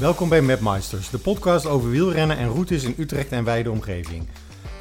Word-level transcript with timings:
Welkom 0.00 0.28
bij 0.28 0.40
Mapmeisters, 0.40 1.10
de 1.10 1.18
podcast 1.18 1.66
over 1.66 1.90
wielrennen 1.90 2.36
en 2.36 2.48
routes 2.48 2.84
in 2.84 2.94
Utrecht 2.98 3.32
en 3.32 3.44
wijde 3.44 3.70
omgeving. 3.70 4.28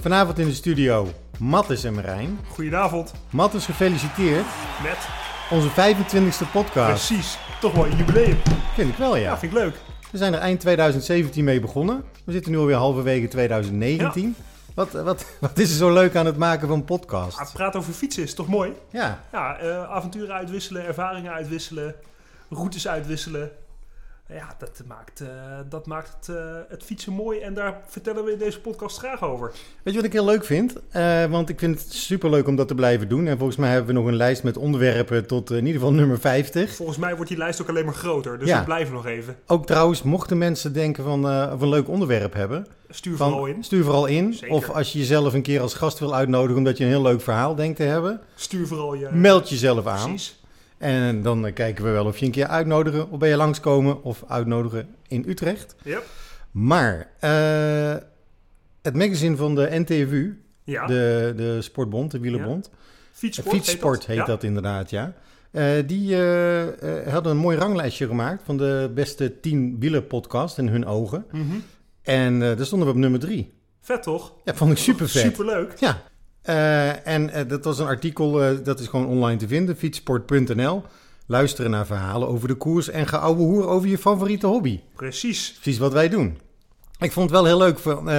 Vanavond 0.01 0.39
in 0.39 0.45
de 0.45 0.53
studio 0.53 1.07
Mattis 1.39 1.83
en 1.83 1.93
Marijn. 1.93 2.39
Goedenavond. 2.49 3.13
Mattis, 3.29 3.65
gefeliciteerd. 3.65 4.45
Met? 4.83 4.97
Onze 5.49 5.69
25e 5.69 6.51
podcast. 6.51 7.07
Precies. 7.07 7.37
Toch 7.61 7.73
wel 7.73 7.85
een 7.85 7.97
jubileum. 7.97 8.37
Vind 8.73 8.89
ik 8.89 8.95
wel, 8.95 9.15
ja. 9.15 9.21
Ja, 9.21 9.37
vind 9.37 9.51
ik 9.51 9.57
leuk. 9.57 9.75
We 10.11 10.17
zijn 10.17 10.33
er 10.33 10.39
eind 10.39 10.59
2017 10.59 11.43
mee 11.43 11.59
begonnen. 11.59 12.03
We 12.25 12.31
zitten 12.31 12.51
nu 12.51 12.57
alweer 12.57 12.75
halverwege 12.75 13.27
2019. 13.27 14.35
Wat, 14.73 14.91
wat, 14.91 15.25
wat 15.39 15.57
is 15.57 15.69
er 15.69 15.77
zo 15.77 15.93
leuk 15.93 16.15
aan 16.15 16.25
het 16.25 16.37
maken 16.37 16.67
van 16.67 16.77
een 16.77 16.85
podcast? 16.85 17.39
Ah, 17.39 17.53
praten 17.53 17.79
over 17.79 17.93
fietsen 17.93 18.23
is 18.23 18.33
toch 18.33 18.47
mooi? 18.47 18.73
Ja, 18.91 19.23
Ja, 19.31 19.57
eh, 19.57 19.83
avonturen 19.83 20.35
uitwisselen, 20.35 20.85
ervaringen 20.85 21.31
uitwisselen, 21.31 21.95
routes 22.49 22.87
uitwisselen. 22.87 23.51
Ja, 24.33 24.55
dat 24.59 24.81
maakt, 24.87 25.21
eh, 25.21 25.27
dat 25.69 25.85
maakt 25.85 26.15
het, 26.19 26.35
eh, 26.35 26.43
het 26.69 26.83
fietsen 26.83 27.13
mooi 27.13 27.39
en 27.39 27.53
daar 27.53 27.81
vertellen 27.87 28.23
we 28.23 28.31
in 28.31 28.37
deze 28.37 28.59
podcast 28.61 28.97
graag 28.97 29.23
over. 29.23 29.51
Weet 29.83 29.93
je 29.93 29.99
wat 29.99 30.03
ik 30.03 30.13
heel 30.13 30.25
leuk 30.25 30.45
vind? 30.45 30.73
Eh, 30.89 31.25
want 31.25 31.49
ik 31.49 31.59
vind 31.59 31.79
het 31.79 31.93
superleuk 31.93 32.47
om 32.47 32.55
dat 32.55 32.67
te 32.67 32.75
blijven 32.75 33.07
doen. 33.09 33.27
En 33.27 33.37
volgens 33.37 33.57
mij 33.57 33.69
hebben 33.69 33.93
we 33.93 33.99
nog 33.99 34.09
een 34.09 34.15
lijst 34.15 34.43
met 34.43 34.57
onderwerpen 34.57 35.25
tot 35.27 35.49
in 35.51 35.57
ieder 35.57 35.73
geval 35.73 35.93
nummer 35.93 36.19
50. 36.19 36.75
Volgens 36.75 36.97
mij 36.97 37.13
wordt 37.15 37.29
die 37.29 37.37
lijst 37.39 37.61
ook 37.61 37.69
alleen 37.69 37.85
maar 37.85 37.93
groter, 37.93 38.39
dus 38.39 38.47
Ja. 38.47 38.59
we 38.59 38.65
blijven 38.65 38.93
nog 38.93 39.05
even. 39.05 39.35
Ook 39.47 39.65
trouwens, 39.65 40.03
mochten 40.03 40.37
mensen 40.37 40.73
denken 40.73 41.03
van, 41.03 41.25
of 41.53 41.61
een 41.61 41.69
leuk 41.69 41.87
onderwerp 41.89 42.33
hebben, 42.33 42.67
Stuur 42.89 43.17
van, 43.17 43.29
vooral 43.29 43.45
in. 43.47 43.63
stuur 43.63 43.83
vooral 43.83 44.05
in. 44.05 44.33
Zeker. 44.33 44.55
Of 44.55 44.69
als 44.69 44.91
je 44.93 44.99
jezelf 44.99 45.33
een 45.33 45.41
keer 45.41 45.61
als 45.61 45.73
gast 45.73 45.99
wil 45.99 46.15
uitnodigen 46.15 46.57
omdat 46.57 46.77
je 46.77 46.83
een 46.83 46.89
heel 46.89 47.01
leuk 47.01 47.21
verhaal 47.21 47.55
denkt 47.55 47.77
te 47.77 47.83
hebben, 47.83 48.21
Stuur 48.35 48.67
vooral 48.67 48.93
je... 48.93 49.07
meld 49.11 49.49
jezelf 49.49 49.87
aan. 49.87 50.07
Precies. 50.09 50.38
En 50.79 51.21
dan 51.21 51.45
eh, 51.45 51.53
kijken 51.53 51.83
we 51.83 51.89
wel 51.89 52.05
of 52.05 52.17
je 52.17 52.25
een 52.25 52.31
keer 52.31 52.47
uitnodigen, 52.47 53.09
of 53.09 53.19
ben 53.19 53.29
je 53.29 53.35
langskomen 53.35 54.03
of 54.03 54.23
uitnodigen 54.27 54.87
in 55.07 55.23
Utrecht. 55.27 55.75
Yep. 55.83 56.03
Maar 56.51 57.09
eh, 57.19 57.95
het 58.81 58.95
magazine 58.95 59.35
van 59.35 59.55
de 59.55 59.67
NTFU, 59.71 60.41
Ja, 60.63 60.85
de, 60.85 61.33
de 61.35 61.61
sportbond, 61.61 62.11
de 62.11 62.19
wielerbond, 62.19 62.69
fietsport, 63.11 63.55
Fietssport 63.55 64.05
heet, 64.05 64.17
Ja. 64.17 64.25
dat 64.25 64.43
inderdaad, 64.43 64.89
ja. 64.89 65.13
Eh, 65.51 65.65
die 65.85 66.15
eh, 66.15 66.67
eh, 66.99 67.13
hadden 67.13 67.31
een 67.31 67.37
mooi 67.37 67.57
ranglijstje 67.57 68.07
gemaakt 68.07 68.43
van 68.45 68.57
de 68.57 68.91
beste 68.93 69.39
10 69.39 69.75
wielerpodcasts 69.79 70.57
in 70.57 70.67
hun 70.67 70.85
ogen. 70.85 71.25
Mhm. 71.31 71.43
En 72.01 72.33
eh 72.41 72.57
daar 72.57 72.65
stonden 72.65 72.87
we 72.87 72.93
op 72.93 72.99
nummer 72.99 73.19
3. 73.19 73.53
Vet 73.81 74.03
toch? 74.03 74.33
Ja, 74.43 74.55
vond 74.55 74.71
ik 74.71 74.77
super 74.77 75.09
vet. 75.09 75.21
Superleuk. 75.21 75.73
Ja. 75.79 76.01
Eh, 76.41 77.07
en 77.07 77.29
eh, 77.29 77.47
dat 77.47 77.63
was 77.63 77.79
een 77.79 77.85
artikel, 77.87 78.43
eh, 78.43 78.51
dat 78.63 78.79
is 78.79 78.87
gewoon 78.87 79.05
online 79.07 79.39
te 79.39 79.47
vinden, 79.47 79.75
fietsport.nl. 79.77 80.83
Luisteren 81.25 81.71
naar 81.71 81.85
verhalen 81.85 82.27
over 82.27 82.47
de 82.47 82.53
koers 82.55 82.89
en 82.89 83.07
geouwe 83.07 83.41
hoer 83.41 83.67
over 83.67 83.89
je 83.89 83.97
favoriete 83.97 84.47
hobby. 84.47 84.79
Precies. 84.95 85.51
Precies 85.61 85.77
wat 85.79 85.93
wij 85.93 86.09
doen. 86.09 86.37
Ik 86.99 87.11
vond 87.11 87.29
het 87.29 87.39
wel 87.39 87.45
heel 87.45 87.57
leuk 87.57 87.79
van 87.79 88.09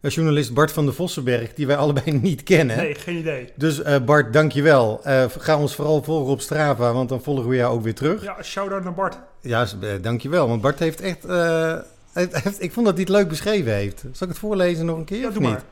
journalist 0.00 0.54
Bart 0.54 0.72
van 0.72 0.86
de 0.86 0.92
Vossenberg, 0.92 1.54
die 1.54 1.66
wij 1.66 1.76
allebei 1.76 2.12
niet 2.22 2.42
kennen. 2.42 2.76
Nee, 2.76 2.94
geen 2.94 3.16
idee. 3.16 3.52
Dus 3.56 3.80
Bart, 4.04 4.32
dankjewel. 4.32 5.00
Ga 5.38 5.58
ons 5.58 5.74
vooral 5.74 6.02
volgen 6.02 6.32
op 6.32 6.40
Strava, 6.40 6.92
want 6.92 7.08
dan 7.08 7.22
volgen 7.22 7.48
we 7.48 7.56
jou 7.56 7.74
ook 7.74 7.82
weer 7.82 7.94
terug. 7.94 8.22
Ja, 8.22 8.42
shout-out 8.42 8.84
naar 8.84 8.94
Bart. 8.94 9.18
Ja, 9.40 9.66
dankjewel. 10.00 10.48
Want 10.48 10.60
Bart 10.62 10.78
heeft 10.78 11.00
echt... 11.00 11.26
heeft- 12.12 12.62
ik 12.62 12.72
vond 12.72 12.86
dat 12.86 12.94
hij 12.94 13.04
het 13.04 13.12
leuk 13.12 13.28
beschreven 13.28 13.72
heeft. 13.74 14.00
Zal 14.00 14.26
ik 14.26 14.32
het 14.32 14.38
voorlezen 14.38 14.86
nog 14.86 14.96
een 14.96 15.04
keer 15.04 15.20
Ja, 15.20 15.30
doe 15.30 15.42
maar. 15.42 15.62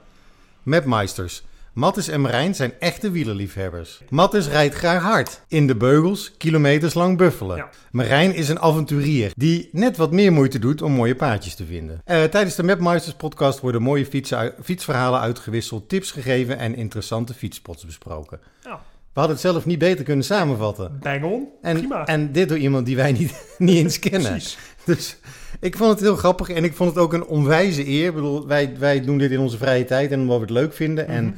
Mapmeisters. 0.63 1.43
Mattis 1.73 2.09
en 2.09 2.21
Marijn 2.21 2.55
zijn 2.55 2.73
echte 2.79 3.11
wielerliefhebbers. 3.11 4.01
Mattis 4.09 4.49
rijdt 4.49 4.75
graag 4.75 5.03
hard. 5.03 5.41
In 5.49 5.67
de 5.67 5.77
beugels, 5.77 6.33
kilometers 6.39 6.95
lang 6.95 7.17
buffelen. 7.19 7.57
Ja. 7.57 7.69
Marijn 7.91 8.35
is 8.35 8.49
een 8.49 8.61
avonturier 8.61 9.33
die 9.37 9.69
net 9.73 9.97
wat 9.97 10.13
meer 10.13 10.33
moeite 10.33 10.59
doet 10.59 10.83
om 10.83 10.93
mooie 10.93 11.15
paadjes 11.15 11.55
te 11.55 11.65
vinden. 11.65 12.01
Eh, 12.05 12.23
tijdens 12.23 12.55
de 12.55 12.63
Mapmeisters 12.63 13.15
podcast 13.15 13.61
worden 13.61 13.83
mooie 13.83 14.07
fietsen, 14.07 14.53
fietsverhalen 14.63 15.21
uitgewisseld, 15.21 15.89
tips 15.89 16.11
gegeven 16.11 16.59
en 16.59 16.75
interessante 16.77 17.35
fietsspots 17.35 17.85
besproken. 17.85 18.41
Ja. 18.65 18.81
We 19.13 19.19
hadden 19.21 19.33
het 19.37 19.45
zelf 19.47 19.67
niet 19.67 19.79
beter 19.79 20.05
kunnen 20.05 20.25
samenvatten. 20.25 20.99
Bang 21.03 21.25
on. 21.25 21.49
En, 21.63 21.77
Prima. 21.79 22.05
en 22.07 22.33
dit 22.33 22.49
door 22.49 22.59
iemand 22.59 22.87
die 22.87 22.97
wij 22.97 23.13
niet, 23.13 23.45
niet 23.59 23.77
eens 23.77 23.99
kennen. 23.99 24.31
Precies. 24.31 24.59
Dus 24.85 25.17
ik 25.61 25.77
vond 25.77 25.91
het 25.91 26.01
heel 26.01 26.17
grappig 26.17 26.49
en 26.49 26.65
ik 26.65 26.75
vond 26.75 26.91
het 26.95 26.99
ook 26.99 27.13
een 27.13 27.27
onwijze 27.27 27.89
eer. 27.89 28.09
Ik 28.09 28.15
bedoel, 28.15 28.47
wij, 28.47 28.75
wij 28.79 29.01
doen 29.05 29.19
dit 29.19 29.31
in 29.31 29.39
onze 29.41 29.57
vrije 29.57 29.85
tijd 29.85 30.11
en 30.13 30.21
omdat 30.21 30.37
we 30.37 30.43
het 30.43 30.53
leuk 30.53 30.73
vinden. 30.73 31.09
En 31.09 31.25
Mhm. 31.25 31.35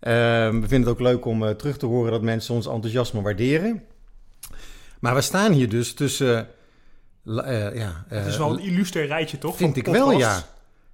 We 0.00 0.50
vinden 0.60 0.80
het 0.80 0.88
ook 0.88 1.00
leuk 1.00 1.24
om 1.24 1.44
eh, 1.44 1.50
terug 1.50 1.76
te 1.76 1.86
horen 1.86 2.12
dat 2.12 2.22
mensen 2.22 2.54
ons 2.54 2.66
enthousiasme 2.66 3.22
waarderen. 3.22 3.82
Maar 5.00 5.14
we 5.14 5.20
staan 5.20 5.52
hier 5.52 5.68
dus 5.68 5.94
tussen... 5.94 6.48
eh, 7.24 7.74
ja, 7.76 8.04
Het 8.08 8.26
is 8.26 8.32
eh, 8.32 8.38
wel 8.38 8.52
een 8.52 8.58
illuster 8.64 9.06
rijtje, 9.06 9.38
toch? 9.38 9.56
Vind 9.56 9.76
ik 9.76 9.86
wel, 9.86 10.10
ja. 10.10 10.42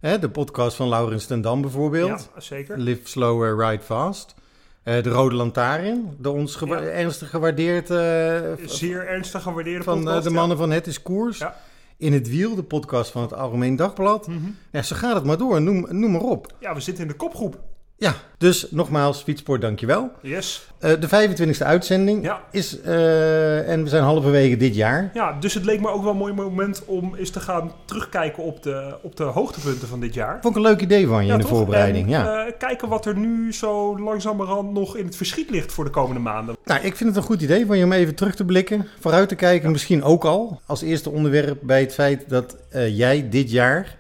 Hè, 0.00 0.18
de 0.18 0.28
podcast 0.30 0.76
van 0.76 0.88
Laurens 0.88 1.26
ten 1.26 1.40
Dam 1.40 1.60
bijvoorbeeld. 1.60 2.28
Ja, 2.34 2.40
zeker. 2.40 2.78
Live 2.78 3.00
Slower, 3.08 3.66
Ride 3.68 3.82
Fast. 3.82 4.34
De 4.82 5.00
Rode 5.02 5.34
Lantaarn, 5.34 6.16
door 6.18 6.34
ons 6.34 6.56
gewa- 6.56 6.80
Ja. 6.80 6.86
ernstig 6.88 7.30
gewaardeerd 7.30 7.90
eh, 7.90 8.66
Zeer 8.66 9.06
ernstig 9.06 9.42
gewaardeerde 9.42 9.84
van 9.84 9.98
podcast, 10.04 10.24
de 10.24 10.30
mannen 10.30 10.56
van 10.56 10.70
Het 10.70 10.86
is 10.86 11.02
Koers. 11.02 11.38
Ja. 11.38 11.56
In 11.96 12.12
het 12.12 12.28
Wiel, 12.28 12.54
de 12.54 12.62
podcast 12.62 13.10
van 13.10 13.22
het 13.22 13.34
Algemeen 13.34 13.76
Dagblad. 13.76 14.26
Ja. 14.26 14.32
Mhm. 14.32 14.50
Ja, 14.72 14.82
zo 14.82 14.96
gaat 14.96 15.14
het 15.14 15.24
maar 15.24 15.38
door. 15.38 15.62
Noem, 15.62 15.86
noem 15.90 16.10
maar 16.12 16.20
op. 16.20 16.52
ja, 16.60 16.74
we 16.74 16.80
zitten 16.80 17.02
in 17.04 17.10
de 17.10 17.16
kopgroep. 17.16 17.60
Ja, 18.02 18.14
dus 18.38 18.66
nogmaals, 18.70 19.22
Fietsport, 19.22 19.60
dankjewel. 19.60 20.10
Yes. 20.22 20.66
Eh 20.78 20.90
de 21.00 21.08
25e 21.08 21.64
uitzending 21.64 22.24
Ja. 22.24 22.40
is, 22.50 22.80
eh, 22.80 23.68
en 23.68 23.82
we 23.82 23.88
zijn 23.88 24.02
halverwege 24.02 24.56
dit 24.56 24.74
jaar. 24.74 25.10
Ja, 25.14 25.32
dus 25.40 25.54
het 25.54 25.64
leek 25.64 25.80
me 25.80 25.88
ook 25.88 26.02
wel 26.02 26.10
een 26.12 26.16
mooi 26.18 26.32
moment 26.32 26.84
om 26.84 27.14
eens 27.14 27.30
te 27.30 27.40
gaan 27.40 27.72
terugkijken 27.84 28.42
op 28.42 28.62
de, 28.62 28.96
op 29.02 29.16
de 29.16 29.22
hoogtepunten 29.22 29.88
van 29.88 30.00
dit 30.00 30.14
jaar. 30.14 30.38
Vond 30.40 30.56
ik 30.56 30.62
een 30.62 30.68
leuk 30.70 30.80
idee 30.80 31.06
van 31.06 31.20
je 31.20 31.26
Ja, 31.26 31.32
in 31.32 31.38
de 31.38 31.44
toch? 31.46 31.56
voorbereiding. 31.56 32.04
En, 32.04 32.10
ja. 32.10 32.46
eh, 32.46 32.52
kijken 32.58 32.88
wat 32.88 33.06
er 33.06 33.16
nu 33.16 33.52
zo 33.52 33.98
langzamerhand 34.00 34.72
nog 34.72 34.96
in 34.96 35.04
het 35.04 35.16
verschiet 35.16 35.50
ligt 35.50 35.72
voor 35.72 35.84
de 35.84 35.90
komende 35.90 36.20
maanden. 36.20 36.56
nou, 36.64 36.80
ik 36.80 36.96
vind 36.96 37.08
het 37.08 37.18
een 37.18 37.24
goed 37.28 37.42
idee 37.42 37.66
van 37.66 37.78
je 37.78 37.84
om 37.84 37.92
even 37.92 38.14
terug 38.14 38.34
te 38.34 38.44
blikken, 38.44 38.86
vooruit 39.00 39.28
te 39.28 39.34
kijken. 39.34 39.70
Misschien 39.70 40.02
ook 40.02 40.24
al 40.24 40.60
als 40.66 40.82
eerste 40.82 41.10
onderwerp 41.10 41.58
bij 41.62 41.80
het 41.80 41.94
feit 41.94 42.28
dat 42.28 42.56
jij 42.90 43.28
dit 43.28 43.50
jaar 43.50 43.96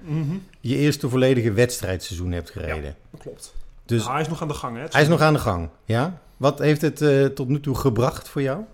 je 0.60 0.76
eerste 0.76 1.08
volledige 1.08 1.52
wedstrijdseizoen 1.52 2.32
hebt 2.32 2.50
gereden. 2.50 2.94
Dat 3.10 3.20
klopt. 3.20 3.52
Dus 3.92 4.02
Nou, 4.02 4.12
hij 4.12 4.22
is 4.22 4.28
nog 4.28 4.42
aan 4.42 4.48
de 4.48 4.54
gang, 4.54 4.76
hè? 4.76 4.84
Hij 4.90 5.02
is 5.02 5.08
nog 5.08 5.20
aan 5.20 5.32
de 5.32 5.38
gang. 5.38 5.68
Ja? 5.84 6.18
Wat 6.36 6.58
heeft 6.58 6.80
het 6.80 7.00
eh, 7.00 7.24
tot 7.24 7.48
nu 7.48 7.60
toe 7.60 7.74
gebracht 7.74 8.28
voor 8.28 8.42
jou? 8.42 8.64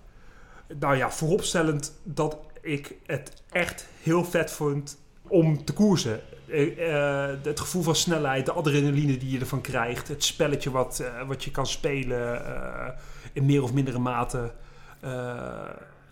Nou 0.79 0.97
ja, 0.97 1.11
vooropstellend 1.11 1.93
dat 2.03 2.37
ik 2.61 2.95
het 3.07 3.43
echt 3.51 3.87
heel 4.03 4.25
vet 4.25 4.51
vond 4.51 4.99
om 5.29 5.65
te 5.65 5.73
koersen. 5.73 6.21
Eh, 6.49 6.93
eh, 7.23 7.37
het 7.43 7.61
gevoel 7.61 7.83
van 7.83 7.95
snelheid, 7.95 8.47
de 8.47 8.53
adrenaline 8.53 9.17
die 9.17 9.31
je 9.31 9.39
ervan 9.39 9.61
krijgt, 9.61 10.09
het 10.09 10.25
spelletje 10.25 10.71
wat, 10.71 11.03
wat 11.27 11.45
je 11.45 11.51
kan 11.51 11.67
spelen 11.67 12.43
in 13.33 13.47
meer 13.47 13.63
of 13.63 13.73
mindere 13.73 13.99
mate. 13.99 14.53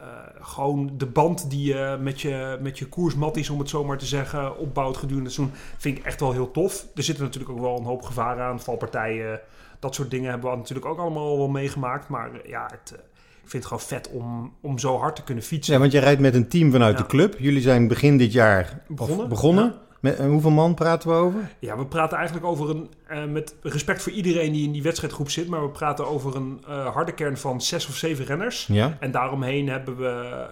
Eh, 0.01 0.07
gewoon 0.41 0.91
de 0.97 1.07
band 1.07 1.51
die 1.51 1.67
je 1.75 1.97
met 2.01 2.21
je, 2.21 2.59
met 2.61 2.79
je 2.79 2.87
koersmatties, 2.87 3.51
om 3.51 3.59
het 3.59 3.69
zo 3.69 3.85
maar 3.85 3.99
te 3.99 4.07
zeggen, 4.07 4.59
opbouwt 4.59 4.97
gedurende 4.97 5.25
het 5.29 5.35
seizoen, 5.35 5.57
vind 5.79 5.99
ik 5.99 6.05
echt 6.05 6.21
wel 6.21 6.33
heel 6.33 6.51
tof. 6.51 6.87
Er 6.95 7.03
zitten 7.03 7.25
natuurlijk 7.25 7.53
ook 7.53 7.61
wel 7.61 7.77
een 7.79 7.85
hoop 7.85 8.03
gevaren 8.03 8.45
aan, 8.45 8.61
valpartijen, 8.61 9.41
dat 9.79 9.95
soort 9.95 10.11
dingen 10.11 10.31
hebben 10.31 10.51
we 10.51 10.57
natuurlijk 10.57 10.87
ook 10.87 10.99
allemaal 10.99 11.37
wel 11.39 11.49
meegemaakt. 11.49 12.09
Maar 12.09 12.31
ja, 12.45 12.63
het, 12.71 12.93
eh, 12.93 12.99
ik 13.43 13.51
vind 13.51 13.65
het 13.65 13.73
gewoon 13.73 13.81
vet 13.89 14.11
om, 14.11 14.53
om 14.61 14.79
zo 14.79 14.99
hard 14.99 15.17
te 15.17 15.23
kunnen 15.23 15.45
fietsen. 15.45 15.75
Ja, 15.75 15.81
want 15.81 15.93
jij 15.93 16.01
rijdt 16.01 16.21
met 16.21 16.35
een 16.35 16.49
team 16.49 16.71
vanuit 16.73 16.97
Ja. 16.97 17.03
de 17.03 17.09
club. 17.09 17.35
Jullie 17.39 17.61
zijn 17.63 17.89
begin 17.89 18.17
dit 18.19 18.33
jaar 18.33 18.83
Begonnen. 18.89 19.29
begonnen. 19.29 19.65
Ja. 19.65 19.86
Met, 20.07 20.19
en 20.19 20.29
hoeveel 20.29 20.51
man 20.51 20.75
praten 20.75 21.09
we 21.09 21.15
over? 21.15 21.41
Ja, 21.59 21.77
we 21.79 21.87
praten 21.87 22.17
eigenlijk 22.17 22.47
over 22.47 22.71
een, 22.71 22.91
eh, 23.07 23.25
met 23.25 23.55
respect 23.63 24.03
voor 24.03 24.13
iedereen 24.13 24.53
die 24.53 24.65
in 24.67 24.73
die 24.73 24.83
wedstrijdgroep 24.83 25.31
zit, 25.31 25.49
maar 25.49 25.63
we 25.63 25.69
praten 25.69 26.07
over 26.09 26.37
een 26.37 26.61
eh, 26.69 26.87
harde 26.87 27.13
kern 27.13 27.37
van 27.37 27.61
zes 27.61 27.89
of 27.89 27.95
zeven 27.95 28.25
renners. 28.25 28.67
Ja. 28.67 28.97
En 29.01 29.11
daaromheen 29.11 29.69
hebben 29.69 29.97
we 29.97 30.07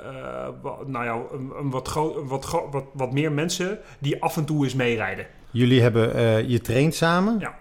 eh, 0.05 0.71
nou 0.87 1.05
ja, 1.05 1.21
een, 1.33 1.51
een 1.59 1.71
wat, 1.71 1.89
gro- 1.89 2.17
een 2.21 2.29
wat, 2.29 2.45
gro- 2.45 2.69
wat, 2.71 2.85
wat 2.93 3.13
meer 3.13 3.33
mensen 3.33 3.79
die 3.99 4.23
af 4.23 4.37
en 4.37 4.45
toe 4.45 4.65
eens 4.65 4.75
meerijden. 4.75 5.27
Jullie 5.51 5.83
hebben, 5.83 6.15
eh, 6.15 6.49
je 6.49 6.61
traint 6.61 6.95
samen. 6.95 7.39
Ja. 7.39 7.55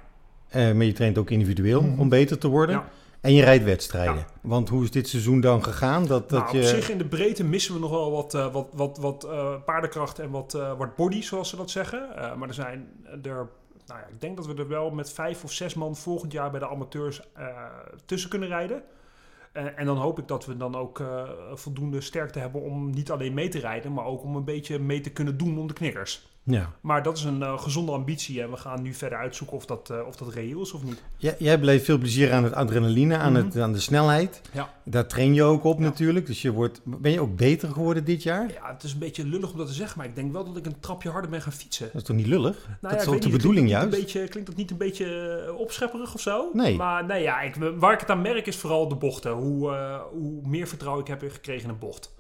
Eh, 0.50 0.72
maar 0.74 0.86
je 0.86 0.94
traint 0.94 1.18
ook 1.18 1.30
individueel 1.30 1.82
Mhm. 1.82 2.00
om 2.00 2.10
beter 2.10 2.38
te 2.38 2.48
worden. 2.48 2.76
Ja. 2.76 2.90
En 3.24 3.34
je 3.34 3.44
rijdt 3.44 3.64
wedstrijden. 3.64 4.16
Ja. 4.16 4.26
Want 4.42 4.70
hoe 4.70 4.84
is 4.84 4.92
dit 4.92 5.08
seizoen 5.08 5.42
dan 5.42 5.64
gegaan? 5.64 6.06
Dat, 6.06 6.30
dat 6.30 6.44
nou, 6.44 6.58
je... 6.58 6.64
Op 6.64 6.70
zich 6.70 6.90
in 6.90 6.98
de 6.98 7.06
breedte 7.06 7.44
missen 7.44 7.74
we 7.74 7.80
nog 7.80 7.90
wel 7.90 8.12
wat, 8.12 8.34
eh, 8.34 8.54
wat, 8.54 8.68
wat, 8.74 8.98
wat 8.98 9.24
eh, 9.24 9.56
paardenkracht 9.66 10.20
en 10.20 10.30
wat, 10.30 10.54
eh, 10.54 10.78
wat 10.78 10.96
body, 10.96 11.22
zoals 11.22 11.50
ze 11.50 11.56
dat 11.56 11.70
zeggen. 11.70 12.08
Maar 12.38 12.48
er 12.48 12.54
zijn 12.54 12.88
er, 13.10 13.50
nou 13.86 14.00
ja, 14.00 14.08
ik 14.10 14.22
denk 14.22 14.38
dat 14.38 14.46
we 14.46 14.54
er 14.54 14.68
wel 14.68 14.92
met 14.92 15.12
vijf 15.12 15.44
of 15.44 15.52
zes 15.52 15.74
man 15.74 15.96
volgend 15.96 16.32
jaar 16.32 16.52
bij 16.52 16.60
de 16.60 16.68
amateurs 16.68 17.22
tussen 18.06 18.30
kunnen 18.30 18.50
rijden. 18.50 18.84
En 19.52 19.86
dan 19.86 19.98
hoop 19.98 20.20
ik 20.20 20.28
dat 20.28 20.46
we 20.46 20.58
dan 20.58 20.76
ook 20.76 21.04
voldoende 21.54 22.02
sterkte 22.02 22.40
hebben 22.40 22.62
om 22.62 22.90
niet 22.90 23.12
alleen 23.12 23.34
mee 23.34 23.50
te 23.50 23.60
rijden, 23.60 23.94
maar 23.94 24.06
ook 24.06 24.24
om 24.24 24.36
een 24.36 24.44
beetje 24.44 24.80
mee 24.80 25.02
te 25.02 25.12
kunnen 25.12 25.38
doen 25.38 25.60
om 25.60 25.68
de 25.68 25.74
knikkers. 25.74 26.33
Ja. 26.46 26.72
Maar 26.82 27.04
dat 27.04 27.18
is 27.18 27.24
een 27.24 27.44
eh, 27.44 27.60
gezonde 27.60 27.92
ambitie 27.92 28.42
en 28.42 28.52
we 28.52 28.58
gaan 28.58 28.82
nu 28.82 28.94
verder 28.94 29.18
uitzoeken 29.18 29.58
of 29.58 29.66
dat, 29.66 29.90
eh, 29.90 30.08
of 30.08 30.16
dat 30.16 30.34
reëel 30.34 30.62
is 30.62 30.72
of 30.72 30.84
niet. 30.84 31.04
Jij, 31.18 31.36
jij 31.40 31.60
beleeft 31.60 31.86
veel 31.86 31.98
plezier 31.98 32.34
aan 32.34 32.44
het 32.44 32.54
adrenaline, 32.54 33.18
aan, 33.18 33.32
Mhm. 33.34 33.46
het, 33.46 33.58
aan 33.60 33.74
de 33.74 33.80
snelheid. 33.80 34.42
Ja. 34.54 34.74
Daar 34.86 35.08
train 35.08 35.34
je 35.34 35.44
ook 35.44 35.64
op 35.64 35.78
Ja. 35.78 35.84
natuurlijk. 35.84 36.26
Dus 36.26 36.42
je 36.42 36.52
wordt, 36.52 36.82
ben 36.84 37.12
je 37.12 37.20
ook 37.22 37.36
beter 37.36 37.70
geworden 37.70 38.04
dit 38.06 38.24
jaar? 38.24 38.52
Ja, 38.54 38.72
het 38.74 38.84
is 38.84 38.94
een 38.94 39.00
beetje 39.00 39.26
lullig 39.26 39.52
om 39.52 39.58
dat 39.58 39.68
te 39.68 39.74
zeggen, 39.74 39.98
maar 39.98 40.08
ik 40.08 40.16
denk 40.16 40.32
wel 40.32 40.44
dat 40.46 40.58
ik 40.58 40.66
een 40.66 40.80
trapje 40.80 41.10
harder 41.10 41.30
ben 41.30 41.42
gaan 41.42 41.52
fietsen. 41.52 41.86
Dat 41.86 42.02
is 42.02 42.08
toch 42.08 42.16
niet 42.16 42.28
lullig? 42.28 42.66
Nou 42.68 42.78
dat 42.82 42.92
ja, 42.92 42.98
is 42.98 43.08
ook 43.08 43.22
de 43.22 43.28
niet, 43.28 43.38
bedoeling 43.38 43.70
juist? 43.70 43.94
Een 43.94 44.00
beetje, 44.00 44.28
klinkt 44.28 44.50
dat 44.50 44.58
niet 44.58 44.72
een 44.72 44.78
beetje 44.78 45.06
eh, 45.48 45.60
opschepperig 45.60 46.14
of 46.14 46.22
zo? 46.22 46.50
Nee. 46.54 46.76
Maar 46.76 47.06
nee, 47.06 47.22
ja, 47.22 47.42
ik, 47.42 47.56
waar 47.78 47.94
ik 47.94 48.00
het 48.00 48.10
aan 48.10 48.22
merk 48.22 48.48
is 48.48 48.56
vooral 48.58 48.88
de 48.88 48.96
bochten. 48.96 49.32
Hoe, 49.32 49.78
hoe 50.12 50.48
meer 50.48 50.68
vertrouwen 50.68 51.04
ik 51.04 51.10
heb 51.10 51.32
gekregen 51.32 51.64
in 51.64 51.70
een 51.70 51.80
bocht. 51.80 52.14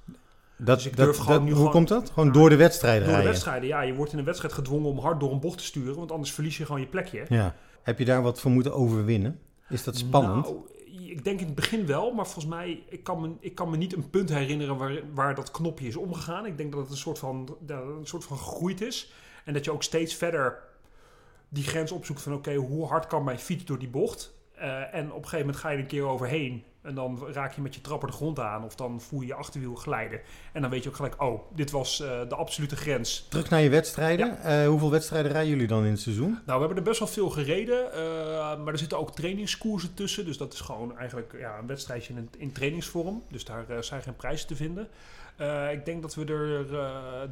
Dat, 0.65 0.75
Dus 0.77 0.85
ik 0.85 0.95
dat, 0.95 1.05
durf 1.05 1.17
gewoon 1.17 1.33
dat- 1.33 1.41
nu 1.43 1.47
hoe 1.49 1.57
gewoon- 1.57 1.71
komt 1.71 1.87
dat? 1.87 2.09
Gewoon 2.09 2.25
Nou, 2.27 2.39
door 2.39 2.49
de 2.49 2.55
wedstrijden 2.55 2.99
Door 2.99 3.07
de 3.07 3.13
rijden? 3.13 3.31
wedstrijden, 3.31 3.67
ja. 3.69 3.81
Je 3.81 3.93
wordt 3.93 4.11
in 4.11 4.17
een 4.19 4.25
wedstrijd 4.25 4.53
gedwongen 4.53 4.89
om 4.89 4.99
hard 4.99 5.19
door 5.19 5.31
een 5.31 5.39
bocht 5.39 5.57
te 5.57 5.63
sturen, 5.63 5.95
want 5.95 6.11
anders 6.11 6.31
verlies 6.33 6.57
je 6.57 6.65
gewoon 6.65 6.81
je 6.81 6.87
plekje. 6.87 7.25
Ja. 7.29 7.55
Heb 7.81 7.99
je 7.99 8.05
daar 8.05 8.21
wat 8.21 8.39
voor 8.39 8.51
moeten 8.51 8.73
overwinnen? 8.73 9.39
Is 9.69 9.83
dat 9.83 9.95
spannend? 9.97 10.45
Nou, 10.45 10.57
ik 11.09 11.23
denk 11.23 11.39
in 11.39 11.45
het 11.45 11.55
begin 11.55 11.85
wel, 11.85 12.11
maar 12.11 12.25
volgens 12.25 12.45
mij, 12.45 12.83
ik 12.89 13.03
kan 13.03 13.21
me, 13.21 13.31
ik 13.39 13.55
kan 13.55 13.69
me 13.69 13.77
niet 13.77 13.95
een 13.95 14.09
punt 14.09 14.29
herinneren 14.29 14.77
waar, 14.77 14.99
waar 15.13 15.35
dat 15.35 15.51
knopje 15.51 15.87
is 15.87 15.95
omgegaan. 15.95 16.45
Ik 16.45 16.57
denk 16.57 16.71
dat 16.71 16.81
het 16.81 16.91
een 16.91 16.97
soort, 16.97 17.19
van, 17.19 17.57
een 17.67 17.99
soort 18.07 18.23
van 18.25 18.37
gegroeid 18.37 18.81
is. 18.81 19.11
En 19.45 19.53
dat 19.53 19.65
je 19.65 19.71
ook 19.71 19.83
steeds 19.83 20.13
verder 20.15 20.59
die 21.49 21.63
grens 21.63 21.91
opzoekt 21.91 22.21
van 22.21 22.33
oké, 22.33 22.53
hoe 22.55 22.85
hard 22.87 23.07
kan 23.07 23.23
mijn 23.23 23.39
fiets 23.39 23.65
door 23.65 23.79
die 23.79 23.89
bocht? 23.89 24.33
Eh, 24.55 24.93
en 24.93 25.05
op 25.11 25.17
een 25.17 25.23
gegeven 25.23 25.39
moment 25.39 25.57
ga 25.57 25.69
je 25.69 25.75
er 25.75 25.81
een 25.81 25.87
keer 25.87 26.03
overheen. 26.05 26.63
En 26.83 26.95
dan 26.95 27.27
raak 27.31 27.53
je 27.53 27.61
met 27.61 27.75
je 27.75 27.81
trapper 27.81 28.09
de 28.09 28.15
grond 28.15 28.39
aan. 28.39 28.63
Of 28.63 28.75
dan 28.75 29.01
voel 29.01 29.21
je 29.21 29.27
je 29.27 29.33
achterwiel 29.33 29.75
glijden. 29.75 30.19
En 30.51 30.61
dan 30.61 30.69
weet 30.69 30.83
je 30.83 30.89
ook 30.89 30.95
gelijk, 30.95 31.21
oh, 31.21 31.41
dit 31.55 31.71
was 31.71 32.01
eh, 32.01 32.19
de 32.29 32.35
absolute 32.35 32.75
grens. 32.75 33.25
Terug 33.29 33.49
naar 33.49 33.61
je 33.61 33.69
wedstrijden. 33.69 34.41
Eh, 34.41 34.67
hoeveel 34.67 34.91
wedstrijden 34.91 35.31
rijden 35.31 35.49
jullie 35.49 35.67
dan 35.67 35.83
in 35.83 35.91
het 35.91 35.99
seizoen? 35.99 36.29
Nou, 36.31 36.41
we 36.45 36.65
hebben 36.65 36.77
er 36.77 36.83
best 36.83 36.99
wel 36.99 37.07
veel 37.07 37.29
gereden. 37.29 37.93
eh, 37.93 38.63
maar 38.63 38.73
er 38.73 38.77
zitten 38.77 38.97
ook 38.97 39.15
trainingskoersen 39.15 39.93
tussen. 39.93 40.25
Dus 40.25 40.37
dat 40.37 40.53
is 40.53 40.59
gewoon 40.59 40.97
eigenlijk 40.97 41.35
ja, 41.39 41.57
een 41.57 41.67
wedstrijdje 41.67 42.13
in, 42.13 42.29
in 42.37 42.51
trainingsvorm. 42.51 43.23
Dus 43.27 43.45
daar 43.45 43.65
zijn 43.79 44.01
geen 44.01 44.15
prijzen 44.15 44.47
te 44.47 44.55
vinden. 44.55 44.87
Ik 45.71 45.85
denk 45.85 46.01
dat 46.01 46.15
we 46.15 46.25
er 46.25 46.65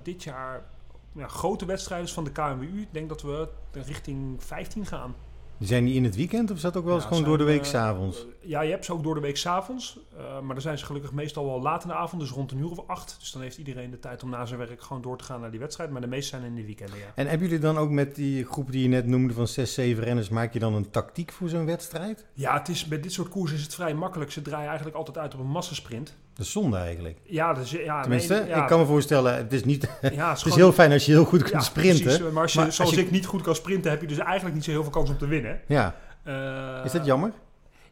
dit 0.03 0.23
jaar 0.23 0.63
ja, 1.11 1.27
grote 1.27 1.65
wedstrijden 1.65 2.09
van 2.09 2.23
de 2.23 2.31
KNWU. 2.31 2.81
Ik 2.81 2.93
denk 2.93 3.09
dat 3.09 3.21
we 3.21 3.47
richting 3.71 4.43
15 4.43 4.85
gaan. 4.85 5.15
Zijn 5.61 5.85
die 5.85 5.95
in 5.95 6.03
het 6.03 6.15
weekend 6.15 6.51
of 6.51 6.55
is 6.55 6.61
dat 6.61 6.77
ook 6.77 6.85
wel 6.85 6.93
eens 6.93 7.03
Ja, 7.03 7.09
gewoon 7.09 7.23
zijn, 7.23 7.37
door 7.37 7.45
de 7.45 7.51
week 7.51 7.61
eh, 7.61 7.69
s'avonds? 7.69 8.17
Eh, 8.17 8.49
ja, 8.49 8.61
je 8.61 8.71
hebt 8.71 8.85
ze 8.85 8.93
ook 8.93 9.03
door 9.03 9.15
de 9.15 9.21
week 9.21 9.37
s'avonds. 9.37 9.99
avonds. 10.17 10.41
maar 10.41 10.53
dan 10.53 10.61
zijn 10.61 10.77
ze 10.77 10.85
gelukkig 10.85 11.11
meestal 11.11 11.45
wel 11.45 11.61
laat 11.61 11.83
in 11.83 11.87
de 11.87 11.95
avond. 11.95 12.21
Dus 12.21 12.31
rond 12.31 12.51
een 12.51 12.57
uur 12.57 12.69
of 12.69 12.87
acht. 12.87 13.15
Dus 13.19 13.31
dan 13.31 13.41
heeft 13.41 13.57
iedereen 13.57 13.89
de 13.91 13.99
tijd 13.99 14.23
om 14.23 14.29
na 14.29 14.45
zijn 14.45 14.59
werk 14.59 14.81
gewoon 14.81 15.01
door 15.01 15.17
te 15.17 15.23
gaan 15.23 15.41
naar 15.41 15.51
die 15.51 15.59
wedstrijd. 15.59 15.89
Maar 15.89 16.01
de 16.01 16.07
meeste 16.07 16.29
zijn 16.29 16.43
in 16.43 16.55
de 16.55 16.65
weekenden, 16.65 16.97
ja. 16.97 17.11
En 17.15 17.27
hebben 17.27 17.47
jullie 17.47 17.63
dan 17.63 17.77
ook 17.77 17.89
met 17.89 18.15
die 18.15 18.45
groep 18.45 18.71
die 18.71 18.81
je 18.81 18.87
net 18.87 19.05
noemde 19.05 19.33
van 19.33 19.47
6, 19.47 19.73
7 19.73 20.03
renners, 20.03 20.29
maak 20.29 20.53
je 20.53 20.59
dan 20.59 20.73
een 20.73 20.89
tactiek 20.89 21.31
voor 21.31 21.49
zo'n 21.49 21.65
wedstrijd? 21.65 22.25
Ja, 22.33 22.57
het 22.57 22.69
is, 22.69 22.85
met 22.85 23.03
dit 23.03 23.13
soort 23.13 23.29
koersen 23.29 23.57
is 23.57 23.63
het 23.63 23.75
vrij 23.75 23.93
makkelijk. 23.93 24.31
Ze 24.31 24.41
draaien 24.41 24.67
eigenlijk 24.67 24.97
altijd 24.97 25.17
uit 25.17 25.33
op 25.33 25.39
een 25.39 25.47
massasprint. 25.47 26.15
Dat 26.41 26.49
is 26.49 26.55
zonde 26.61 26.77
eigenlijk. 26.77 27.19
Ja, 27.23 27.53
dus, 27.53 27.71
ja 27.71 28.01
Tenminste, 28.01 28.33
nee, 28.33 28.47
ja, 28.47 28.61
ik 28.61 28.67
kan 28.67 28.79
me 28.79 28.85
voorstellen, 28.85 29.35
het 29.35 29.53
is, 29.53 29.63
niet, 29.63 29.81
ja, 29.81 29.89
het 30.01 30.11
is, 30.13 30.17
het 30.19 30.35
is 30.37 30.41
gewoon- 30.41 30.57
heel 30.57 30.71
fijn 30.71 30.91
als 30.91 31.05
je 31.05 31.11
heel 31.11 31.25
goed 31.25 31.43
kunt 31.43 31.63
sprinten. 31.63 32.03
precies. 32.03 32.31
maar 32.31 32.41
als 32.41 32.51
je, 32.51 32.57
Maar 32.57 32.67
als 32.67 32.75
zoals 32.75 32.91
je- 32.93 33.01
ik 33.01 33.11
niet 33.11 33.25
goed 33.25 33.41
kan 33.41 33.55
sprinten, 33.55 33.91
heb 33.91 34.01
je 34.01 34.07
dus 34.07 34.17
eigenlijk 34.17 34.55
niet 34.55 34.63
zo 34.63 34.71
heel 34.71 34.81
veel 34.83 34.91
kans 34.91 35.09
om 35.09 35.17
te 35.17 35.27
winnen. 35.27 35.61
Ja, 35.67 35.95
Eh, 36.23 36.81
is 36.85 36.91
dat 36.91 37.05
jammer? 37.05 37.31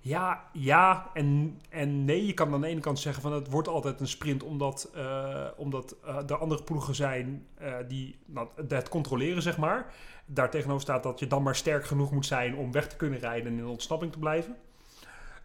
Ja, 0.01 0.43
ja 0.53 1.09
en, 1.13 1.59
en 1.69 2.05
nee. 2.05 2.25
Je 2.25 2.33
kan 2.33 2.53
aan 2.53 2.61
de 2.61 2.67
ene 2.67 2.79
kant 2.79 2.99
zeggen 2.99 3.21
van 3.21 3.33
het 3.33 3.49
wordt 3.49 3.67
altijd 3.67 3.99
een 3.99 4.07
sprint 4.07 4.43
omdat, 4.43 4.89
eh, 4.95 5.45
omdat 5.57 5.95
eh, 6.05 6.15
er 6.27 6.37
andere 6.37 6.63
ploegen 6.63 6.95
zijn 6.95 7.45
eh, 7.57 7.73
die 7.87 8.15
nou, 8.25 8.47
het 8.67 8.89
controleren, 8.89 9.41
zeg 9.41 9.57
maar. 9.57 9.85
Daartegenover 10.25 10.81
staat 10.81 11.03
dat 11.03 11.19
je 11.19 11.27
dan 11.27 11.43
maar 11.43 11.55
sterk 11.55 11.85
genoeg 11.85 12.11
moet 12.11 12.25
zijn 12.25 12.55
om 12.55 12.71
weg 12.71 12.87
te 12.87 12.95
kunnen 12.95 13.19
rijden 13.19 13.51
en 13.51 13.57
in 13.57 13.65
ontsnapping 13.65 14.11
te 14.11 14.19
blijven. 14.19 14.55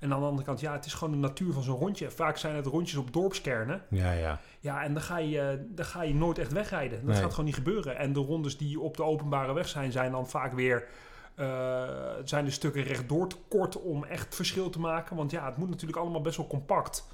En 0.04 0.12
aan 0.12 0.20
de 0.20 0.26
andere 0.26 0.46
kant, 0.46 0.60
ja, 0.60 0.72
het 0.72 0.84
is 0.86 0.94
gewoon 0.94 1.12
de 1.12 1.18
natuur 1.20 1.52
van 1.52 1.62
zo'n 1.62 1.78
rondje. 1.78 2.10
Vaak 2.10 2.36
zijn 2.36 2.54
het 2.56 2.66
rondjes 2.66 2.96
op 2.98 3.12
dorpskernen. 3.12 3.82
Ja, 3.88 4.12
ja. 4.12 4.40
Ja, 4.60 4.82
en 4.82 4.92
dan 4.92 5.02
ga 5.02 5.18
je, 5.18 5.66
dan 5.68 5.84
ga 5.84 6.02
je 6.02 6.14
nooit 6.14 6.38
echt 6.38 6.52
wegrijden. 6.52 6.98
Dat 6.98 7.08
Nee. 7.14 7.22
gaat 7.22 7.30
gewoon 7.30 7.44
niet 7.44 7.54
gebeuren. 7.54 7.96
En 7.96 8.12
de 8.12 8.20
rondes 8.20 8.56
die 8.58 8.80
op 8.80 8.96
de 8.96 9.02
openbare 9.02 9.52
weg 9.52 9.68
zijn, 9.68 9.92
zijn 9.92 10.12
dan 10.12 10.28
vaak 10.28 10.52
weer... 10.52 10.86
eh, 11.34 11.88
zijn 12.24 12.44
de 12.44 12.50
stukken 12.50 12.82
rechtdoor 12.82 13.28
te 13.28 13.36
kort 13.48 13.82
om 13.82 14.04
echt 14.04 14.34
verschil 14.34 14.70
te 14.70 14.80
maken. 14.80 15.16
Want 15.16 15.30
ja, 15.30 15.44
het 15.46 15.56
moet 15.56 15.68
natuurlijk 15.70 15.98
allemaal 15.98 16.20
best 16.20 16.36
wel 16.36 16.46
compact 16.46 17.08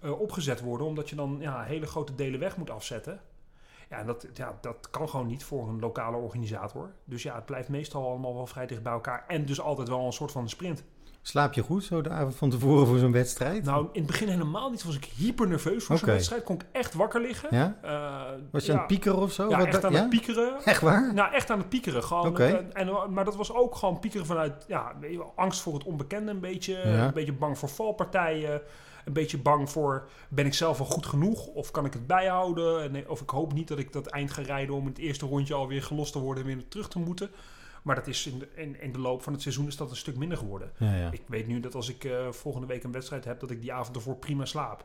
eh, 0.00 0.20
opgezet 0.20 0.60
worden. 0.60 0.86
Omdat 0.86 1.08
je 1.08 1.16
dan 1.16 1.36
ja, 1.40 1.62
hele 1.62 1.86
grote 1.86 2.14
delen 2.14 2.40
weg 2.40 2.56
moet 2.56 2.70
afzetten. 2.70 3.20
Ja, 3.90 3.98
en 3.98 4.06
dat, 4.06 4.26
ja, 4.34 4.58
dat 4.60 4.90
kan 4.90 5.08
gewoon 5.08 5.26
niet 5.26 5.44
voor 5.44 5.68
een 5.68 5.78
lokale 5.80 6.16
organisator. 6.16 6.90
Dus 7.04 7.22
ja, 7.22 7.34
het 7.34 7.46
blijft 7.46 7.68
meestal 7.68 8.08
allemaal 8.08 8.34
wel 8.34 8.46
vrij 8.46 8.66
dicht 8.66 8.82
bij 8.82 8.92
elkaar. 8.92 9.24
En 9.28 9.44
dus 9.46 9.60
altijd 9.60 9.88
wel 9.88 10.06
een 10.06 10.12
soort 10.12 10.32
van 10.32 10.48
sprint. 10.48 10.84
Slaap 11.26 11.52
je 11.52 11.62
goed 11.62 11.84
zo 11.84 12.00
de 12.00 12.10
avond 12.10 12.34
van 12.34 12.50
tevoren 12.50 12.86
voor 12.86 12.98
zo'n 12.98 13.12
wedstrijd? 13.12 13.64
Nou, 13.64 13.88
in 13.92 14.00
het 14.02 14.06
begin 14.06 14.28
helemaal 14.28 14.70
niet. 14.70 14.84
Was 14.84 14.96
ik 14.96 15.04
hyper 15.04 15.48
nerveus 15.48 15.84
voor 15.84 15.98
zo'n 15.98 16.08
wedstrijd. 16.08 16.42
Kon 16.42 16.54
ik 16.54 16.64
echt 16.72 16.94
wakker 16.94 17.20
liggen. 17.20 17.48
ja? 17.50 17.76
Eh, 17.82 18.42
Was 18.50 18.66
je 18.66 18.68
ja, 18.68 18.74
aan 18.74 18.78
het 18.78 18.88
piekeren 18.88 19.18
of 19.18 19.32
zo? 19.32 19.48
Ja, 19.48 19.58
Wat 19.58 19.66
echt 19.66 19.84
aan 19.84 19.94
het 19.94 20.08
piekeren. 20.08 20.54
Echt 20.64 20.80
waar? 20.80 21.14
Nou, 21.14 21.32
echt 21.32 21.50
aan 21.50 21.58
het 21.58 21.68
piekeren. 21.68 22.02
Gewoon, 22.04 22.38
eh, 22.38 22.54
en, 22.72 23.12
maar 23.12 23.24
dat 23.24 23.36
was 23.36 23.52
ook 23.52 23.74
gewoon 23.74 23.98
piekeren 23.98 24.26
vanuit 24.26 24.64
ja, 24.68 24.92
angst 25.36 25.60
voor 25.60 25.74
het 25.74 25.84
onbekende 25.84 26.30
een 26.30 26.40
beetje. 26.40 26.72
Ja. 26.72 27.06
Een 27.06 27.14
beetje 27.14 27.32
bang 27.32 27.58
voor 27.58 27.68
valpartijen. 27.68 28.60
Een 29.04 29.12
beetje 29.12 29.38
bang 29.38 29.70
voor, 29.70 30.08
ben 30.28 30.46
ik 30.46 30.54
zelf 30.54 30.78
wel 30.78 30.86
goed 30.86 31.06
genoeg? 31.06 31.46
Of 31.46 31.70
kan 31.70 31.84
ik 31.84 31.92
het 31.92 32.06
bijhouden? 32.06 32.82
En, 32.82 32.96
eh, 32.96 33.10
of 33.10 33.20
ik 33.20 33.30
hoop 33.30 33.52
niet 33.52 33.68
dat 33.68 33.78
ik 33.78 33.92
dat 33.92 34.06
eind 34.06 34.30
ga 34.30 34.42
rijden 34.42 34.74
om 34.74 34.86
het 34.86 34.98
eerste 34.98 35.26
rondje 35.26 35.54
alweer 35.54 35.82
gelost 35.82 36.12
te 36.12 36.18
worden 36.18 36.44
en 36.44 36.56
weer 36.56 36.68
terug 36.68 36.88
te 36.88 36.98
moeten. 36.98 37.30
Maar 37.86 37.94
dat 37.94 38.06
is 38.06 38.26
in 38.26 38.38
de, 38.38 38.48
in, 38.54 38.80
in 38.80 38.92
de 38.92 38.98
loop 38.98 39.22
van 39.22 39.32
het 39.32 39.42
seizoen 39.42 39.66
is 39.66 39.76
dat 39.76 39.90
een 39.90 39.96
stuk 39.96 40.16
minder 40.16 40.38
geworden. 40.38 40.70
Ja, 40.76 40.94
ja. 40.94 41.10
Ik 41.12 41.22
weet 41.26 41.46
nu 41.46 41.60
dat 41.60 41.74
als 41.74 41.88
ik 41.88 42.04
eh, 42.04 42.30
volgende 42.30 42.66
week 42.66 42.84
een 42.84 42.92
wedstrijd 42.92 43.24
heb, 43.24 43.40
dat 43.40 43.50
ik 43.50 43.60
die 43.60 43.72
avond 43.72 43.96
ervoor 43.96 44.16
prima 44.16 44.44
slaap. 44.44 44.84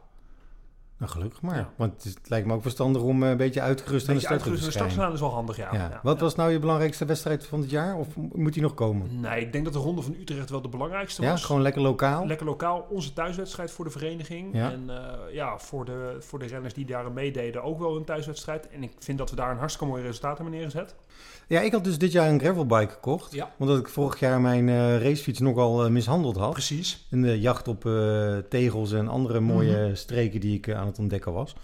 Nou, 0.98 1.12
gelukkig 1.12 1.42
maar. 1.42 1.56
Ja. 1.56 1.70
Want 1.76 2.04
het 2.04 2.30
lijkt 2.30 2.48
me 2.48 2.54
ook 2.54 2.62
verstandig 2.62 3.02
om 3.02 3.24
eh, 3.24 3.30
een 3.30 3.38
beetje 3.38 3.62
uitgerust 3.62 4.10
aan 4.10 4.14
de 4.14 4.20
start 4.20 4.34
te 4.44 4.50
uitgerust 4.50 4.78
naar 4.78 4.88
de 4.88 4.94
start 4.94 5.14
is 5.14 5.20
wel 5.20 5.30
handig, 5.30 5.58
ja. 5.58 5.70
Ja. 5.74 5.90
Ja, 5.90 6.00
Wat 6.04 6.16
ja. 6.18 6.24
was 6.24 6.36
nou 6.36 6.52
je 6.52 6.60
belangrijkste 6.60 7.06
wedstrijd 7.06 7.46
van 7.46 7.62
het 7.62 7.70
jaar? 7.70 7.96
Of 7.96 8.08
moet 8.16 8.54
die 8.54 8.62
nog 8.62 8.74
komen? 8.74 9.20
Nee, 9.20 9.42
ik 9.42 9.52
denk 9.52 9.64
dat 9.64 9.74
de 9.74 9.80
Ronde 9.80 10.02
van 10.02 10.16
Utrecht 10.20 10.50
wel 10.50 10.62
de 10.62 10.70
belangrijkste 10.70 11.22
Ja, 11.22 11.32
was. 11.32 11.44
gewoon 11.44 11.62
lekker 11.62 11.82
lokaal? 11.82 12.26
Lekker 12.26 12.46
lokaal, 12.46 12.88
onze 12.90 13.14
thuiswedstrijd 13.14 13.72
voor 13.72 13.86
de 13.86 13.92
vereniging. 13.92 14.56
Ja. 14.56 14.72
En 14.72 14.90
eh, 14.90 15.34
ja, 15.34 15.58
voor 15.58 15.86
de, 15.86 16.16
voor 16.20 16.40
de 16.40 16.46
renners 16.46 16.74
die 16.74 16.86
daar 16.86 17.06
aan 17.06 17.14
meededen 17.14 17.64
ook 17.64 17.80
wel 17.80 17.96
een 17.96 18.06
thuiswedstrijd. 18.06 18.70
En 18.70 18.84
ik 18.84 18.92
vind 19.00 19.18
dat 19.18 19.30
we 19.30 19.36
daar 19.36 19.52
een 19.52 19.58
hartstikke 19.58 19.92
mooi 19.92 20.04
resultaat 20.04 20.38
hebben 20.38 20.56
neergezet. 20.56 20.96
Ja, 21.48 21.62
ik 21.62 21.72
had 21.72 21.84
dus 21.84 21.98
dit 21.98 22.12
jaar 22.12 22.30
een 22.30 22.40
gravelbike 22.40 22.92
gekocht. 22.92 23.34
Ja. 23.34 23.52
Omdat 23.58 23.78
ik 23.80 23.88
vorig 23.88 24.20
jaar 24.20 24.42
mijn 24.42 24.70
eh, 24.70 25.02
racefiets 25.02 25.40
nogal 25.40 25.84
eh, 25.86 25.90
mishandeld 25.92 26.36
had. 26.38 26.52
Precies. 26.52 27.06
In 27.10 27.22
de 27.22 27.40
jacht 27.40 27.68
op 27.68 27.86
eh, 27.86 28.38
tegels 28.50 28.92
en 28.92 29.08
andere 29.08 29.40
mooie 29.40 29.86
Mhm. 29.86 29.96
streken 29.96 30.40
die 30.40 30.58
ik 30.58 30.74
aan 30.74 30.88
het 30.88 31.00
ontdekken 31.00 31.34
was. 31.34 31.56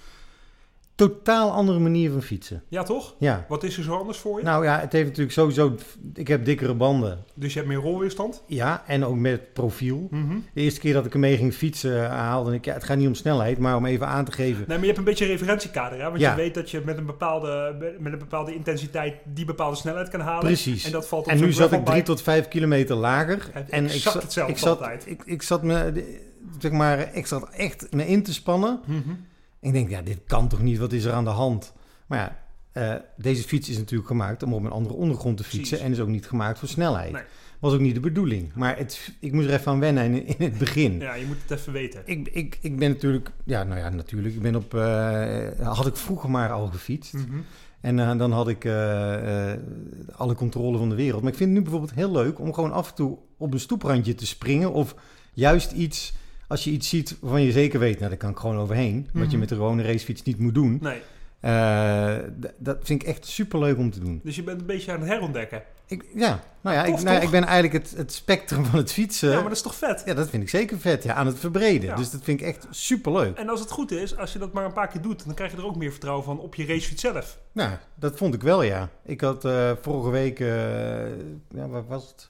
Totaal 0.97 1.51
andere 1.51 1.79
manier 1.79 2.11
van 2.11 2.21
fietsen. 2.21 2.63
Ja, 2.67 2.83
toch? 2.83 3.15
Ja. 3.19 3.45
Wat 3.47 3.63
is 3.63 3.77
er 3.77 3.83
zo 3.83 3.95
anders 3.97 4.17
voor 4.17 4.39
je? 4.39 4.45
Nou 4.45 4.63
ja, 4.63 4.79
het 4.79 4.91
heeft 4.91 5.05
natuurlijk 5.05 5.33
sowieso... 5.33 5.75
Ik 6.13 6.27
heb 6.27 6.45
dikkere 6.45 6.73
banden. 6.73 7.23
Dus 7.33 7.53
je 7.53 7.59
hebt 7.59 7.71
meer 7.71 7.81
rolweerstand? 7.81 8.43
Ja, 8.47 8.83
en 8.87 9.05
ook 9.05 9.15
met 9.15 9.53
profiel. 9.53 10.07
Mhm. 10.11 10.35
De 10.53 10.61
eerste 10.61 10.79
keer 10.79 10.93
dat 10.93 11.05
ik 11.05 11.13
ermee 11.13 11.37
ging 11.37 11.53
fietsen, 11.53 12.03
eh, 12.03 12.09
haalde 12.09 12.53
ik... 12.53 12.65
Ja, 12.65 12.73
het 12.73 12.83
gaat 12.83 12.97
niet 12.97 13.07
om 13.07 13.13
snelheid, 13.13 13.57
maar 13.57 13.75
om 13.75 13.85
even 13.85 14.07
aan 14.07 14.25
te 14.25 14.31
geven... 14.31 14.57
Nee, 14.57 14.67
maar 14.67 14.79
je 14.79 14.85
hebt 14.85 14.97
een 14.97 15.03
beetje 15.03 15.25
een 15.25 15.31
referentiekader. 15.31 15.99
Hè? 16.01 16.03
Want 16.09 16.19
Ja. 16.19 16.29
je 16.29 16.35
weet 16.35 16.53
dat 16.53 16.71
je 16.71 16.81
met 16.85 16.97
een, 16.97 17.05
bepaalde, 17.05 17.75
met 17.99 18.13
een 18.13 18.19
bepaalde 18.19 18.53
intensiteit 18.55 19.15
die 19.33 19.45
bepaalde 19.45 19.75
snelheid 19.77 20.09
kan 20.09 20.19
halen. 20.19 20.45
Precies. 20.45 20.85
En 20.85 20.91
dat 20.91 21.07
valt 21.07 21.27
En 21.27 21.39
nu 21.39 21.51
zat 21.51 21.71
ik 21.71 21.85
drie 21.85 22.03
tot 22.03 22.21
vijf 22.21 22.47
kilometer 22.47 22.95
lager. 22.95 23.49
En 23.69 23.83
ik 23.85 23.91
zat, 23.91 24.21
hetzelfde 24.21 24.53
ik 24.53 24.59
zat, 24.59 24.77
altijd. 24.79 25.03
ik, 25.07 25.21
ik 25.25 25.41
zat 25.41 25.63
me, 25.63 25.91
de- 25.91 26.25
zeg 26.59 26.71
maar, 26.71 27.09
ik 27.15 27.25
zat 27.27 27.49
echt 27.49 27.87
me 27.93 28.07
in 28.07 28.23
te 28.23 28.33
spannen. 28.33 28.79
Mhm. 28.85 28.99
En 29.59 29.67
ik 29.67 29.73
denk, 29.73 29.89
ja, 29.89 30.01
dit 30.01 30.19
kan 30.27 30.47
toch 30.47 30.61
niet? 30.61 30.77
Wat 30.77 30.91
is 30.91 31.03
er 31.03 31.13
aan 31.13 31.23
de 31.23 31.29
hand? 31.29 31.73
Maar 32.07 32.19
ja, 32.19 32.45
eh, 32.77 32.95
deze 33.17 33.43
fiets 33.43 33.69
is 33.69 33.77
natuurlijk 33.77 34.07
gemaakt 34.07 34.43
om 34.43 34.53
op 34.53 34.63
een 34.63 34.71
andere 34.71 34.95
ondergrond 34.95 35.37
te 35.37 35.43
fietsen. 35.43 35.61
Precies. 35.61 35.85
En 35.85 35.91
is 35.91 35.99
ook 35.99 36.07
niet 36.07 36.27
gemaakt 36.27 36.59
voor 36.59 36.67
snelheid. 36.67 37.11
Nee. 37.11 37.21
Was 37.59 37.73
ook 37.73 37.79
niet 37.79 37.93
de 37.93 37.99
bedoeling. 37.99 38.53
Maar 38.53 38.77
het, 38.77 39.11
ik 39.19 39.31
moest 39.31 39.47
er 39.47 39.53
even 39.53 39.71
aan 39.71 39.79
wennen 39.79 40.03
in, 40.03 40.27
in 40.27 40.45
het 40.45 40.57
begin. 40.57 40.99
Ja, 40.99 41.13
je 41.13 41.25
moet 41.25 41.37
het 41.41 41.59
even 41.59 41.73
weten. 41.73 42.01
Ik, 42.05 42.27
ik, 42.27 42.57
ik 42.61 42.77
ben 42.77 42.89
natuurlijk, 42.89 43.31
ja, 43.43 43.63
nou 43.63 43.79
ja, 43.79 43.89
natuurlijk. 43.89 44.35
Ik 44.35 44.41
ben 44.41 44.55
op, 44.55 44.73
eh, 44.73 45.47
had 45.61 45.87
ik 45.87 45.95
vroeger 45.95 46.29
maar 46.29 46.51
al 46.51 46.67
gefietst. 46.67 47.13
Mhm. 47.13 47.39
En 47.81 47.99
eh, 47.99 48.17
dan 48.17 48.31
had 48.31 48.47
ik 48.47 48.65
alle 50.15 50.35
controle 50.35 50.77
van 50.77 50.89
de 50.89 50.95
wereld. 50.95 51.21
Maar 51.21 51.31
ik 51.31 51.37
vind 51.37 51.49
het 51.49 51.57
nu 51.57 51.63
bijvoorbeeld 51.63 51.93
heel 51.93 52.11
leuk 52.11 52.39
om 52.39 52.53
gewoon 52.53 52.71
af 52.71 52.89
en 52.89 52.95
toe 52.95 53.17
op 53.37 53.53
een 53.53 53.59
stoeprandje 53.59 54.15
te 54.15 54.25
springen. 54.25 54.73
Of 54.73 54.95
juist 55.33 55.71
iets, 55.71 56.13
als 56.47 56.63
je 56.63 56.71
iets 56.71 56.89
ziet 56.89 57.17
waarvan 57.21 57.41
je 57.41 57.51
zeker 57.51 57.79
weet, 57.79 57.97
nou 57.97 58.09
daar 58.09 58.17
kan 58.19 58.29
ik 58.29 58.37
gewoon 58.37 58.57
overheen. 58.57 59.09
Wat 59.13 59.23
je 59.23 59.27
Mhm. 59.29 59.39
met 59.39 59.49
de 59.49 59.55
gewone 59.55 59.83
racefiets 59.83 60.23
niet 60.23 60.39
moet 60.39 60.53
doen. 60.53 60.77
Nee. 60.81 61.01
Eh, 61.39 62.15
dat 62.57 62.77
vind 62.83 63.01
ik 63.01 63.07
echt 63.07 63.25
super 63.25 63.59
leuk 63.59 63.77
om 63.77 63.91
te 63.91 63.99
doen. 63.99 64.19
Dus 64.23 64.35
je 64.35 64.43
bent 64.43 64.59
een 64.59 64.65
beetje 64.65 64.91
aan 64.91 64.99
het 64.99 65.09
herontdekken. 65.09 65.63
Ik, 65.87 66.05
ja, 66.15 66.43
nou 66.61 66.75
ja, 66.75 66.83
ik, 66.83 67.01
nou, 67.01 67.21
ik 67.23 67.29
ben 67.29 67.43
eigenlijk 67.43 67.83
het, 67.85 67.97
het 67.97 68.13
spectrum 68.13 68.65
van 68.65 68.79
het 68.79 68.91
fietsen. 68.93 69.29
ja, 69.29 69.33
maar 69.35 69.43
dat 69.43 69.51
is 69.51 69.61
toch 69.61 69.75
vet? 69.75 70.01
Ja, 70.05 70.13
dat 70.13 70.29
vind 70.29 70.43
ik 70.43 70.49
zeker 70.49 70.79
vet. 70.79 71.03
Ja, 71.03 71.13
aan 71.13 71.25
het 71.25 71.39
verbreden. 71.39 71.89
Ja. 71.89 71.95
Dus 71.95 72.09
dat 72.11 72.21
vind 72.23 72.39
ik 72.41 72.45
echt 72.47 72.67
super 72.69 73.11
leuk. 73.11 73.37
En 73.37 73.49
als 73.49 73.59
het 73.59 73.71
goed 73.71 73.91
is, 73.91 74.17
als 74.17 74.33
je 74.33 74.39
dat 74.39 74.53
maar 74.53 74.65
een 74.65 74.73
paar 74.73 74.87
keer 74.87 75.01
doet, 75.01 75.25
dan 75.25 75.33
krijg 75.33 75.51
je 75.51 75.57
er 75.57 75.65
ook 75.65 75.75
meer 75.75 75.91
vertrouwen 75.91 76.25
van 76.25 76.39
op 76.39 76.55
je 76.55 76.65
racefiets 76.65 77.01
zelf. 77.01 77.37
Nou, 77.51 77.71
dat 77.95 78.17
vond 78.17 78.33
ik 78.33 78.41
wel, 78.41 78.61
ja. 78.61 78.89
Ik 79.05 79.21
had 79.21 79.45
eh, 79.45 79.71
vorige 79.81 80.09
week, 80.09 80.39
eh, 80.39 80.47
ja, 81.49 81.67
waar 81.67 81.87
was 81.87 82.07
het? 82.07 82.29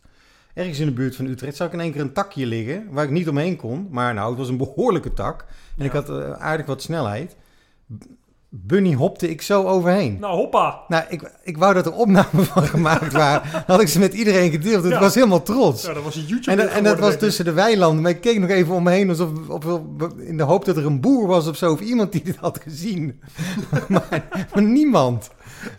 Ergens 0.57 0.79
in 0.79 0.85
de 0.85 0.93
buurt 0.93 1.15
van 1.15 1.25
Utrecht 1.25 1.55
zag 1.55 1.67
ik 1.67 1.73
in 1.73 1.79
één 1.79 1.91
keer 1.91 2.01
een 2.01 2.13
takje 2.13 2.45
liggen 2.45 2.87
waar 2.91 3.03
ik 3.03 3.09
niet 3.09 3.29
omheen 3.29 3.55
kon. 3.55 3.87
Maar 3.91 4.13
nou, 4.13 4.29
het 4.29 4.37
was 4.37 4.49
een 4.49 4.57
behoorlijke 4.57 5.13
tak. 5.13 5.41
En 5.41 5.47
Ja. 5.75 5.85
ik 5.85 5.91
had 5.91 6.09
eh, 6.09 6.31
aardig 6.31 6.65
wat 6.65 6.81
snelheid. 6.81 7.35
Bunny 8.65 8.93
hopte 8.93 9.29
ik 9.29 9.41
zo 9.41 9.63
overheen. 9.65 10.17
Nou, 10.19 10.35
hoppa! 10.35 10.79
Nou, 10.87 11.03
ik, 11.09 11.31
ik 11.43 11.57
wou 11.57 11.73
dat 11.73 11.85
er 11.85 11.93
opnamen 11.93 12.45
van 12.45 12.63
gemaakt 12.75 13.13
waren. 13.13 13.49
Dan 13.51 13.63
had 13.65 13.81
ik 13.81 13.87
ze 13.87 13.99
met 13.99 14.13
iedereen 14.13 14.51
gedeeld. 14.51 14.83
Ja. 14.87 14.93
ik 14.93 14.99
was 14.99 15.15
helemaal 15.15 15.43
trots. 15.43 15.83
Nou, 15.83 15.93
dat 15.95 16.03
was 16.03 16.15
een 16.15 16.25
YouTube 16.25 16.51
En, 16.51 16.57
dat- 16.57 16.67
en 16.75 16.83
dat 16.83 16.99
was 16.99 17.17
tussen 17.17 17.45
de 17.45 17.51
weilanden. 17.53 18.01
Maar 18.01 18.11
ik 18.11 18.21
keek 18.21 18.39
nog 18.39 18.49
even 18.49 18.75
om 18.75 18.83
me 18.83 18.91
heen 18.91 19.09
alsof, 19.09 19.29
of, 19.47 19.63
in 20.17 20.37
de 20.37 20.43
hoop 20.43 20.65
dat 20.65 20.77
er 20.77 20.85
een 20.85 21.01
boer 21.01 21.27
was 21.27 21.47
of 21.47 21.55
zo. 21.57 21.71
Of 21.71 21.79
iemand 21.79 22.11
die 22.11 22.23
dit 22.23 22.35
had 22.35 22.59
gezien. 22.63 23.19
maar, 23.87 24.23
maar 24.53 24.63
niemand. 24.63 25.29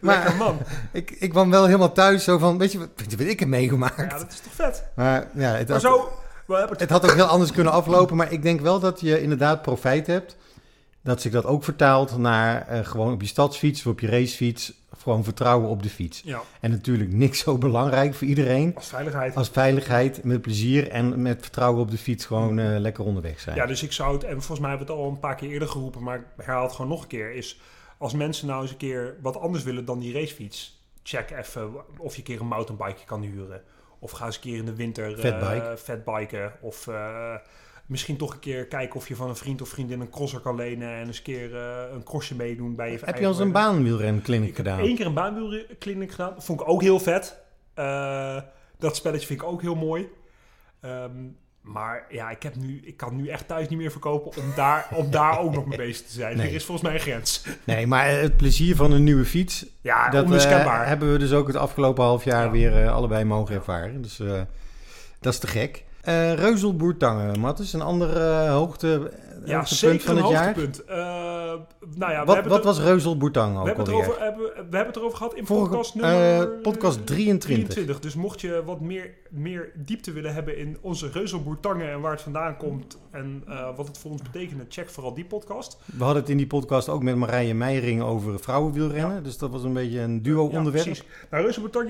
Maar 0.00 0.34
man. 0.38 0.56
ik, 0.92 1.10
ik 1.18 1.30
kwam 1.30 1.50
wel 1.50 1.64
helemaal 1.64 1.92
thuis 1.92 2.24
zo 2.24 2.38
van, 2.38 2.58
weet 2.58 2.72
je 2.72 2.78
wat, 2.78 2.88
weet 2.96 3.10
je 3.10 3.16
wat 3.16 3.26
ik 3.26 3.40
heb 3.40 3.48
meegemaakt? 3.48 3.96
Ja, 4.12 4.18
dat 4.18 4.26
is 4.30 4.40
toch 4.40 4.52
vet? 4.54 4.84
Maar 4.96 5.28
ja, 5.34 5.50
het 5.54 5.68
Maar 5.68 5.80
had, 5.82 5.92
zo, 5.92 6.08
het 6.76 6.90
had 6.90 7.04
ook 7.04 7.14
heel 7.14 7.24
anders 7.24 7.52
kunnen 7.52 7.72
aflopen. 7.72 8.16
Maar 8.16 8.32
ik 8.32 8.42
denk 8.42 8.60
wel 8.60 8.80
dat 8.80 9.00
je 9.00 9.22
inderdaad 9.22 9.62
profijt 9.62 10.06
hebt. 10.06 10.36
Dat 11.02 11.20
zich 11.20 11.32
dat 11.32 11.44
ook 11.44 11.64
vertaalt 11.64 12.18
naar 12.18 12.66
eh, 12.68 12.84
gewoon 12.84 13.12
op 13.12 13.20
je 13.20 13.26
stadsfiets 13.26 13.80
of 13.86 13.92
op 13.92 14.00
je 14.00 14.06
racefiets. 14.06 14.72
Gewoon 14.98 15.24
vertrouwen 15.24 15.68
op 15.68 15.82
de 15.82 15.88
fiets. 15.90 16.22
Ja, 16.24 16.40
En 16.60 16.70
natuurlijk 16.70 17.12
niks 17.12 17.38
zo 17.38 17.58
belangrijk 17.58 18.14
voor 18.14 18.26
iedereen 18.26 18.72
als 18.74 18.88
veiligheid. 18.88 19.34
als 19.36 19.48
veiligheid, 19.48 20.24
met 20.24 20.40
plezier 20.40 20.88
en 20.90 21.22
met 21.22 21.42
vertrouwen 21.42 21.80
op 21.80 21.90
de 21.90 21.98
fiets 21.98 22.24
gewoon 22.24 22.58
eh, 22.58 22.78
lekker 22.78 23.04
onderweg 23.04 23.40
zijn. 23.40 23.56
Ja, 23.56 23.66
dus 23.66 23.82
ik 23.82 23.92
zou 23.92 24.14
het, 24.14 24.24
en 24.24 24.32
volgens 24.32 24.60
mij 24.60 24.68
hebben 24.68 24.86
we 24.86 24.92
het 24.92 25.02
al 25.02 25.08
een 25.10 25.18
paar 25.18 25.34
keer 25.34 25.50
eerder 25.50 25.68
geroepen, 25.68 26.02
maar 26.02 26.16
ik 26.18 26.24
herhaal 26.36 26.62
het 26.62 26.72
gewoon 26.72 26.90
nog 26.90 27.02
een 27.02 27.08
keer, 27.08 27.34
is 27.34 27.60
als 27.98 28.12
mensen 28.12 28.46
nou 28.46 28.62
eens 28.62 28.70
een 28.70 28.76
keer 28.76 29.16
wat 29.22 29.36
anders 29.36 29.64
willen 29.64 29.84
dan 29.84 29.98
die 29.98 30.12
racefiets, 30.12 30.82
check 31.02 31.30
even 31.30 31.70
of 31.98 32.12
je 32.12 32.18
een 32.18 32.24
keer 32.24 32.40
een 32.40 32.46
mountainbike 32.46 33.04
kan 33.04 33.22
huren. 33.22 33.62
Of 33.98 34.10
ga 34.10 34.26
eens 34.26 34.34
een 34.34 34.40
keer 34.40 34.56
in 34.56 34.64
de 34.64 34.74
winter 34.74 35.18
eh, 35.18 35.18
Fatbike. 35.18 35.76
fatbiken. 35.76 36.52
Of 36.60 36.86
eh, 36.86 37.34
misschien 37.88 38.16
toch 38.16 38.32
een 38.32 38.38
keer 38.40 38.66
kijken 38.66 38.96
of 38.96 39.08
je 39.08 39.16
van 39.16 39.28
een 39.28 39.36
vriend 39.36 39.62
of 39.62 39.68
vriendin 39.68 40.00
een 40.00 40.10
crosser 40.10 40.40
kan 40.40 40.54
lenen 40.56 40.88
en 40.88 41.06
eens 41.06 41.16
een 41.16 41.22
keer 41.22 41.56
eh, 41.56 41.82
een 41.92 42.02
crossje 42.02 42.34
meedoen 42.34 42.74
bij 42.74 42.90
je 42.92 42.98
heb 43.04 43.18
je 43.18 43.24
al 43.24 43.30
eens 43.30 43.40
een 43.40 43.52
baanwielrenclinic 43.52 44.56
gedaan? 44.56 44.78
één 44.80 44.96
keer 44.96 45.06
een 45.06 45.14
baanwielkliniek 45.14 46.10
gedaan. 46.10 46.34
Dat 46.34 46.44
vond 46.44 46.60
ik 46.60 46.68
ook 46.68 46.82
heel 46.82 46.98
vet. 47.00 47.38
Eh, 47.74 48.36
dat 48.78 48.96
spelletje 48.96 49.26
vind 49.26 49.40
ik 49.40 49.46
ook 49.46 49.62
heel 49.62 49.74
mooi. 49.74 50.08
Ehm, 50.80 51.10
maar 51.60 52.06
ja, 52.10 52.30
ik, 52.30 52.42
heb 52.42 52.54
nu, 52.56 52.80
ik 52.84 52.96
kan 52.96 53.16
nu 53.16 53.28
echt 53.28 53.46
thuis 53.48 53.68
niet 53.68 53.78
meer 53.78 53.90
verkopen 53.90 54.42
om 54.42 54.52
daar, 54.56 54.88
om 54.94 55.10
daar 55.20 55.38
ook 55.38 55.54
nog 55.54 55.66
mee 55.66 55.76
bezig 55.78 56.06
te 56.06 56.12
zijn. 56.12 56.36
Nee. 56.36 56.48
Er 56.48 56.54
is 56.54 56.64
volgens 56.64 56.86
mij 56.86 56.96
een 56.96 57.02
grens. 57.04 57.44
Nee, 57.64 57.86
maar 57.86 58.08
het 58.08 58.36
plezier 58.36 58.76
van 58.76 58.92
een 58.92 59.04
nieuwe 59.04 59.24
fiets, 59.24 59.66
Ja, 59.80 60.08
dat 60.10 60.24
onmiskenbaar. 60.24 60.82
eh, 60.82 60.88
hebben 60.88 61.12
we 61.12 61.18
dus 61.18 61.32
ook 61.32 61.46
het 61.46 61.56
afgelopen 61.56 62.04
half 62.04 62.24
jaar 62.24 62.44
Ja. 62.44 62.50
weer 62.50 62.88
allebei 62.88 63.24
mogen 63.24 63.54
ervaren. 63.54 64.02
Dus 64.02 64.16
dat 65.20 65.32
is 65.32 65.38
te 65.38 65.46
gek. 65.46 65.84
Eh 66.02 66.34
Reuzelboertangen, 66.34 67.40
Mattis, 67.40 67.72
een 67.72 67.80
ander 67.80 68.16
eh, 68.16 68.50
hoogte, 68.50 68.86
ja, 69.44 69.56
hoogtepunt 69.56 69.68
zeker 69.68 70.00
van 70.00 70.16
het 70.16 70.28
jaar. 70.28 70.44
hoogtepunt. 70.44 70.84
Eh, 70.84 70.96
nou 71.96 72.12
ja, 72.12 72.20
we 72.20 72.24
wat 72.26 72.34
hebben 72.34 72.52
wat 72.52 72.64
het, 72.64 72.76
was 72.76 72.80
Reuzelboertangen 72.80 73.54
we 73.54 73.60
ook 73.60 73.66
hebben, 73.66 73.84
het 73.84 73.94
alweer? 73.94 74.08
erover, 74.08 74.22
hebben, 74.24 74.46
we 74.46 74.76
hebben 74.76 74.86
het 74.86 74.96
erover 74.96 75.16
gehad 75.16 75.34
in 75.34 75.46
Vorige- 75.46 75.68
podcast 75.70 75.94
eh, 75.94 76.00
nummer... 76.00 76.46
podcast 76.48 77.06
23. 77.06 77.68
23. 77.68 78.00
Dus 78.00 78.14
mocht 78.14 78.40
je 78.40 78.62
wat 78.64 78.80
meer, 78.80 79.14
meer 79.30 79.72
diepte 79.74 80.12
willen 80.12 80.34
hebben 80.34 80.58
in 80.58 80.76
onze 80.80 81.10
reuzelboertangen 81.10 81.90
en 81.90 82.00
waar 82.00 82.12
het 82.12 82.22
vandaan 82.22 82.56
komt 82.56 82.98
en 83.10 83.42
eh, 83.46 83.76
wat 83.76 83.86
het 83.86 83.98
voor 83.98 84.10
ons 84.10 84.22
betekende, 84.22 84.66
check 84.68 84.90
vooral 84.90 85.14
die 85.14 85.24
podcast. 85.24 85.78
We 85.84 86.04
hadden 86.04 86.22
het 86.22 86.30
in 86.30 86.36
die 86.36 86.46
podcast 86.46 86.88
ook 86.88 87.02
met 87.02 87.16
Marije 87.16 87.54
Meijering 87.54 88.02
over 88.02 88.40
vrouwenwielrennen. 88.40 89.22
Dus 89.22 89.38
dat 89.38 89.50
was 89.50 89.64
een 89.64 89.72
beetje 89.72 90.00
een 90.00 90.22
duo-onderwerp. 90.22 90.86
Ja, 90.86 90.92
precies. 90.92 91.04
Nou, 91.30 91.48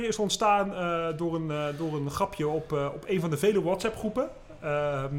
is 0.09 0.19
ontstaan 0.19 0.75
eh, 0.75 1.17
door, 1.17 1.35
een, 1.35 1.51
eh, 1.51 1.79
door 1.79 1.95
een 1.95 2.11
grapje 2.11 2.49
op, 2.49 2.73
op 2.73 3.05
een 3.07 3.21
van 3.21 3.31
de 3.31 3.37
vele 3.37 3.63
WhatsApp-groepen. 3.63 4.29
Ehm, 4.61 5.15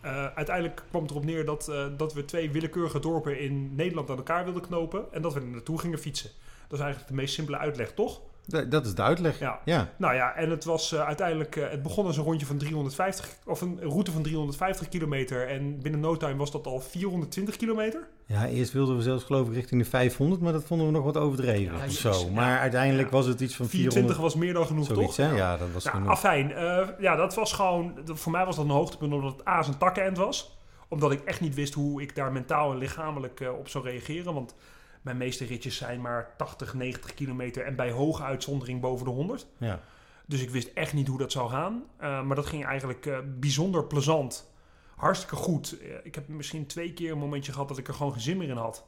eh, 0.00 0.26
uiteindelijk 0.34 0.82
kwam 0.88 1.02
het 1.02 1.10
erop 1.10 1.24
neer 1.24 1.44
dat, 1.44 1.72
dat 1.96 2.14
we 2.14 2.24
twee 2.24 2.50
willekeurige 2.50 3.00
dorpen 3.00 3.40
in 3.40 3.74
Nederland 3.74 4.10
aan 4.10 4.16
elkaar 4.16 4.44
wilden 4.44 4.62
knopen. 4.62 5.12
En 5.12 5.22
dat 5.22 5.34
we 5.34 5.40
er 5.40 5.46
naartoe 5.46 5.78
gingen 5.78 5.98
fietsen. 5.98 6.30
Dat 6.68 6.78
is 6.78 6.84
eigenlijk 6.84 7.08
de 7.08 7.20
meest 7.20 7.34
simpele 7.34 7.58
uitleg, 7.58 7.92
toch? 7.92 8.20
Dat 8.68 8.86
is 8.86 8.94
de 8.94 9.02
uitleg. 9.02 9.38
Ja. 9.38 9.58
ja. 9.64 9.88
Nou 9.96 10.14
ja, 10.14 10.34
en 10.34 10.50
het 10.50 10.64
was 10.64 10.92
eh, 10.92 11.00
uiteindelijk... 11.06 11.56
eh, 11.56 11.70
het 11.70 11.82
begon 11.82 12.06
als 12.06 12.16
een 12.16 12.24
rondje 12.24 12.46
van 12.46 12.56
350... 12.58 13.28
Of 13.44 13.60
een 13.60 13.78
route 13.82 14.12
van 14.12 14.22
350 14.22 14.88
kilometer. 14.88 15.48
En 15.48 15.80
binnen 15.82 16.00
no 16.00 16.16
time 16.16 16.36
was 16.36 16.50
dat 16.50 16.66
al 16.66 16.80
420 16.80 17.56
kilometer. 17.56 18.06
Ja, 18.26 18.46
eerst 18.46 18.72
wilden 18.72 18.96
we 18.96 19.02
zelfs 19.02 19.24
geloof 19.24 19.48
ik 19.48 19.54
richting 19.54 19.82
de 19.82 19.88
500, 19.88 20.40
maar 20.40 20.52
dat 20.52 20.64
vonden 20.64 20.86
we 20.86 20.92
nog 20.92 21.04
wat 21.04 21.16
overdreven 21.16 21.76
Ja, 21.78 21.84
of 21.84 21.90
zo. 21.92 22.10
ja. 22.26 22.32
Maar 22.32 22.58
uiteindelijk 22.58 23.08
Ja. 23.10 23.14
was 23.16 23.26
het 23.26 23.40
iets 23.40 23.56
van 23.56 23.66
420 23.66 24.16
400. 24.16 24.20
was 24.20 24.34
meer 24.34 24.52
dan 24.52 24.66
genoeg, 24.66 24.86
Zoiets, 24.86 25.16
toch? 25.16 25.26
hè? 25.30 25.36
Ja, 25.36 25.56
dat 25.56 25.68
was 25.72 25.84
Nou, 25.84 25.96
genoeg. 25.96 26.10
afijn. 26.12 26.52
eh, 26.52 26.88
ja, 26.98 27.16
dat 27.16 27.34
was 27.34 27.52
gewoon... 27.52 27.92
Voor 28.04 28.32
mij 28.32 28.44
was 28.44 28.56
dat 28.56 28.64
een 28.64 28.70
hoogtepunt 28.70 29.12
omdat 29.12 29.32
het 29.32 29.48
A, 29.48 29.62
zijn 29.62 29.78
takkenend 29.78 30.16
was. 30.16 30.58
Omdat 30.88 31.12
ik 31.12 31.20
echt 31.24 31.40
niet 31.40 31.54
wist 31.54 31.74
hoe 31.74 32.02
ik 32.02 32.14
daar 32.14 32.32
mentaal 32.32 32.72
en 32.72 32.78
lichamelijk 32.78 33.44
op 33.58 33.68
zou 33.68 33.84
reageren. 33.84 34.34
Want 34.34 34.54
mijn 35.02 35.16
meeste 35.16 35.44
ritjes 35.44 35.76
zijn 35.76 36.00
maar 36.00 36.34
80, 36.36 36.74
90 36.74 37.14
kilometer. 37.14 37.64
En 37.64 37.76
bij 37.76 37.90
hoge 37.90 38.22
uitzondering 38.22 38.80
boven 38.80 39.04
de 39.04 39.10
100. 39.12 39.46
Ja. 39.58 39.80
Dus 40.26 40.42
ik 40.42 40.50
wist 40.50 40.70
echt 40.74 40.92
niet 40.92 41.08
hoe 41.08 41.18
dat 41.18 41.32
zou 41.32 41.50
gaan. 41.50 41.82
Eh, 41.96 42.22
maar 42.22 42.36
dat 42.36 42.46
ging 42.46 42.64
eigenlijk 42.64 43.06
eh, 43.06 43.18
bijzonder 43.38 43.84
plezant. 43.84 44.50
Hartstikke 44.96 45.36
goed. 45.36 45.78
Eh, 45.80 45.88
ik 46.02 46.14
heb 46.14 46.28
misschien 46.28 46.66
twee 46.66 46.92
keer 46.92 47.12
een 47.12 47.18
momentje 47.18 47.52
gehad 47.52 47.68
dat 47.68 47.78
ik 47.78 47.88
er 47.88 47.94
gewoon 47.94 48.12
geen 48.12 48.20
zin 48.20 48.36
meer 48.36 48.48
in 48.48 48.56
had. 48.56 48.84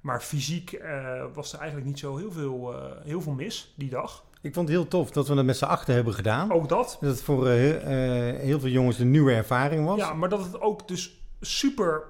Maar 0.00 0.20
fysiek 0.22 0.80
was 1.32 1.52
er 1.52 1.58
eigenlijk 1.58 1.88
niet 1.88 1.98
zo 1.98 2.16
heel 2.16 2.32
veel, 2.32 2.74
heel 3.04 3.20
veel 3.20 3.32
mis 3.32 3.74
die 3.76 3.90
dag. 3.90 4.24
Ik 4.40 4.54
vond 4.54 4.68
het 4.68 4.76
heel 4.76 4.88
tof 4.88 5.10
dat 5.10 5.28
we 5.28 5.34
dat 5.34 5.44
met 5.44 5.56
z'n 5.56 5.64
achter 5.64 5.94
hebben 5.94 6.14
gedaan. 6.14 6.52
Ook 6.52 6.68
dat. 6.68 6.98
Dat 7.00 7.10
het 7.10 7.22
voor 7.22 7.48
heel- 7.48 7.80
heel 8.36 8.60
veel 8.60 8.68
jongens 8.70 8.98
een 8.98 9.10
nieuwe 9.10 9.32
ervaring 9.32 9.84
was. 9.86 9.98
Ja, 9.98 10.12
maar 10.14 10.28
dat 10.28 10.44
het 10.44 10.60
ook 10.60 10.88
dus 10.88 11.22
super 11.40 12.02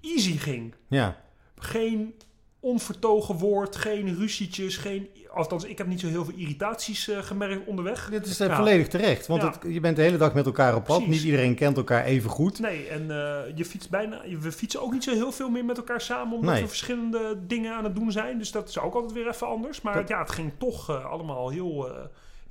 easy 0.00 0.36
ging. 0.36 0.74
Ja. 0.88 1.16
Geen 1.56 2.14
onvertogen 2.64 3.34
woord, 3.38 3.76
geen 3.76 4.14
ruzietjes, 4.16 4.76
geen... 4.76 5.08
Althans, 5.34 5.64
ik 5.64 5.78
heb 5.78 5.86
niet 5.86 6.00
zo 6.00 6.06
heel 6.06 6.24
veel 6.24 6.34
irritaties 6.36 7.08
eh, 7.08 7.18
gemerkt 7.22 7.66
onderweg. 7.66 8.08
Dit 8.10 8.26
is 8.26 8.40
eh, 8.40 8.48
Ja. 8.48 8.56
volledig 8.56 8.88
terecht, 8.88 9.26
want 9.26 9.42
Ja. 9.42 9.50
het, 9.50 9.72
je 9.72 9.80
bent 9.80 9.96
de 9.96 10.02
hele 10.02 10.16
dag 10.16 10.34
met 10.34 10.46
elkaar 10.46 10.74
op 10.74 10.84
pad. 10.84 10.96
Precies. 10.96 11.14
Niet 11.14 11.24
iedereen 11.24 11.54
kent 11.54 11.76
elkaar 11.76 12.04
even 12.04 12.30
goed. 12.30 12.58
Nee, 12.60 12.86
en 12.86 13.00
eh, 13.10 13.56
je 13.56 13.64
fietst 13.64 13.90
bijna, 13.90 14.20
we 14.40 14.52
fietsen 14.52 14.82
ook 14.82 14.92
niet 14.92 15.04
zo 15.04 15.12
heel 15.12 15.32
veel 15.32 15.48
meer 15.50 15.64
met 15.64 15.76
elkaar 15.76 16.00
samen, 16.00 16.34
omdat 16.34 16.52
Nee. 16.52 16.62
we 16.62 16.68
verschillende 16.68 17.38
dingen 17.46 17.74
aan 17.74 17.84
het 17.84 17.94
doen 17.94 18.12
zijn. 18.12 18.38
Dus 18.38 18.50
dat 18.52 18.68
is 18.68 18.78
ook 18.78 18.94
altijd 18.94 19.12
weer 19.12 19.28
even 19.28 19.46
anders. 19.46 19.80
Maar 19.80 19.94
Dat- 19.94 20.08
ja, 20.08 20.18
het 20.18 20.30
ging 20.30 20.52
toch 20.58 21.04
allemaal 21.04 21.48
heel, 21.50 21.88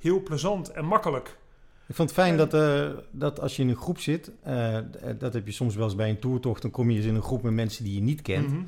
heel 0.00 0.22
plezant 0.22 0.70
en 0.70 0.84
makkelijk. 0.84 1.36
Ik 1.86 1.94
vond 1.94 2.10
het 2.10 2.18
fijn 2.18 2.36
dat, 2.36 2.50
dat 3.10 3.40
als 3.40 3.56
je 3.56 3.62
in 3.62 3.68
een 3.68 3.76
groep 3.76 3.98
zit, 4.00 4.30
dat 5.18 5.32
heb 5.32 5.46
je 5.46 5.52
soms 5.52 5.74
wel 5.74 5.84
eens 5.84 5.94
bij 5.94 6.08
een 6.08 6.18
toertocht, 6.18 6.62
dan 6.62 6.70
kom 6.70 6.90
je 6.90 6.96
eens 6.96 7.06
in 7.06 7.14
een 7.14 7.22
groep 7.22 7.42
met 7.42 7.52
mensen 7.52 7.84
die 7.84 7.94
je 7.94 8.00
niet 8.02 8.22
kent. 8.22 8.48
Mhm. 8.48 8.60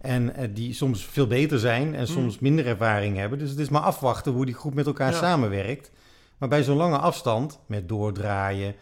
En 0.00 0.34
eh, 0.34 0.48
die 0.54 0.72
soms 0.74 1.04
veel 1.04 1.26
beter 1.26 1.58
zijn 1.58 1.94
en 1.94 2.06
soms 2.06 2.38
minder 2.38 2.66
ervaring 2.66 3.16
hebben. 3.16 3.38
Dus 3.38 3.50
het 3.50 3.58
is 3.58 3.68
maar 3.68 3.80
afwachten 3.80 4.32
hoe 4.32 4.44
die 4.46 4.54
groep 4.54 4.74
met 4.74 4.86
elkaar 4.86 5.10
Ja. 5.12 5.18
samenwerkt. 5.18 5.90
Maar 6.38 6.48
bij 6.48 6.62
zo'n 6.62 6.76
lange 6.76 6.98
afstand, 6.98 7.58
met 7.66 7.88
doordraaien, 7.88 8.74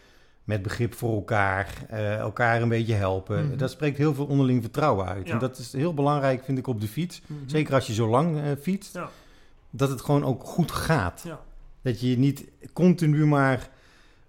met 0.43 0.61
begrip 0.61 0.93
voor 0.93 1.13
elkaar, 1.15 1.73
eh, 1.89 2.15
elkaar 2.17 2.61
een 2.61 2.69
beetje 2.69 2.93
helpen, 2.93 3.45
Mhm. 3.47 3.57
dat 3.57 3.71
spreekt 3.71 3.97
heel 3.97 4.13
veel 4.13 4.25
onderling 4.25 4.61
vertrouwen 4.61 5.05
uit. 5.07 5.27
Ja. 5.27 5.33
En 5.33 5.39
dat 5.39 5.57
is 5.57 5.73
heel 5.73 5.93
belangrijk, 5.93 6.43
vind 6.43 6.57
ik, 6.57 6.67
op 6.67 6.81
de 6.81 6.87
fiets. 6.87 7.21
Mhm. 7.25 7.39
Zeker 7.49 7.73
als 7.73 7.87
je 7.87 7.93
zo 7.93 8.09
lang 8.09 8.37
eh, 8.37 8.43
fietst, 8.61 8.93
Ja. 8.93 9.09
dat 9.69 9.89
het 9.89 10.01
gewoon 10.01 10.23
ook 10.25 10.43
goed 10.43 10.71
gaat. 10.71 11.21
Ja. 11.25 11.39
Dat 11.81 12.01
je 12.01 12.17
niet 12.17 12.45
continu 12.73 13.25
maar... 13.25 13.69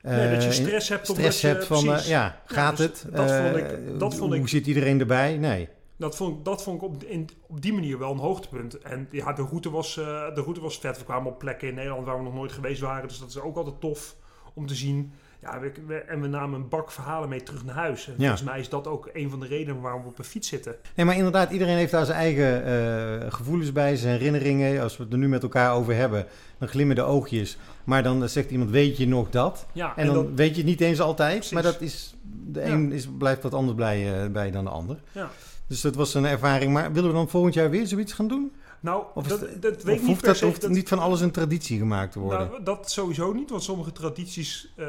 Nee, 0.03 0.35
dat 0.35 0.45
je 0.45 0.53
stress 0.53 0.89
hebt. 0.89 1.09
omdat 1.09 1.17
stress 1.33 1.41
je- 1.41 1.47
hebt 1.47 1.65
van, 1.65 1.85
ja, 2.07 2.41
gaat 2.45 2.77
dus 2.77 2.87
het? 2.87 3.05
dat 3.13 3.31
vond 3.33 3.57
ik- 3.57 3.99
dat 3.99 4.15
vond 4.15 4.33
hoe 4.33 4.41
ik- 4.43 4.49
zit 4.49 4.67
iedereen 4.67 5.01
erbij? 5.01 5.37
Nee. 5.37 5.69
Dat 6.01 6.17
vond, 6.17 6.39
ik- 6.39 6.45
dat 6.45 6.63
vond 6.63 6.77
ik 6.83 6.89
op, 6.89 7.03
in, 7.05 7.29
op 7.49 7.61
die 7.61 7.73
manier 7.73 7.99
wel 7.99 8.13
een 8.13 8.19
hoogtepunt. 8.19 8.79
En 8.79 9.09
ja, 9.11 9.33
de 9.33 9.43
route, 9.43 9.71
was, 9.71 9.97
eh, 9.97 10.05
de 10.35 10.41
route 10.41 10.61
was 10.61 10.79
vet. 10.79 10.99
We 10.99 11.05
kwamen 11.05 11.33
op 11.33 11.39
plekken 11.39 11.69
in 11.69 11.75
Nederland 11.75 12.07
waar 12.07 12.17
we 12.17 12.23
nog 12.23 12.35
nooit 12.35 12.53
geweest 12.53 12.81
waren. 12.81 13.09
Dus 13.09 13.19
dat 13.19 13.29
is 13.29 13.39
ook 13.41 13.57
altijd 13.57 13.81
tof 13.81 14.17
om 14.55 14.67
te 14.67 14.75
zien. 14.75 15.13
Ja, 15.43 15.61
we, 15.61 15.73
we- 15.87 15.95
en 15.95 16.21
we 16.21 16.27
namen 16.27 16.61
een 16.61 16.69
bak 16.69 16.91
verhalen 16.91 17.29
mee 17.29 17.43
terug 17.43 17.65
naar 17.65 17.75
huis. 17.75 18.07
En 18.07 18.13
Ja. 18.17 18.19
volgens 18.19 18.43
mij 18.43 18.61
is 18.61 18.69
dat 18.69 18.87
ook 18.87 19.11
een 19.13 19.31
van 19.31 19.41
de 19.41 19.47
redenen 19.47 19.81
waarom 19.81 20.03
we 20.03 20.09
op 20.09 20.19
een 20.19 20.25
fiets 20.25 20.49
zitten. 20.49 20.75
Nee, 20.97 21.07
maar 21.07 21.17
inderdaad, 21.17 21.51
iedereen 21.51 21.77
heeft 21.77 21.93
daar 21.93 22.05
zijn 22.05 22.19
eigen 22.19 22.65
eh, 22.65 23.33
gevoelens 23.33 23.73
bij, 23.73 23.97
zijn 23.97 24.17
herinneringen. 24.19 24.83
Als 24.83 24.97
we 24.97 25.03
het 25.03 25.13
er 25.13 25.19
nu 25.19 25.29
met 25.29 25.43
elkaar 25.43 25.75
over 25.75 25.95
hebben, 25.95 26.27
dan 26.59 26.69
glimmen 26.69 26.97
de 26.97 27.03
oogjes. 27.03 27.59
Maar 27.85 28.03
dan 28.03 28.29
zegt 28.29 28.51
iemand, 28.51 28.71
weet 28.71 28.97
je 28.97 29.09
nog 29.09 29.31
dat? 29.31 29.67
Ja, 29.73 29.97
En, 29.97 30.07
dan, 30.07 30.37
weet 30.37 30.51
je 30.51 30.57
het 30.57 30.67
niet 30.71 30.81
eens 30.81 31.01
altijd. 31.01 31.35
Precies. 31.35 31.53
Maar 31.53 31.63
dat 31.63 31.81
is, 31.81 32.15
de 32.47 32.61
Ja. 32.61 32.67
een 32.67 32.93
is, 32.93 33.09
blijft 33.19 33.43
wat 33.43 33.55
anders 33.55 33.77
blij, 33.77 34.23
eh, 34.25 34.31
bij 34.31 34.51
dan 34.51 34.65
de 34.65 34.71
ander. 34.71 34.99
Ja. 35.13 35.31
Dus 35.71 35.81
dat 35.81 35.95
was 35.95 36.15
een 36.15 36.25
ervaring. 36.25 36.73
Maar 36.73 36.93
willen 36.93 37.09
we 37.11 37.17
dan 37.17 37.29
volgend 37.29 37.55
jaar 37.55 37.71
weer 37.71 37.87
zoiets 37.87 38.13
gaan 38.13 38.29
doen? 38.29 38.53
Nou, 38.81 39.05
Of, 39.15 39.27
dat, 39.27 39.41
dat 39.41 39.83
weet 39.83 39.95
ik 39.95 40.01
niet 40.01 40.11
hoeft 40.11 40.25
dat 40.25 40.41
hoeft 40.41 40.61
Dat- 40.61 40.71
niet 40.71 40.89
van 40.89 40.99
alles 40.99 41.21
een 41.21 41.31
traditie 41.31 41.79
gemaakt 41.79 42.13
te 42.13 42.19
worden? 42.19 42.49
Nou, 42.51 42.63
dat 42.63 42.91
sowieso 42.91 43.33
niet, 43.33 43.51
want 43.51 43.63
sommige 43.63 43.93
tradities 43.93 44.73
eh, 44.77 44.87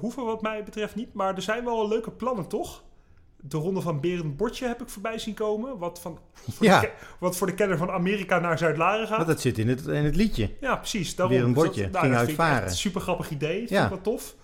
hoeven 0.00 0.24
wat 0.24 0.42
mij 0.42 0.62
betreft 0.64 0.94
niet. 0.94 1.12
Maar 1.14 1.34
er 1.34 1.42
zijn 1.42 1.64
wel 1.64 1.88
leuke 1.88 2.10
plannen, 2.10 2.46
toch? 2.46 2.82
De 3.40 3.56
ronde 3.56 3.80
van 3.80 4.00
Berend 4.00 4.36
Bordje 4.36 4.66
heb 4.66 4.82
ik 4.82 4.88
voorbij 4.88 5.18
zien 5.18 5.34
komen. 5.34 5.78
Wat, 5.78 6.00
van, 6.00 6.18
voor 6.50 6.66
Ja. 6.66 6.80
de, 6.80 6.90
wat 7.18 7.36
voor 7.36 7.46
de 7.46 7.54
kenner 7.54 7.78
van 7.78 7.90
Amerika 7.90 8.38
naar 8.38 8.58
Zuid-Laren 8.58 9.06
gaat. 9.06 9.16
Want 9.16 9.28
dat 9.28 9.40
zit 9.40 9.58
in 9.58 9.68
het, 9.68 9.86
in 9.86 10.04
het 10.04 10.16
liedje. 10.16 10.50
Ja, 10.60 10.76
precies. 10.76 11.14
Daarom, 11.14 11.36
Berend 11.36 11.54
Bordje 11.54 11.90
dat- 11.90 12.00
ging 12.00 12.12
dat 12.12 12.20
vind 12.24 12.32
ik 12.32 12.38
uitvaren. 12.38 12.62
echt 12.62 12.70
Een 12.72 12.76
super 12.78 13.00
grappig 13.00 13.30
idee. 13.30 13.56
Vind 13.58 13.70
Ja. 13.70 13.82
ik 13.84 13.88
wel 13.88 14.00
tof. 14.00 14.34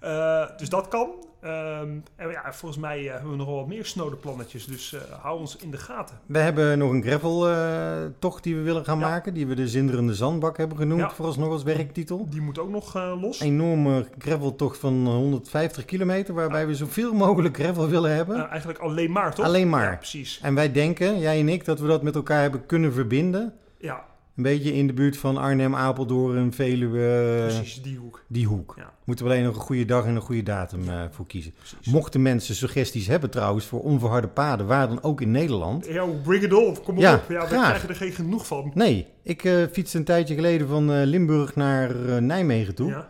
Eh, 0.00 0.46
dus 0.56 0.68
dat 0.68 0.88
kan. 0.88 1.10
Ehm, 1.42 1.88
en 2.16 2.30
ja, 2.30 2.52
volgens 2.52 2.80
mij 2.80 3.06
eh, 3.06 3.12
hebben 3.12 3.30
we 3.30 3.36
nog 3.36 3.46
wel 3.46 3.56
wat 3.56 3.66
meer 3.66 3.84
snode 3.84 4.16
plannetjes. 4.16 4.64
Dus 4.66 4.92
eh, 4.92 5.00
hou 5.20 5.38
ons 5.38 5.56
in 5.56 5.70
de 5.70 5.76
gaten. 5.76 6.18
We 6.26 6.38
hebben 6.38 6.78
nog 6.78 6.90
een 6.90 7.02
gravel-tocht 7.02 8.42
die 8.42 8.56
we 8.56 8.62
willen 8.62 8.84
gaan 8.84 8.98
Ja. 8.98 9.08
maken. 9.08 9.34
Die 9.34 9.46
we 9.46 9.54
de 9.54 9.68
Zinderende 9.68 10.14
Zandbak 10.14 10.56
hebben 10.56 10.76
genoemd, 10.76 11.00
Ja. 11.00 11.10
vooralsnog 11.10 11.48
als 11.48 11.62
werktitel. 11.62 12.26
Die 12.30 12.40
moet 12.40 12.58
ook 12.58 12.70
nog 12.70 12.96
eh, 12.96 13.12
los. 13.20 13.40
Een 13.40 13.46
enorme 13.46 14.06
graveltocht 14.18 14.78
van 14.78 15.06
150 15.06 15.84
kilometer, 15.84 16.34
waarbij 16.34 16.66
we 16.66 16.74
zoveel 16.74 17.12
mogelijk 17.12 17.56
gravel 17.56 17.88
willen 17.88 18.14
hebben. 18.14 18.36
Eh, 18.36 18.50
eigenlijk 18.50 18.78
alleen 18.78 19.12
maar, 19.12 19.34
toch? 19.34 19.44
Alleen 19.46 19.68
maar. 19.68 19.96
Precies. 19.96 20.40
En 20.42 20.54
wij 20.54 20.72
denken, 20.72 21.18
jij 21.18 21.40
en 21.40 21.48
ik, 21.48 21.64
dat 21.64 21.80
we 21.80 21.86
dat 21.86 22.02
met 22.02 22.14
elkaar 22.14 22.40
hebben 22.40 22.66
kunnen 22.66 22.92
verbinden. 22.92 23.54
Ja, 23.78 24.04
Een 24.36 24.42
beetje 24.42 24.72
in 24.74 24.86
de 24.86 24.92
buurt 24.92 25.16
van 25.16 25.36
Arnhem, 25.36 25.74
Apeldoorn, 25.74 26.52
Veluwe, 26.52 27.36
precies 27.46 27.82
die 27.82 27.96
hoek. 27.96 28.24
die 28.28 28.46
hoek. 28.46 28.74
Ja. 28.76 28.92
Moeten 29.04 29.24
we 29.24 29.30
alleen 29.30 29.44
nog 29.44 29.54
een 29.54 29.60
goede 29.60 29.84
dag 29.84 30.04
en 30.04 30.14
een 30.14 30.20
goede 30.20 30.42
datum 30.42 30.88
eh, 30.88 31.02
voor 31.10 31.26
kiezen. 31.26 31.52
Precies. 31.58 31.92
Mochten 31.92 32.22
mensen 32.22 32.54
suggesties 32.54 33.06
hebben 33.06 33.30
trouwens 33.30 33.66
voor 33.66 33.80
onverharde 33.82 34.28
paden, 34.28 34.66
waar 34.66 34.88
dan 34.88 35.02
ook 35.02 35.20
in 35.20 35.30
Nederland. 35.30 35.86
Ja, 35.86 36.04
bring 36.22 36.42
it 36.44 36.52
on. 36.52 36.82
Kom 36.82 36.98
Ja, 36.98 37.14
op. 37.14 37.24
Ja, 37.28 37.40
we 37.40 37.46
krijgen 37.46 37.88
er 37.88 37.94
geen 37.96 38.12
genoeg 38.12 38.46
van. 38.46 38.70
Nee, 38.74 39.06
ik 39.22 39.44
eh 39.44 39.62
fietste 39.72 39.98
een 39.98 40.04
tijdje 40.04 40.34
geleden 40.34 40.68
van 40.68 40.92
eh, 40.92 41.02
Limburg 41.04 41.56
naar 41.56 42.22
Nijmegen 42.22 42.74
toe. 42.74 42.88
Ja. 42.88 43.08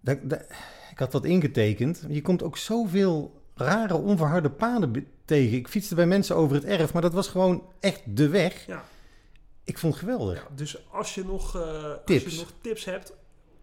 Da- 0.00 0.18
da- 0.22 0.42
ik 0.90 0.98
had 0.98 1.12
dat 1.12 1.24
ingetekend. 1.24 2.04
Je 2.08 2.22
komt 2.22 2.42
ook 2.42 2.56
zoveel 2.56 3.40
rare 3.54 3.94
onverharde 3.96 4.50
paden 4.50 5.06
tegen. 5.24 5.56
Ik 5.58 5.68
fietste 5.68 5.94
bij 5.94 6.06
mensen 6.06 6.36
over 6.36 6.56
het 6.56 6.64
erf, 6.64 6.92
maar 6.92 7.02
dat 7.02 7.12
was 7.14 7.28
gewoon 7.28 7.62
echt 7.80 8.02
de 8.06 8.28
weg. 8.28 8.64
Ja. 8.66 8.84
Ik 9.64 9.78
vond 9.78 9.92
het 9.94 10.02
geweldig. 10.02 10.38
Ja, 10.38 10.54
dus 10.54 10.90
als 10.90 11.14
je 11.14 11.24
nog, 11.24 11.56
eh, 11.56 11.92
Tips. 12.04 12.24
Als 12.24 12.34
je 12.34 12.40
nog 12.40 12.52
tips 12.60 12.84
hebt, 12.84 13.12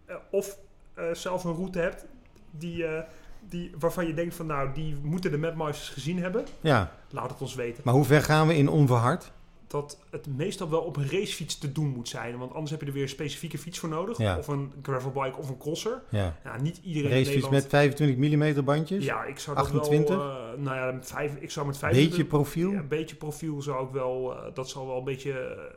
eh, 0.05 0.15
of 0.31 0.57
eh, 0.93 1.13
zelf 1.13 1.43
een 1.43 1.53
route 1.55 1.79
hebt 1.79 2.05
die, 2.51 2.85
eh, 2.85 3.03
die, 3.49 3.71
waarvan 3.79 4.07
je 4.07 4.13
denkt 4.13 4.35
van 4.35 4.45
nou, 4.45 4.73
die 4.73 4.95
moeten 5.03 5.31
de 5.31 5.37
mapmasters 5.37 5.89
gezien 5.89 6.19
hebben, 6.19 6.45
Ja, 6.61 6.91
laat 7.09 7.29
het 7.29 7.41
ons 7.41 7.55
weten. 7.55 7.81
maar 7.85 7.93
hoe 7.93 8.05
ver 8.05 8.21
gaan 8.21 8.47
we 8.47 8.55
in 8.57 8.69
onverhard? 8.69 9.31
Dat 9.71 9.99
het 10.09 10.27
meestal 10.27 10.69
wel 10.69 10.81
op 10.81 10.97
een 10.97 11.09
racefiets 11.09 11.57
te 11.57 11.71
doen 11.71 11.87
moet 11.87 12.09
zijn, 12.09 12.37
want 12.37 12.51
anders 12.53 12.71
heb 12.71 12.81
je 12.81 12.87
er 12.87 12.93
weer 12.93 13.03
een 13.03 13.09
specifieke 13.09 13.57
fiets 13.57 13.79
voor 13.79 13.89
nodig. 13.89 14.17
Ja. 14.17 14.37
Of 14.37 14.47
een 14.47 14.73
gravelbike 14.81 15.37
of 15.37 15.49
een 15.49 15.57
crosser. 15.57 16.01
Ja. 16.09 16.37
Ja, 16.43 16.61
niet 16.61 16.79
iedereen 16.83 17.09
in 17.09 17.17
Racefiets 17.17 17.33
Nederland... 17.43 17.63
met 17.63 17.71
25 17.71 18.17
mm 18.55 18.63
bandjes? 18.65 19.05
Ja, 19.05 19.23
ik 19.23 19.39
zou 19.39 19.55
dat 19.55 19.65
28? 19.65 20.15
wel... 20.15 20.29
eh, 20.29 20.57
nou 20.57 20.77
ja, 20.77 20.91
met 20.91 21.07
vijf, 21.07 21.35
ik 21.35 21.51
zou 21.51 21.65
met 21.65 21.77
25... 21.77 22.17
Beetje 22.17 22.29
profiel? 22.29 22.71
Ja, 22.71 22.79
een 22.79 22.87
beetje 22.87 23.15
profiel 23.15 23.61
zou 23.61 23.85
ik 23.85 23.91
wel... 23.91 24.35
eh, 24.35 24.53
dat 24.53 24.69
zal 24.69 24.87
wel 24.87 24.97
een 24.97 25.03
beetje 25.03 25.31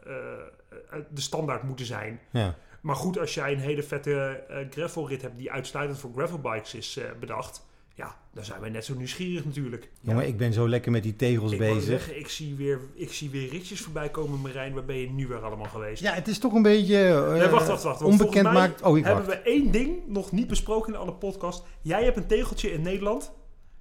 eh, 0.07 0.99
de 1.11 1.21
standaard 1.21 1.63
moeten 1.63 1.87
zijn. 1.87 2.21
Ja. 2.31 2.57
Maar 2.81 2.97
goed, 2.97 3.19
als 3.19 3.35
jij 3.35 3.53
een 3.53 3.59
hele 3.59 3.83
vette 3.83 4.45
gravelrit 4.71 5.23
hebt 5.23 5.39
die 5.39 5.51
uitsluitend 5.51 5.99
voor 5.99 6.11
gravelbikes 6.17 6.75
is 6.75 7.01
bedacht, 7.21 7.67
ja, 7.95 8.17
dan 8.33 8.45
zijn 8.45 8.61
wij 8.61 8.71
net 8.71 8.85
zo 8.85 8.95
nieuwsgierig 8.95 9.45
natuurlijk. 9.45 9.91
Jongen, 10.01 10.27
ik 10.27 10.37
ben 10.37 10.53
zo 10.53 10.69
lekker 10.69 10.93
met 10.93 11.03
die 11.03 11.17
tegels 11.17 11.53
ik 11.53 11.59
bezig. 11.59 11.83
zeggen, 11.83 12.19
ik 12.19 12.29
zie, 12.29 12.55
weer, 12.55 12.81
ik 12.95 13.13
zie 13.13 13.31
weer 13.31 13.49
ritjes 13.49 13.81
voorbij 13.81 14.09
komen, 14.09 14.41
Marijn. 14.41 14.75
Waar 14.75 14.85
ben 14.85 14.97
je 14.97 15.11
nu 15.11 15.27
weer 15.27 15.45
allemaal 15.45 15.69
geweest? 15.69 16.03
Ja, 16.03 16.13
het 16.13 16.29
is 16.29 16.39
toch 16.39 16.53
een 16.53 16.63
beetje 16.63 16.97
eh, 16.97 17.33
Nee, 17.33 17.49
wacht, 17.49 17.67
wacht, 17.67 17.83
wacht. 17.83 18.03
onbekend 18.03 18.53
maakt. 18.53 18.83
Oh, 18.83 18.99
ik 18.99 19.05
hebben 19.05 19.27
wacht. 19.27 19.43
we 19.43 19.51
één 19.51 19.71
ding 19.71 19.97
nog 20.07 20.33
niet 20.33 20.47
besproken 20.47 20.93
in 20.93 20.99
alle 20.99 21.13
podcast. 21.13 21.65
Jij 21.83 22.05
hebt 22.05 22.17
een 22.17 22.27
tegeltje 22.27 22.73
in 22.73 22.83
Nederland 22.83 23.33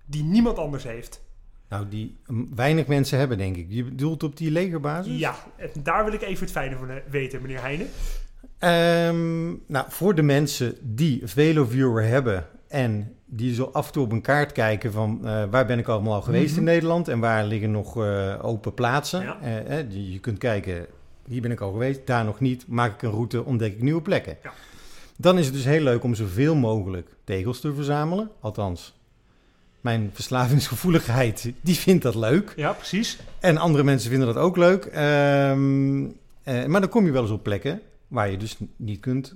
die 0.05 0.24
niemand 0.24 0.58
anders 0.58 0.84
heeft. 0.84 1.22
Nou, 1.70 1.88
die 1.89 2.17
mm, 2.27 2.50
weinig 2.55 2.88
mensen 2.88 3.17
hebben, 3.17 3.38
denk 3.38 3.58
ik. 3.58 3.65
Je 3.70 3.84
bedoelt 3.84 4.24
op 4.24 4.38
die 4.38 4.51
legerbasis? 4.51 5.20
Ja, 5.20 5.36
en 5.58 5.70
daar 5.84 6.05
wil 6.05 6.13
ik 6.13 6.22
even 6.22 6.43
het 6.43 6.51
fijne 6.51 6.77
van 6.77 6.89
eh, 6.89 6.96
weten, 7.10 7.41
meneer 7.41 7.62
Heijnen. 7.62 7.88
Ehm, 8.58 9.48
nou, 9.67 9.86
voor 9.89 10.15
de 10.15 10.22
mensen 10.22 10.77
die 10.82 11.22
Veloviewer 11.24 12.03
hebben 12.03 12.48
en 12.74 13.15
die 13.25 13.53
zo 13.53 13.70
af 13.74 13.88
en 13.88 13.94
toe 13.94 14.03
op 14.03 14.12
een 14.12 14.22
kaart 14.22 14.51
kijken 14.51 14.92
van 14.92 15.20
eh, 15.27 15.44
waar 15.50 15.65
ben 15.65 15.80
ik 15.80 15.88
allemaal 15.88 16.14
al 16.14 16.22
geweest 16.22 16.50
Mhm. 16.50 16.59
in 16.59 16.64
Nederland 16.64 17.07
en 17.07 17.20
waar 17.20 17.46
liggen 17.46 17.72
nog 17.72 17.98
eh, 18.03 18.36
open 18.42 18.74
plaatsen. 18.74 19.22
Ja. 19.22 19.40
Eh, 19.42 19.92
je 19.92 20.12
je 20.12 20.20
kunt 20.20 20.38
kijken, 20.38 20.86
hier 21.27 21.42
ben 21.42 21.51
ik 21.51 21.59
al 21.59 21.72
geweest, 21.72 22.07
daar 22.07 22.25
nog 22.25 22.40
niet. 22.40 22.68
Maak 22.68 22.94
ik 22.94 23.01
een 23.01 23.12
route, 23.12 23.44
ontdek 23.46 23.74
ik 23.74 23.81
nieuwe 23.81 24.01
plekken. 24.01 24.38
Ja. 24.44 24.51
Dan 25.18 25.38
is 25.38 25.46
het 25.46 25.53
dus 25.53 25.66
heel 25.66 25.81
leuk 25.83 26.03
om 26.03 26.16
zoveel 26.16 26.55
mogelijk 26.55 27.07
tegels 27.24 27.59
te 27.59 27.74
verzamelen. 27.74 28.29
Althans, 28.40 28.94
mijn 29.81 30.09
verslavingsgevoeligheid, 30.14 31.51
die 31.62 31.75
vindt 31.75 32.03
dat 32.03 32.16
leuk. 32.16 32.53
Ja, 32.55 32.72
precies. 32.74 33.20
En 33.40 33.57
andere 33.57 33.83
mensen 33.83 34.09
vinden 34.09 34.27
dat 34.27 34.38
ook 34.38 34.57
leuk. 34.57 34.86
Ehm, 34.86 36.05
eh, 36.44 36.66
maar 36.66 36.81
dan 36.81 36.90
kom 36.90 37.05
je 37.05 37.12
wel 37.12 37.22
eens 37.22 37.31
op 37.31 37.44
plekken 37.44 37.81
waar 38.07 38.31
je 38.31 38.38
dus 38.38 38.57
niet 38.75 39.00
kunt 39.00 39.36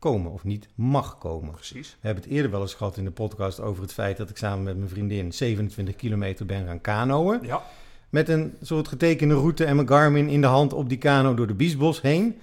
komen 0.00 0.32
of 0.32 0.44
niet 0.44 0.68
mag 0.74 1.18
komen. 1.18 1.50
Precies. 1.52 1.96
We 2.00 2.06
hebben 2.06 2.24
het 2.24 2.32
eerder 2.32 2.50
wel 2.50 2.60
eens 2.60 2.74
gehad 2.74 2.96
in 2.96 3.04
de 3.04 3.10
podcast 3.10 3.60
over 3.60 3.82
het 3.82 3.92
feit 3.92 4.16
dat 4.16 4.30
ik 4.30 4.36
samen 4.36 4.62
met 4.64 4.76
mijn 4.76 4.88
vriendin 4.88 5.32
27 5.32 5.96
kilometer 5.96 6.46
ben 6.46 6.66
gaan 6.66 6.80
kanoën. 6.80 7.38
Ja. 7.42 7.62
Met 8.08 8.28
een 8.28 8.54
soort 8.62 8.88
getekende 8.88 9.34
route 9.34 9.64
en 9.64 9.74
mijn 9.76 9.88
Garmin 9.88 10.28
in 10.28 10.40
de 10.40 10.46
hand 10.46 10.72
op 10.72 10.88
die 10.88 10.98
kano 10.98 11.34
door 11.34 11.46
de 11.46 11.54
Biesbos 11.54 12.00
heen. 12.00 12.38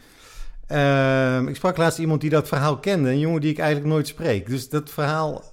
Ehm, 0.68 1.48
ik 1.48 1.56
sprak 1.56 1.78
laatst 1.78 2.00
iemand 2.00 2.22
die 2.22 2.30
dat 2.30 2.48
verhaal 2.48 2.78
kende. 2.78 3.10
Een 3.10 3.20
jongen 3.20 3.42
die 3.42 3.52
ik 3.52 3.58
eigenlijk 3.60 3.90
nooit 3.90 4.08
spreek. 4.08 4.50
Dus 4.50 4.70
dat 4.70 4.90
verhaal 4.90 5.44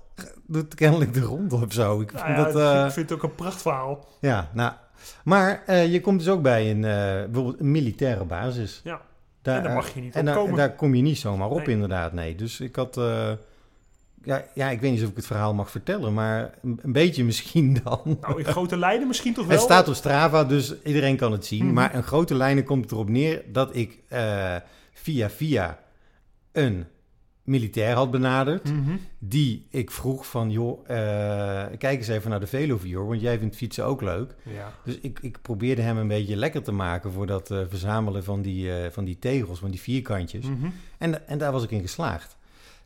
doet 0.47 0.75
kennelijk 0.75 1.15
de 1.15 1.21
ronde 1.21 1.55
of 1.55 1.73
zo. 1.73 2.01
Ik 2.01 2.13
Nou 2.13 2.25
vond 2.27 2.37
ja, 2.37 2.45
dat, 2.45 2.57
eh, 2.57 2.87
ik 2.87 2.93
vind 2.93 3.09
het 3.09 3.19
ook 3.19 3.25
een 3.25 3.35
prachtverhaal. 3.35 4.09
ja, 4.21 4.51
nou. 4.55 4.73
Maar 5.25 5.63
eh, 5.67 5.93
je 5.93 6.01
komt 6.01 6.19
dus 6.19 6.29
ook 6.29 6.43
bij 6.43 6.71
een, 6.71 6.85
eh, 6.85 7.25
bijvoorbeeld 7.25 7.61
een 7.61 7.71
militaire 7.71 8.25
basis. 8.25 8.81
Ja. 8.85 9.01
Daar, 9.45 9.57
En 9.57 9.63
daar 9.63 9.75
mag 9.75 9.95
je 9.95 10.01
niet 10.01 10.15
en 10.15 10.29
op 10.29 10.35
komen. 10.35 10.57
daar 10.57 10.75
kom 10.75 10.95
je 10.95 11.03
niet 11.03 11.19
zomaar 11.19 11.49
op, 11.51 11.57
Nee. 11.67 11.67
inderdaad. 11.75 12.13
Nee. 12.13 12.35
Dus 12.35 12.61
ik 12.61 12.77
had. 12.77 12.97
eh, 12.97 13.33
ja, 14.25 14.45
ja, 14.55 14.71
ik 14.71 14.81
weet 14.81 14.91
niet 14.93 15.03
of 15.03 15.09
ik 15.11 15.17
het 15.17 15.27
verhaal 15.27 15.55
mag 15.55 15.71
vertellen, 15.71 16.15
maar 16.15 16.51
een, 16.63 16.79
een 16.83 16.93
beetje 16.93 17.25
misschien 17.31 17.79
dan. 17.85 18.19
Nou, 18.21 18.39
in 18.39 18.45
grote 18.45 18.77
lijnen 18.77 19.07
misschien 19.07 19.35
toch 19.35 19.45
wel. 19.47 19.55
Het 19.57 19.65
staat 19.65 19.89
op 19.89 19.95
Strava, 19.95 20.45
dus 20.45 20.83
iedereen 20.83 21.17
kan 21.17 21.33
het 21.33 21.47
zien. 21.47 21.65
Mhm. 21.65 21.75
Maar 21.75 21.95
in 21.95 22.03
grote 22.03 22.35
lijnen 22.35 22.65
komt 22.65 22.83
het 22.83 22.93
erop 22.93 23.09
neer 23.09 23.43
dat 23.53 23.77
ik 23.77 23.99
eh, 24.09 24.55
via 24.93 25.31
via 25.31 25.79
een 26.53 26.85
militair 27.45 27.95
had 27.95 28.11
benaderd. 28.11 28.73
Mhm. 28.73 28.97
Die 29.19 29.67
ik 29.71 29.91
vroeg 29.91 30.27
van, 30.27 30.51
joh, 30.51 30.81
eh, 30.81 31.79
kijk 31.79 31.99
eens 31.99 32.09
even 32.09 32.31
naar 32.31 32.41
de 32.41 32.47
Velovior, 32.47 33.07
want 33.07 33.21
jij 33.21 33.39
vindt 33.39 33.57
fietsen 33.57 33.85
ook 33.85 34.03
leuk. 34.03 34.35
Ja. 34.43 34.73
Dus 34.85 34.99
ik, 34.99 35.19
ik 35.23 35.39
probeerde 35.43 35.83
hem 35.83 35.97
een 35.97 36.09
beetje 36.09 36.37
lekker 36.37 36.63
te 36.63 36.73
maken 36.73 37.13
voor 37.13 37.27
dat 37.27 37.51
eh, 37.51 37.61
verzamelen 37.69 38.25
van 38.25 38.43
die, 38.43 38.79
eh, 38.79 38.91
van 38.91 39.05
die 39.05 39.19
tegels, 39.19 39.59
van 39.59 39.71
die 39.71 39.81
vierkantjes. 39.81 40.47
Mhm. 40.47 40.69
En, 40.99 41.29
en 41.29 41.39
daar 41.39 41.53
was 41.53 41.63
ik 41.63 41.71
in 41.71 41.81
geslaagd. 41.81 42.37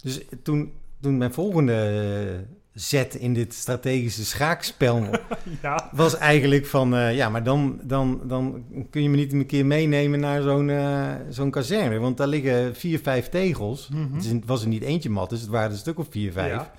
Dus 0.02 0.20
toen, 0.42 0.72
toen 1.00 1.18
mijn 1.18 1.32
volgende 1.32 1.72
eh, 1.72 2.56
zet 2.80 3.14
in 3.14 3.34
dit 3.34 3.54
strategische 3.54 4.24
schaakspel 4.24 5.02
ja. 5.62 5.90
was 5.92 6.16
eigenlijk 6.16 6.66
van... 6.66 6.94
eh, 6.94 7.16
ja, 7.16 7.28
maar 7.28 7.42
dan, 7.42 7.80
dan, 7.82 8.20
dan 8.24 8.64
kun 8.90 9.02
je 9.02 9.08
me 9.08 9.16
niet 9.16 9.32
een 9.32 9.46
keer 9.46 9.66
meenemen 9.66 10.20
naar 10.20 10.42
zo'n 10.42 10.70
eh, 10.70 11.14
zo'n 11.28 11.50
kazerne. 11.50 11.98
Want 11.98 12.16
daar 12.16 12.26
liggen 12.26 12.76
vier, 12.76 12.98
vijf 12.98 13.28
tegels. 13.28 13.88
Mhm. 13.88 14.14
Het 14.14 14.44
was 14.46 14.62
er 14.62 14.68
niet 14.68 14.82
eentje 14.82 15.10
mat, 15.10 15.30
dus 15.30 15.40
het 15.40 15.50
waren 15.50 15.66
er 15.66 15.72
een 15.72 15.78
stuk 15.78 15.98
of 15.98 16.06
vier, 16.10 16.32
vijf. 16.32 16.52
Ja. 16.52 16.72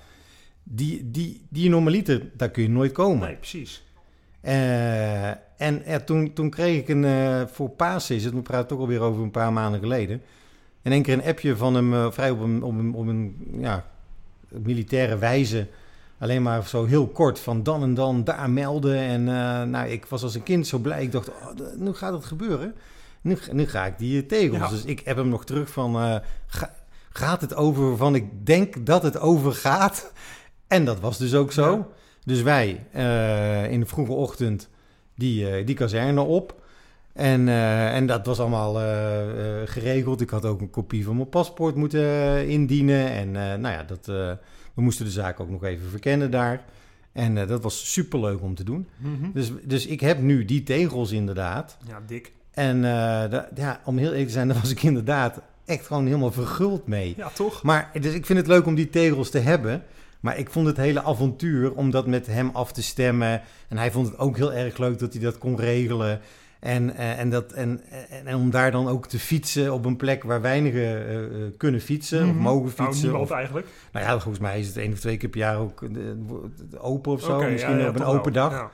Die, 0.62 1.10
die, 1.10 1.46
die 1.48 1.68
normaliter, 1.68 2.30
daar 2.36 2.50
kun 2.50 2.62
je 2.62 2.68
nooit 2.68 2.92
komen. 2.92 3.26
Nee, 3.28 3.36
precies. 3.36 3.82
Eh, 4.40 5.28
en 5.56 5.82
ja, 5.86 6.00
toen, 6.00 6.32
toen 6.32 6.50
kreeg 6.50 6.78
ik 6.78 6.88
een, 6.88 7.48
voor 7.48 7.68
Pasen 7.68 8.16
is 8.16 8.24
het, 8.24 8.34
we 8.34 8.42
praten 8.42 8.68
toch 8.68 8.78
alweer 8.78 9.00
over 9.00 9.22
een 9.22 9.30
paar 9.30 9.52
maanden 9.52 9.80
geleden, 9.80 10.22
in 10.82 10.92
één 10.92 11.02
keer 11.02 11.14
een 11.14 11.24
appje 11.24 11.56
van 11.56 11.74
hem, 11.74 12.12
vrij 12.12 12.30
op 12.30 12.40
een, 12.40 12.62
op 12.62 12.78
een, 12.78 12.94
op 12.94 13.06
een 13.06 13.36
ja, 13.60 13.89
militaire 14.50 15.18
wijze, 15.18 15.66
alleen 16.18 16.42
maar 16.42 16.66
zo 16.66 16.84
heel 16.84 17.06
kort, 17.08 17.38
van 17.38 17.62
dan 17.62 17.82
en 17.82 17.94
dan 17.94 18.24
daar 18.24 18.50
melden. 18.50 18.96
En 18.96 19.28
eh, 19.28 19.62
nou, 19.62 19.88
ik 19.88 20.06
was 20.06 20.22
als 20.22 20.34
een 20.34 20.42
kind 20.42 20.66
zo 20.66 20.78
blij, 20.78 21.02
ik 21.02 21.12
dacht, 21.12 21.28
oh, 21.28 21.50
nu 21.76 21.92
gaat 21.92 22.12
het 22.12 22.24
gebeuren. 22.24 22.74
Nu, 23.20 23.38
nu 23.52 23.66
ga 23.66 23.86
ik 23.86 23.98
die 23.98 24.20
eh, 24.22 24.28
tegels. 24.28 24.58
Ja. 24.58 24.68
Dus 24.68 24.84
ik 24.84 25.00
heb 25.04 25.16
hem 25.16 25.28
nog 25.28 25.44
terug 25.44 25.70
van, 25.70 25.94
eh, 25.96 26.16
ga- 26.46 26.74
gaat 27.10 27.40
het 27.40 27.54
over 27.54 27.88
waarvan 27.88 28.14
ik 28.14 28.46
denk 28.46 28.86
dat 28.86 29.02
het 29.02 29.18
over 29.18 29.52
gaat? 29.52 30.12
En 30.66 30.84
dat 30.84 31.00
was 31.00 31.18
dus 31.18 31.34
ook 31.34 31.52
zo. 31.52 31.70
Ja. 31.76 31.86
Dus 32.24 32.42
wij 32.42 32.68
in 33.70 33.80
de 33.80 33.86
vroege 33.86 34.12
ochtend 34.12 34.68
die, 35.14 35.64
die 35.64 35.74
kazerne 35.74 36.20
op. 36.20 36.59
En, 37.20 37.48
eh, 37.48 37.94
en 37.94 38.06
dat 38.06 38.26
was 38.26 38.40
allemaal 38.40 38.80
eh, 38.80 39.62
eh, 39.62 39.68
geregeld. 39.68 40.20
Ik 40.20 40.30
had 40.30 40.44
ook 40.44 40.60
een 40.60 40.70
kopie 40.70 41.04
van 41.04 41.16
mijn 41.16 41.28
paspoort 41.28 41.74
moeten 41.74 42.48
indienen. 42.48 43.10
En 43.10 43.30
nou 43.60 43.74
ja, 43.74 43.82
dat, 43.82 44.06
we 44.74 44.82
moesten 44.82 45.04
de 45.04 45.10
zaak 45.10 45.40
ook 45.40 45.50
nog 45.50 45.64
even 45.64 45.90
verkennen 45.90 46.30
daar. 46.30 46.64
En 47.12 47.46
dat 47.46 47.62
was 47.62 47.92
superleuk 47.92 48.42
om 48.42 48.54
te 48.54 48.64
doen. 48.64 48.88
Mhm. 48.96 49.30
Dus, 49.32 49.52
dus 49.64 49.86
ik 49.86 50.00
heb 50.00 50.20
nu 50.20 50.44
die 50.44 50.62
tegels 50.62 51.12
inderdaad. 51.12 51.76
Ja, 51.86 52.00
dik. 52.06 52.32
En 52.50 52.80
ja, 53.54 53.80
om 53.84 53.98
heel 53.98 54.10
eerlijk 54.10 54.26
te 54.26 54.32
zijn, 54.32 54.48
daar 54.48 54.60
was 54.60 54.70
ik 54.70 54.82
inderdaad 54.82 55.40
echt 55.64 55.86
gewoon 55.86 56.06
helemaal 56.06 56.32
verguld 56.32 56.86
mee. 56.86 57.14
Ja, 57.16 57.28
toch? 57.28 57.62
Maar 57.62 57.90
dus 58.00 58.14
ik 58.14 58.26
vind 58.26 58.38
het 58.38 58.48
leuk 58.48 58.66
om 58.66 58.74
die 58.74 58.90
tegels 58.90 59.30
te 59.30 59.38
hebben. 59.38 59.82
Maar 60.20 60.38
ik 60.38 60.50
vond 60.50 60.66
het 60.66 60.76
hele 60.76 61.02
avontuur 61.02 61.74
om 61.74 61.90
dat 61.90 62.06
met 62.06 62.26
hem 62.26 62.50
af 62.52 62.72
te 62.72 62.82
stemmen. 62.82 63.42
En 63.68 63.78
hij 63.78 63.90
vond 63.90 64.06
het 64.06 64.18
ook 64.18 64.36
heel 64.36 64.52
erg 64.52 64.78
leuk 64.78 64.98
dat 64.98 65.12
hij 65.12 65.22
dat 65.22 65.38
kon 65.38 65.56
regelen. 65.56 66.20
En, 66.60 66.96
eh, 66.96 67.18
en, 67.18 67.30
dat, 67.30 67.52
en, 67.52 67.80
en, 68.24 68.34
om 68.36 68.50
daar 68.50 68.70
dan 68.70 68.88
ook 68.88 69.06
te 69.06 69.18
fietsen 69.18 69.72
op 69.72 69.84
een 69.84 69.96
plek 69.96 70.22
waar 70.22 70.40
weinigen 70.40 70.82
eh, 70.82 71.24
eh, 71.24 71.30
kunnen 71.56 71.80
fietsen 71.80 72.20
of 72.28 72.32
Mhm. 72.34 72.42
mogen 72.42 72.72
Nou, 72.76 72.88
fietsen. 72.88 73.02
niemand 73.08 73.30
of, 73.30 73.36
eigenlijk. 73.36 73.66
nou 73.92 74.06
ja, 74.06 74.12
volgens 74.12 74.38
mij 74.38 74.58
is 74.60 74.66
het 74.66 74.76
één 74.76 74.92
of 74.92 74.98
twee 75.00 75.16
keer 75.16 75.28
per 75.28 75.40
jaar 75.40 75.56
ook 75.58 75.82
open 76.78 77.12
of 77.12 77.20
zo. 77.22 77.42
Misschien 77.42 77.76
ja, 77.76 77.82
ja, 77.82 77.88
op 77.88 77.94
een 78.00 78.04
open 78.04 78.32
wel. 78.32 78.48
dag. 78.50 78.70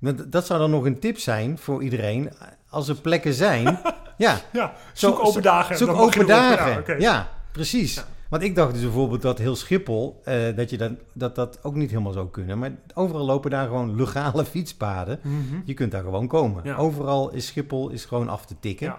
Dat, 0.00 0.32
dat 0.32 0.46
zou 0.46 0.58
dan 0.58 0.70
nog 0.70 0.84
een 0.84 0.98
tip 0.98 1.18
zijn 1.18 1.58
voor 1.58 1.82
iedereen. 1.82 2.30
Als 2.70 2.88
er 2.88 2.94
plekken 2.94 3.34
zijn, 3.34 3.64
ja, 4.16 4.40
Ja, 4.52 4.72
Zo- 4.92 5.08
zoek 5.10 5.26
open 5.26 5.42
dagen. 5.42 5.76
Zoek 5.76 5.88
open 5.90 6.26
dagen. 6.26 7.00
Ja, 7.00 7.28
precies. 7.52 8.04
Want 8.28 8.42
ik 8.42 8.54
dacht 8.54 8.72
dus 8.72 8.82
bijvoorbeeld 8.82 9.22
dat 9.22 9.38
heel 9.38 9.56
Schiphol, 9.56 10.20
eh, 10.24 10.56
dat, 10.56 10.70
je 10.70 10.76
dat, 10.76 10.92
dat 11.12 11.34
dat 11.34 11.58
ook 11.62 11.74
niet 11.74 11.90
helemaal 11.90 12.12
zou 12.12 12.28
kunnen. 12.28 12.58
Maar 12.58 12.72
overal 12.94 13.24
lopen 13.24 13.50
daar 13.50 13.66
gewoon 13.66 13.96
legale 13.96 14.44
fietspaden. 14.44 15.20
Mhm. 15.22 15.60
Je 15.64 15.74
kunt 15.74 15.90
daar 15.90 16.02
gewoon 16.02 16.26
komen. 16.26 16.64
Ja. 16.64 16.76
Overal 16.76 17.30
is 17.30 17.46
Schiphol 17.46 17.90
is 17.90 18.04
gewoon 18.04 18.28
af 18.28 18.46
te 18.46 18.54
tikken. 18.60 18.86
Ja. 18.86 18.98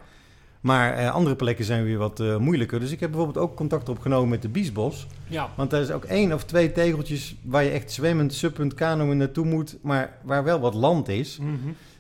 Maar 0.62 0.94
eh, 0.94 1.14
andere 1.14 1.36
plekken 1.36 1.66
zijn 1.66 1.84
weer 1.84 1.98
wat 1.98 2.20
eh, 2.20 2.38
moeilijker. 2.38 2.80
Dus 2.80 2.92
ik 2.92 3.00
heb 3.00 3.12
bijvoorbeeld 3.12 3.46
ook 3.46 3.56
contact 3.56 3.90
opgenomen 3.90 4.30
met 4.30 4.42
de 4.42 4.50
Biesbos. 4.50 5.08
Ja. 5.28 5.50
Want 5.56 5.70
daar 5.70 5.82
is 5.82 5.92
ook 5.92 6.06
één 6.06 6.34
of 6.34 6.44
twee 6.44 6.72
tegeltjes 6.72 7.36
waar 7.44 7.64
je 7.64 7.70
echt 7.70 7.92
zwemmend, 7.92 8.34
suppend, 8.34 8.74
kanoën 8.74 9.18
naartoe 9.18 9.46
moet. 9.46 9.78
Maar 9.82 10.18
waar 10.24 10.44
wel 10.44 10.60
wat 10.60 10.74
land 10.74 11.08
is. 11.08 11.38
Mhm. 11.38 11.54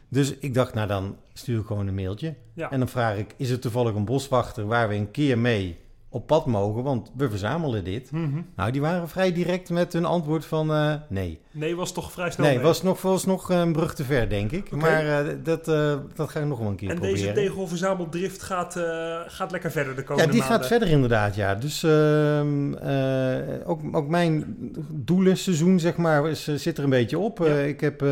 Dus 0.07 0.37
ik 0.37 0.53
dacht, 0.53 0.73
nou 0.73 0.87
dan 0.87 1.15
stuur 1.33 1.59
ik 1.59 1.65
gewoon 1.65 1.87
een 1.87 1.95
mailtje. 1.95 2.35
Ja. 2.53 2.71
En 2.71 2.79
dan 2.79 2.87
vraag 2.87 3.17
ik, 3.17 3.33
is 3.37 3.49
er 3.49 3.59
toevallig 3.59 3.95
een 3.95 4.05
boswachter 4.05 4.65
waar 4.65 4.87
we 4.89 4.95
een 4.95 5.11
keer 5.11 5.37
mee 5.37 5.77
op 6.11 6.27
pad 6.27 6.45
mogen? 6.45 6.83
Want 6.83 7.11
we 7.17 7.29
verzamelen 7.29 7.83
dit. 7.83 8.11
Mhm. 8.11 8.41
Nou, 8.55 8.71
die 8.71 8.81
waren 8.81 9.09
vrij 9.09 9.33
direct 9.33 9.69
met 9.69 9.93
hun 9.93 10.05
antwoord 10.05 10.45
van 10.45 10.71
eh, 10.73 10.93
nee. 11.09 11.39
Nee, 11.51 11.75
was 11.75 11.91
toch 11.93 12.11
vrij 12.11 12.31
snel 12.31 12.45
Nee, 12.45 12.55
mee. 12.55 12.63
was 12.65 12.83
nog, 12.83 13.01
was 13.01 13.25
nog 13.25 13.49
een 13.49 13.71
brug 13.71 13.93
te 13.95 14.03
ver, 14.03 14.29
denk 14.29 14.51
ik. 14.51 14.71
Maar 14.71 15.25
eh, 15.25 15.35
dat, 15.43 15.67
eh, 15.67 15.93
dat 16.15 16.29
ga 16.29 16.39
ik 16.39 16.45
nog 16.45 16.59
wel 16.59 16.67
een 16.67 16.75
keer 16.75 16.89
En 16.89 16.95
proberen. 16.95 17.19
deze 17.19 17.31
tegelverzameldrift 17.33 18.41
gaat, 18.43 18.75
eh, 18.75 18.83
gaat 19.27 19.51
lekker 19.51 19.71
verder 19.71 19.95
de 19.95 20.01
ja, 20.01 20.07
komende 20.07 20.31
die 20.31 20.39
maanden. 20.39 20.57
gaat 20.59 20.67
verder 20.67 20.87
inderdaad, 20.87 21.35
ja. 21.35 21.55
Dus 21.55 21.83
ehm, 21.83 22.73
eh, 22.73 23.69
ook, 23.69 23.79
ook 23.91 24.07
mijn 24.07 24.55
doelenseizoen, 24.91 25.79
zeg 25.79 25.97
maar, 25.97 26.29
is, 26.29 26.47
eh, 26.47 26.55
zit 26.55 26.77
er 26.77 26.83
een 26.83 26.89
beetje 26.89 27.19
op. 27.19 27.37
Ja. 27.37 27.45
Eh, 27.45 27.67
ik 27.67 27.81
heb 27.81 28.01
eh, 28.01 28.09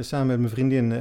samen 0.00 0.26
met 0.26 0.38
mijn 0.38 0.50
vriendin 0.50 0.92
eh, 0.92 0.98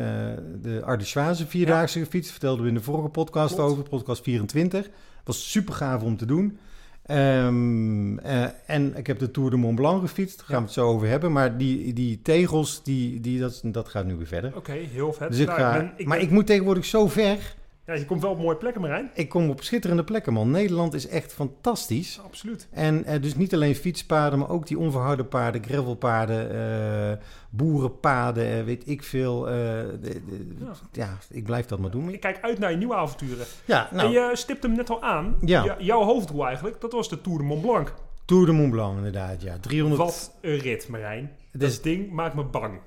de 0.62 0.82
Ardissoise 0.86 1.48
vierdaagse 1.48 2.00
gefietst. 2.00 2.32
Vertelden 2.32 2.64
we 2.64 2.70
in 2.70 2.76
de 2.76 2.82
vorige 2.82 3.10
podcast 3.10 3.56
Klopt. 3.56 3.72
over, 3.72 3.84
podcast 3.84 4.24
24. 4.24 4.90
Was 5.24 5.52
super 5.52 5.74
gaaf 5.74 6.02
om 6.02 6.18
te 6.18 6.26
doen. 6.26 6.58
Ehm, 7.06 8.18
eh, 8.20 8.46
en 8.66 8.98
ik 8.98 9.08
heb 9.08 9.20
de 9.20 9.32
Tour 9.32 9.50
de 9.50 9.56
Mont 9.56 9.76
Blanc 9.76 10.02
gefietst, 10.02 10.38
daar 10.38 10.46
gaan 10.48 10.58
we 10.58 10.64
het 10.64 10.74
zo 10.74 10.88
over 10.88 11.08
hebben. 11.08 11.32
Maar 11.32 11.58
die, 11.58 11.94
die 11.94 12.20
tegels, 12.22 12.84
die, 12.84 13.20
die, 13.20 13.40
dat, 13.40 13.62
dat 13.64 13.90
gaat 13.90 14.06
nu 14.06 14.16
weer 14.16 14.28
verder. 14.28 14.56
Oké, 14.56 14.72
heel 14.72 15.14
vet. 15.14 15.30
Dus 15.30 15.40
ik 15.40 15.48
Nou, 15.48 15.60
ga, 15.60 15.72
ben- 15.78 15.92
ik 15.96 16.06
maar 16.08 16.18
ben- 16.18 16.26
ik 16.28 16.32
moet 16.34 16.46
tegenwoordig 16.48 16.86
zo 16.86 17.08
ver. 17.08 17.56
Ja, 17.86 17.94
je 17.94 18.06
komt 18.06 18.22
wel 18.22 18.32
op 18.32 18.38
mooie 18.40 18.56
plekken, 18.58 18.82
Marijn. 18.82 19.12
Ik 19.14 19.30
kom 19.30 19.50
op 19.50 19.64
schitterende 19.64 20.04
plekken, 20.04 20.34
man. 20.34 20.52
Nederland 20.52 20.94
is 20.94 21.08
echt 21.08 21.34
fantastisch. 21.34 22.20
Absoluut. 22.26 22.68
En 22.72 23.06
eh, 23.06 23.22
dus 23.22 23.36
niet 23.36 23.54
alleen 23.54 23.76
fietspaden, 23.76 24.40
maar 24.40 24.50
ook 24.50 24.68
die 24.68 24.78
onverharde 24.80 25.26
paarden, 25.26 25.64
gravelpaden, 25.64 26.52
eh, 26.52 27.18
boerenpaden, 27.50 28.58
eh, 28.58 28.64
weet 28.64 28.88
ik 28.88 29.04
veel. 29.04 29.48
eh, 29.48 29.54
de- 29.54 29.98
de- 30.02 30.56
Ja. 30.60 30.72
ja. 30.92 31.18
ik 31.30 31.44
blijf 31.44 31.66
dat 31.66 31.80
maar 31.80 31.92
doen. 31.92 32.10
Ik 32.10 32.20
kijk 32.20 32.38
uit 32.42 32.60
naar 32.60 32.72
je 32.72 32.78
nieuwe 32.78 32.96
avonturen. 32.96 33.46
Ja, 33.66 33.90
en 33.90 33.96
nou, 33.96 34.10
je 34.12 34.32
stipt 34.34 34.64
hem 34.64 34.72
net 34.76 34.90
al 34.90 35.02
aan. 35.02 35.36
Ja. 35.42 35.76
Jouw 35.80 36.04
hoofddoel 36.04 36.46
eigenlijk, 36.46 36.82
dat 36.82 36.92
was 36.92 37.10
de 37.10 37.22
Tour 37.22 37.38
de 37.38 37.44
Mont 37.44 37.62
Blanc. 37.62 37.94
Tour 38.26 38.46
de 38.46 38.52
Mont 38.52 38.72
Blanc 38.72 38.98
inderdaad, 38.98 39.42
ja. 39.42 39.58
300, 39.60 40.02
Wat 40.02 40.38
een 40.42 40.58
rit, 40.58 40.88
Marijn. 40.88 41.32
Het 41.52 41.62
Dat 41.62 41.80
ding 41.84 42.12
maakt 42.12 42.36
me 42.36 42.44
bang. 42.44 42.80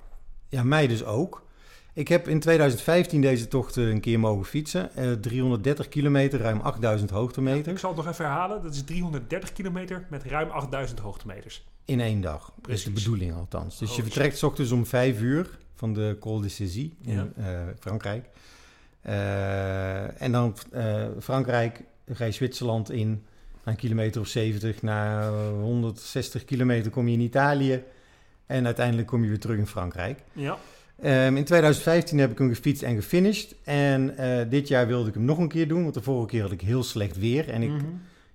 ja, 0.48 0.62
mij 0.62 0.86
dus 0.86 1.04
ook. 1.04 1.44
Ik 1.96 2.08
heb 2.08 2.28
in 2.28 2.40
2015 2.40 3.20
deze 3.20 3.48
tocht 3.48 3.76
eh, 3.76 3.88
een 3.88 4.00
keer 4.00 4.20
mogen 4.20 4.44
fietsen. 4.44 4.94
Eh, 4.96 5.12
330 5.12 5.88
kilometer, 5.88 6.40
ruim 6.40 6.60
8000 6.60 7.10
Ik 7.10 7.16
hoogtemeters 7.16 7.80
zal 7.80 7.90
het 7.90 7.98
nog 8.04 8.08
even 8.12 8.24
herhalen. 8.24 8.62
Dat 8.62 8.74
is 8.74 8.82
330 8.84 9.52
kilometer 9.52 10.06
met 10.10 10.24
ruim 10.24 10.50
8000 10.50 10.98
hoogtemeters. 10.98 11.64
in 11.84 12.00
één 12.00 12.20
dag. 12.20 12.40
Dat 12.44 12.54
is 12.56 12.62
Precies. 12.62 12.84
de 12.84 12.90
bedoeling 12.90 13.34
althans. 13.34 13.78
Dus 13.78 13.90
Oh, 13.90 13.96
je 13.96 14.02
vertrekt 14.02 14.38
's 14.38 14.42
ochtends 14.42 14.70
om 14.72 14.86
5 14.86 15.20
uur 15.20 15.58
van 15.74 15.92
de 15.94 16.16
Col 16.20 16.40
de 16.40 16.48
Cézy 16.48 16.92
in 17.02 17.14
Ja. 17.14 17.26
eh, 17.36 17.60
Frankrijk. 17.80 18.28
Eh, 19.00 20.22
en 20.22 20.32
dan 20.32 20.56
eh, 20.72 21.04
Frankrijk, 21.20 21.82
ga 22.12 22.24
je 22.24 22.30
Zwitserland 22.32 22.90
in. 22.90 23.24
Na 23.64 23.72
een 23.72 23.78
kilometer 23.78 24.20
of 24.20 24.26
70, 24.26 24.82
na 24.82 25.28
160 25.60 26.44
kilometer 26.44 26.90
kom 26.90 27.08
je 27.08 27.14
in 27.14 27.20
Italië. 27.20 27.82
En 28.46 28.64
uiteindelijk 28.64 29.06
kom 29.08 29.22
je 29.22 29.28
weer 29.28 29.38
terug 29.38 29.58
in 29.58 29.66
Frankrijk. 29.66 30.20
Ja. 30.32 30.56
Ehm, 31.00 31.36
in 31.36 31.44
2015 31.44 32.18
heb 32.18 32.30
ik 32.30 32.38
hem 32.38 32.48
gefietst 32.48 32.82
en 32.82 32.94
gefinished. 32.94 33.54
En 33.64 34.16
eh, 34.18 34.50
dit 34.50 34.68
jaar 34.68 34.86
wilde 34.86 35.08
ik 35.08 35.14
hem 35.14 35.24
nog 35.24 35.38
een 35.38 35.48
keer 35.48 35.68
doen, 35.68 35.82
want 35.82 35.94
de 35.94 36.02
vorige 36.02 36.26
keer 36.28 36.42
had 36.42 36.52
ik 36.52 36.60
heel 36.60 36.82
slecht 36.82 37.18
weer. 37.18 37.48
En 37.48 37.62
ik, 37.62 37.70
Mhm. 37.70 37.84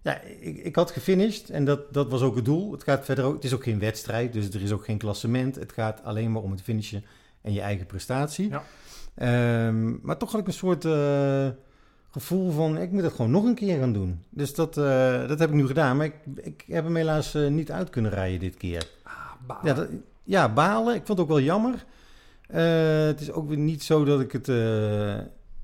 ja, 0.01 0.21
ik, 0.39 0.57
ik 0.57 0.75
had 0.75 0.91
gefinished 0.91 1.49
en 1.49 1.65
dat, 1.65 1.93
dat 1.93 2.09
was 2.09 2.21
ook 2.21 2.35
het 2.35 2.45
doel. 2.45 2.71
Het, 2.71 2.83
gaat 2.83 3.05
verder 3.05 3.25
ook, 3.25 3.33
het 3.33 3.43
is 3.43 3.53
ook 3.53 3.63
geen 3.63 3.79
wedstrijd, 3.79 4.33
dus 4.33 4.49
er 4.49 4.61
is 4.61 4.71
ook 4.71 4.85
geen 4.85 4.97
klassement. 4.97 5.55
Het 5.55 5.71
gaat 5.71 6.03
alleen 6.03 6.31
maar 6.31 6.41
om 6.41 6.51
het 6.51 6.61
finishen 6.61 7.03
en 7.41 7.53
je 7.53 7.61
eigen 7.61 7.85
prestatie. 7.85 8.49
Ja. 8.49 8.63
Ehm, 9.15 9.95
maar 10.01 10.17
toch 10.17 10.31
had 10.31 10.41
ik 10.41 10.47
een 10.47 10.53
soort 10.53 10.85
eh, 10.85 11.47
gevoel 12.11 12.51
van, 12.51 12.77
ik 12.77 12.91
moet 12.91 13.03
het 13.03 13.13
gewoon 13.13 13.31
nog 13.31 13.43
een 13.43 13.55
keer 13.55 13.79
gaan 13.79 13.93
doen. 13.93 14.19
Dus 14.29 14.53
dat, 14.53 14.77
eh, 14.77 15.27
dat 15.27 15.39
heb 15.39 15.49
ik 15.49 15.55
nu 15.55 15.67
gedaan, 15.67 15.97
maar 15.97 16.05
ik, 16.05 16.15
ik 16.35 16.63
heb 16.67 16.83
hem 16.83 16.95
helaas 16.95 17.33
niet 17.49 17.71
uit 17.71 17.89
kunnen 17.89 18.11
rijden 18.11 18.39
dit 18.39 18.57
keer. 18.57 18.87
Ah, 19.03 19.13
balen. 19.47 19.65
Ja, 19.65 19.73
dat, 19.73 19.87
ja, 20.23 20.53
balen. 20.53 20.95
Ik 20.95 21.05
vond 21.05 21.17
het 21.19 21.19
ook 21.19 21.33
wel 21.33 21.41
jammer. 21.45 21.85
Eh, 22.51 23.05
het 23.05 23.21
is 23.21 23.31
ook 23.31 23.47
weer 23.47 23.57
niet 23.57 23.83
zo 23.83 24.03
dat 24.05 24.19
ik 24.19 24.31
het... 24.31 24.49
eh, 24.49 25.13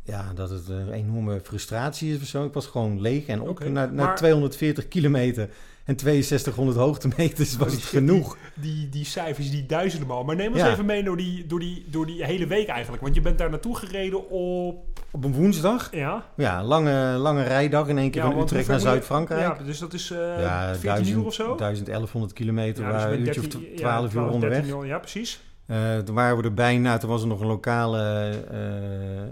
ja, 0.03 0.31
dat 0.35 0.49
het 0.49 0.67
een 0.69 0.91
enorme 0.91 1.39
frustratie 1.43 2.13
is 2.13 2.29
zo. 2.29 2.45
Ik 2.45 2.53
was 2.53 2.65
gewoon 2.67 3.01
leeg 3.01 3.25
en 3.25 3.41
op. 3.41 3.59
Na, 3.59 3.85
na 3.85 4.03
maar- 4.03 4.15
240 4.15 4.87
kilometer 4.87 5.49
en 5.85 5.99
6200 5.99 6.77
hoogtemeters 6.77 7.57
was 7.57 7.71
het 7.73 7.83
genoeg. 7.95 8.37
die, 8.53 8.89
die 8.89 9.05
cijfers 9.05 9.51
die 9.51 9.65
duizenden 9.65 10.07
mal. 10.07 10.23
Maar 10.23 10.35
neem 10.35 10.51
ons 10.51 10.61
Ja. 10.61 10.71
even 10.71 10.85
mee 10.85 11.03
door 11.03 11.17
die, 11.17 11.45
door, 11.45 11.59
die, 11.59 11.85
door 11.89 12.05
die 12.05 12.25
hele 12.25 12.47
week 12.47 12.67
eigenlijk. 12.67 13.01
Want 13.03 13.15
je 13.15 13.21
bent 13.21 13.37
daar 13.37 13.49
naartoe 13.49 13.75
gereden 13.77 14.29
op... 14.29 14.85
Op 15.11 15.23
een 15.23 15.33
woensdag. 15.33 15.89
Ja, 15.95 16.25
Ja, 16.37 16.63
lange, 16.63 17.01
lange 17.17 17.43
rijdag 17.43 17.87
in 17.87 17.97
één 17.97 18.11
keer 18.11 18.23
Ja, 18.23 18.31
van 18.31 18.41
Utrecht 18.41 18.67
naar 18.67 18.79
Zuid-Frankrijk. 18.79 19.57
Ja, 19.57 19.63
dus 19.63 19.79
dat 19.79 19.93
is 19.93 20.11
eh 20.11 20.17
Ja, 20.17 20.63
14 20.75 20.81
1000, 20.89 21.17
uur 21.17 21.25
of 21.25 21.33
zo? 21.33 21.55
1100 21.55 22.33
kilometer, 22.33 22.83
Ja, 22.83 22.91
dus 22.91 23.01
je 23.01 23.07
een 23.07 23.19
uurtje 23.25 23.41
of 23.41 23.47
13 23.47 23.59
tw- 23.75 23.79
ja, 23.79 23.97
12 23.99 24.13
uur 24.13 24.29
onderweg. 24.29 24.59
13 24.61 24.79
uur, 24.79 24.85
Ja, 24.85 24.97
precies. 24.99 25.41
Eh, 25.67 25.97
toen 25.97 26.15
waren 26.15 26.37
we 26.37 26.43
er 26.43 26.53
bijna, 26.53 26.97
toen 26.97 27.09
was 27.09 27.21
er 27.21 27.27
nog 27.27 27.39
een 27.39 27.47
lokale 27.47 27.99
eh, 27.99 29.19
eh, 29.21 29.27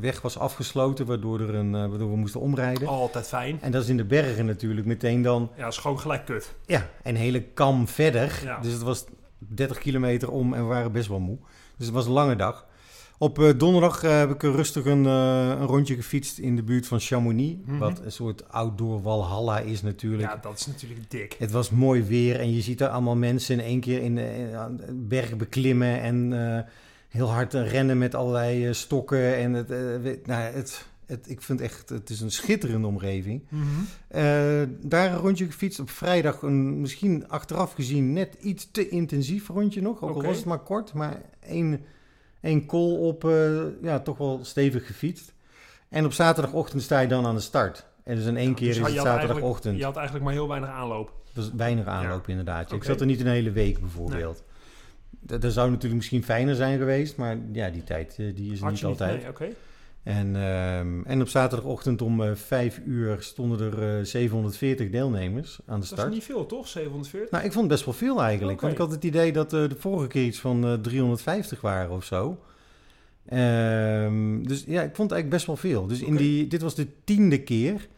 weg 0.00 0.20
was 0.20 0.38
afgesloten, 0.38 1.06
waardoor, 1.06 1.40
er 1.40 1.54
een, 1.54 1.70
waardoor 1.70 2.10
we 2.10 2.16
moesten 2.16 2.40
omrijden. 2.40 2.88
Altijd 2.88 3.26
fijn. 3.28 3.58
En 3.60 3.72
dat 3.72 3.82
is 3.82 3.88
in 3.88 3.96
de 3.96 4.04
bergen 4.04 4.46
natuurlijk 4.46 4.86
meteen 4.86 5.22
dan, 5.22 5.50
Ja, 5.56 5.66
is 5.66 5.76
gewoon 5.76 6.00
gelijk 6.00 6.24
kut. 6.24 6.54
ja, 6.66 6.88
een 7.02 7.16
hele 7.16 7.42
kam 7.42 7.88
verder. 7.88 8.40
Ja. 8.44 8.60
Dus 8.60 8.72
het 8.72 8.82
was 8.82 9.04
30 9.38 9.78
kilometer 9.78 10.30
om 10.30 10.54
en 10.54 10.60
we 10.60 10.66
waren 10.68 10.92
best 10.92 11.08
wel 11.08 11.20
moe. 11.20 11.38
Dus 11.76 11.86
het 11.86 11.94
was 11.94 12.06
een 12.06 12.12
lange 12.12 12.36
dag. 12.36 12.66
Op 13.22 13.38
eh, 13.38 13.50
donderdag 13.56 14.02
eh, 14.02 14.18
heb 14.18 14.30
ik 14.30 14.42
rustig 14.42 14.84
een, 14.84 15.06
eh, 15.06 15.48
een 15.48 15.66
rondje 15.66 15.94
gefietst 15.94 16.38
in 16.38 16.56
de 16.56 16.62
buurt 16.62 16.86
van 16.86 17.00
Chamonix. 17.00 17.58
Mhm. 17.66 17.78
Wat 17.78 18.00
een 18.04 18.12
soort 18.12 18.48
outdoor 18.48 19.02
walhalla 19.02 19.58
is 19.58 19.82
natuurlijk. 19.82 20.22
Ja, 20.22 20.36
dat 20.36 20.58
is 20.58 20.66
natuurlijk 20.66 21.10
dik. 21.10 21.36
Het 21.38 21.50
was 21.50 21.70
mooi 21.70 22.02
weer 22.02 22.40
en 22.40 22.54
je 22.54 22.60
ziet 22.60 22.80
er 22.80 22.88
allemaal 22.88 23.16
mensen 23.16 23.58
in 23.58 23.64
één 23.64 23.80
keer 23.80 24.02
in 24.02 24.14
de, 24.14 24.34
in- 24.88 25.08
berg 25.08 25.36
beklimmen 25.36 26.00
en 26.00 26.32
heel 27.08 27.30
hard 27.30 27.54
rennen 27.54 27.98
met 27.98 28.14
allerlei 28.14 28.74
stokken. 28.74 29.36
En 29.36 29.52
het, 29.52 29.68
nou, 30.26 30.42
het, 30.42 30.86
het, 31.06 31.30
ik 31.30 31.42
vind 31.42 31.60
echt, 31.60 31.88
het 31.88 32.10
is 32.10 32.20
een 32.20 32.30
schitterende 32.30 32.86
omgeving. 32.86 33.42
Mhm. 33.48 34.66
Daar 34.80 35.12
een 35.12 35.18
rondje 35.18 35.46
gefietst 35.46 35.80
op 35.80 35.90
vrijdag, 35.90 36.42
een, 36.42 36.80
misschien 36.80 37.28
achteraf 37.28 37.72
gezien 37.72 38.12
net 38.12 38.36
iets 38.40 38.68
te 38.70 38.88
intensief 38.88 39.48
rondje 39.48 39.82
nog. 39.82 40.02
Ook 40.02 40.14
al 40.14 40.22
was 40.22 40.36
het 40.36 40.46
maar 40.46 40.62
kort, 40.62 40.92
maar 40.92 41.22
één, 41.40 41.80
één 42.42 42.66
call 42.66 42.96
op, 42.96 43.24
eh, 43.24 43.82
ja, 43.82 44.00
toch 44.00 44.18
wel 44.18 44.40
stevig 44.42 44.86
gefietst. 44.86 45.34
En 45.88 46.04
op 46.04 46.12
zaterdagochtend 46.12 46.82
sta 46.82 47.00
je 47.00 47.08
dan 47.08 47.26
aan 47.26 47.34
de 47.34 47.40
start. 47.40 47.86
En 48.04 48.16
dus 48.16 48.24
in 48.24 48.36
één 48.36 48.48
Ja, 48.48 48.54
keer 48.54 48.68
dus 48.68 48.78
is 48.78 48.84
het 48.84 49.02
zaterdagochtend. 49.02 49.78
Je 49.78 49.84
had 49.84 49.96
eigenlijk 49.96 50.24
maar 50.24 50.34
heel 50.34 50.48
weinig 50.48 50.70
aanloop. 50.70 51.12
Is 51.34 51.50
weinig 51.56 51.86
aanloop 51.86 52.28
inderdaad. 52.28 52.72
Ik 52.72 52.84
zat 52.84 53.00
er 53.00 53.06
niet 53.06 53.20
een 53.20 53.26
hele 53.26 53.50
week 53.50 53.80
bijvoorbeeld. 53.80 54.44
Dat, 55.20 55.40
dat 55.42 55.52
zou 55.52 55.68
natuurlijk 55.68 55.96
misschien 55.96 56.24
fijner 56.24 56.54
zijn 56.54 56.78
geweest, 56.78 57.16
maar 57.16 57.38
ja, 57.52 57.70
die 57.70 57.84
tijd 57.84 58.16
eh, 58.18 58.34
die 58.34 58.52
is 58.52 58.60
niet 58.60 58.84
altijd. 58.84 59.38
Nee. 59.38 59.54
En, 60.02 60.36
ehm, 60.36 61.02
en 61.04 61.20
op 61.20 61.28
zaterdagochtend 61.28 62.02
om 62.02 62.22
eh 62.22 62.34
5 62.34 62.80
uur 62.84 63.16
stonden 63.20 63.60
er 63.72 63.98
eh, 63.98 64.04
740 64.04 64.90
deelnemers 64.90 65.58
aan 65.58 65.64
de 65.64 65.72
Dat 65.72 65.82
is 65.82 65.88
start. 65.88 66.10
niet 66.12 66.24
veel, 66.24 66.46
toch? 66.46 66.68
740? 66.68 67.30
Nou, 67.30 67.44
ik 67.44 67.52
vond 67.52 67.64
het 67.64 67.72
best 67.72 67.84
wel 67.84 67.94
veel 67.94 68.22
eigenlijk. 68.22 68.60
Want 68.60 68.72
ik 68.72 68.78
had 68.78 68.90
het 68.90 69.04
idee 69.04 69.32
dat 69.32 69.52
eh, 69.52 69.68
de 69.68 69.76
vorige 69.78 70.06
keer 70.06 70.24
iets 70.24 70.40
van 70.40 70.64
eh, 70.64 70.72
350 70.74 71.60
waren 71.60 71.90
of 71.90 72.04
zo. 72.04 72.38
Ehm, 73.28 74.42
dus 74.42 74.64
ja, 74.66 74.82
ik 74.82 74.94
vond 74.96 75.10
het 75.10 75.18
eigenlijk 75.18 75.28
best 75.28 75.46
wel 75.46 75.56
veel. 75.56 75.86
Dus 75.86 76.00
in 76.00 76.16
die, 76.16 76.46
dit 76.46 76.62
was 76.62 76.74
de 76.74 76.86
tiende 77.04 77.42
keer. 77.42 77.88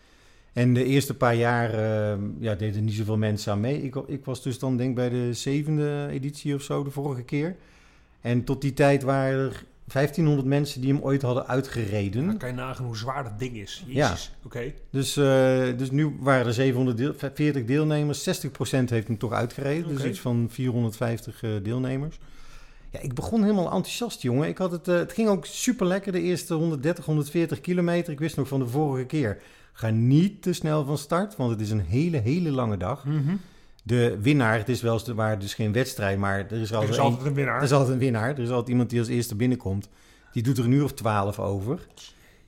En 0.53 0.75
de 0.75 0.85
eerste 0.85 1.15
paar 1.15 1.35
jaar 1.35 1.71
ehm, 1.75 2.21
ja, 2.39 2.55
deden 2.55 2.85
niet 2.85 2.95
zoveel 2.95 3.17
mensen 3.17 3.53
aan 3.53 3.61
mee. 3.61 3.83
Ik, 3.83 3.95
ik 4.07 4.25
was 4.25 4.43
dus 4.43 4.59
dan 4.59 4.77
denk 4.77 4.89
ik 4.89 4.95
bij 4.95 5.09
de 5.09 5.33
zevende 5.33 6.09
editie 6.11 6.55
of 6.55 6.63
zo 6.63 6.85
de 6.85 6.91
vorige 6.91 7.23
keer. 7.23 7.57
En 8.21 8.45
tot 8.45 8.61
die 8.61 8.73
tijd 8.73 9.03
waren 9.03 9.39
er 9.39 9.65
1500 9.93 10.49
mensen 10.49 10.81
die 10.81 10.93
hem 10.93 11.03
ooit 11.03 11.23
hadden 11.23 11.47
uitgereden. 11.47 12.27
Dan 12.27 12.37
kan 12.37 12.49
je 12.49 12.55
nagaan 12.55 12.87
hoe 12.87 12.97
zwaar 12.97 13.25
dat 13.25 13.39
ding 13.39 13.57
is. 13.57 13.85
Ja. 13.87 14.09
Jezus. 14.09 14.33
Oké. 14.45 14.73
Dus, 14.91 15.17
eh, 15.17 15.63
dus 15.77 15.91
nu 15.91 16.17
waren 16.21 16.47
er 16.47 16.53
740 16.53 17.65
deelnemers. 17.65 18.23
60% 18.23 18.91
heeft 18.91 19.07
hem 19.07 19.19
toch 19.19 19.33
uitgereden. 19.33 19.95
Dus 19.95 20.05
iets 20.05 20.21
van 20.21 20.47
450 20.51 21.43
eh, 21.43 21.51
deelnemers. 21.63 22.19
Ja, 22.91 23.01
ik 23.01 23.15
begon 23.15 23.43
helemaal 23.43 23.65
enthousiast, 23.65 24.23
jongen. 24.23 24.49
Ik 24.49 24.59
had 24.59 24.71
het, 24.71 24.89
eh, 24.89 24.95
het 24.97 25.13
ging 25.13 25.29
ook 25.29 25.47
super 25.47 25.87
lekker. 25.87 26.13
De 26.13 26.21
eerste 26.21 26.55
130, 26.55 27.05
140 27.05 27.61
kilometer. 27.61 28.13
Ik 28.13 28.19
wist 28.19 28.37
nog 28.37 28.49
van 28.49 28.61
de 28.61 28.67
vorige 28.67 29.07
keer. 29.07 29.43
Ga 29.73 29.91
niet 29.91 30.43
te 30.43 30.53
snel 30.53 30.85
van 30.85 30.99
start, 30.99 31.37
want 31.37 31.51
het 31.51 31.61
is 31.61 31.71
een 31.71 31.81
hele, 31.81 32.17
hele 32.17 32.51
lange 32.51 32.77
dag. 32.77 33.05
Mhm. 33.05 33.35
De 33.87 34.19
winnaar, 34.21 34.59
het 34.59 34.69
is 34.69 34.83
wel 34.83 34.93
eens, 34.93 35.09
waar 35.09 35.39
dus 35.39 35.55
geen 35.55 35.73
wedstrijd, 35.73 36.19
maar 36.19 36.39
er 36.39 36.53
is 36.61 36.69
Er 36.71 36.75
altijd, 36.75 36.93
is 36.93 36.99
één- 36.99 37.07
altijd 37.07 37.27
een 37.27 37.35
winnaar. 37.35 37.57
er 37.57 37.63
is 37.63 37.73
altijd 37.73 37.93
een 37.93 37.99
winnaar. 37.99 38.29
Er 38.31 38.39
is 38.43 38.49
altijd 38.51 38.69
iemand 38.69 38.91
die 38.91 38.99
als 38.99 39.09
eerste 39.09 39.35
binnenkomt. 39.37 39.89
Die 40.33 40.43
doet 40.43 40.59
er 40.59 40.65
een 40.65 40.73
uur 40.73 40.85
of 40.85 40.93
12 40.93 41.39
over. 41.39 41.79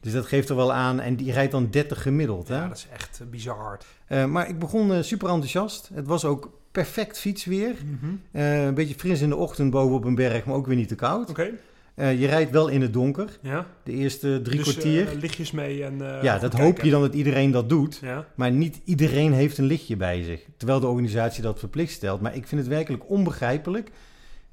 Dus 0.01 0.13
dat 0.13 0.27
geeft 0.27 0.49
er 0.49 0.57
wel 0.57 0.73
aan. 0.73 1.01
En 1.01 1.17
die 1.17 1.33
rijdt 1.33 1.53
dan 1.53 1.69
30 1.71 2.03
gemiddeld. 2.03 2.49
Hè? 2.49 2.55
Ja, 2.57 2.69
dat 2.69 2.77
is 2.77 2.87
echt 2.93 3.21
eh, 3.21 3.27
bizar 3.27 3.57
hard. 3.59 3.85
Eh, 4.07 4.25
maar 4.25 4.49
ik 4.49 4.59
begon 4.59 4.93
eh, 4.93 5.03
super 5.03 5.29
enthousiast. 5.29 5.91
Het 5.95 6.07
was 6.07 6.25
ook 6.25 6.51
perfect 6.73 7.19
fietsweer. 7.19 7.75
Mhm. 7.85 8.41
Een 8.43 8.75
beetje 8.75 8.95
fris 8.95 9.21
in 9.21 9.29
de 9.29 9.37
ochtend 9.37 9.71
boven 9.71 9.97
op 9.97 10.05
een 10.05 10.15
berg, 10.15 10.45
maar 10.45 10.55
ook 10.55 10.67
weer 10.67 10.77
niet 10.77 10.89
te 10.89 10.95
koud. 10.95 11.31
Oké. 11.31 11.51
Eh, 11.97 12.21
je 12.21 12.27
rijdt 12.27 12.51
wel 12.51 12.69
in 12.69 12.83
het 12.83 12.93
donker, 12.93 13.39
Ja. 13.43 13.67
de 13.83 13.93
eerste 13.93 14.41
drie 14.43 14.57
dus, 14.59 14.73
kwartier. 14.73 15.09
eh, 15.09 15.15
lichtjes 15.15 15.51
mee 15.51 15.85
en... 15.85 16.17
eh, 16.17 16.23
ja, 16.23 16.39
dat 16.39 16.53
hoop 16.53 16.81
je 16.81 16.91
dan 16.91 17.01
dat 17.01 17.15
iedereen 17.15 17.51
dat 17.51 17.69
doet. 17.69 17.99
Ja. 18.03 18.27
Maar 18.35 18.51
niet 18.51 18.81
iedereen 18.85 19.33
heeft 19.33 19.59
een 19.59 19.65
lichtje 19.65 19.97
bij 19.97 20.23
zich. 20.23 20.47
Terwijl 20.57 20.81
de 20.81 20.87
organisatie 20.87 21.43
dat 21.43 21.59
verplicht 21.59 21.93
stelt. 21.93 22.21
Maar 22.21 22.35
ik 22.35 22.47
vind 22.47 22.61
het 22.61 22.71
werkelijk 22.71 23.11
onbegrijpelijk 23.11 23.91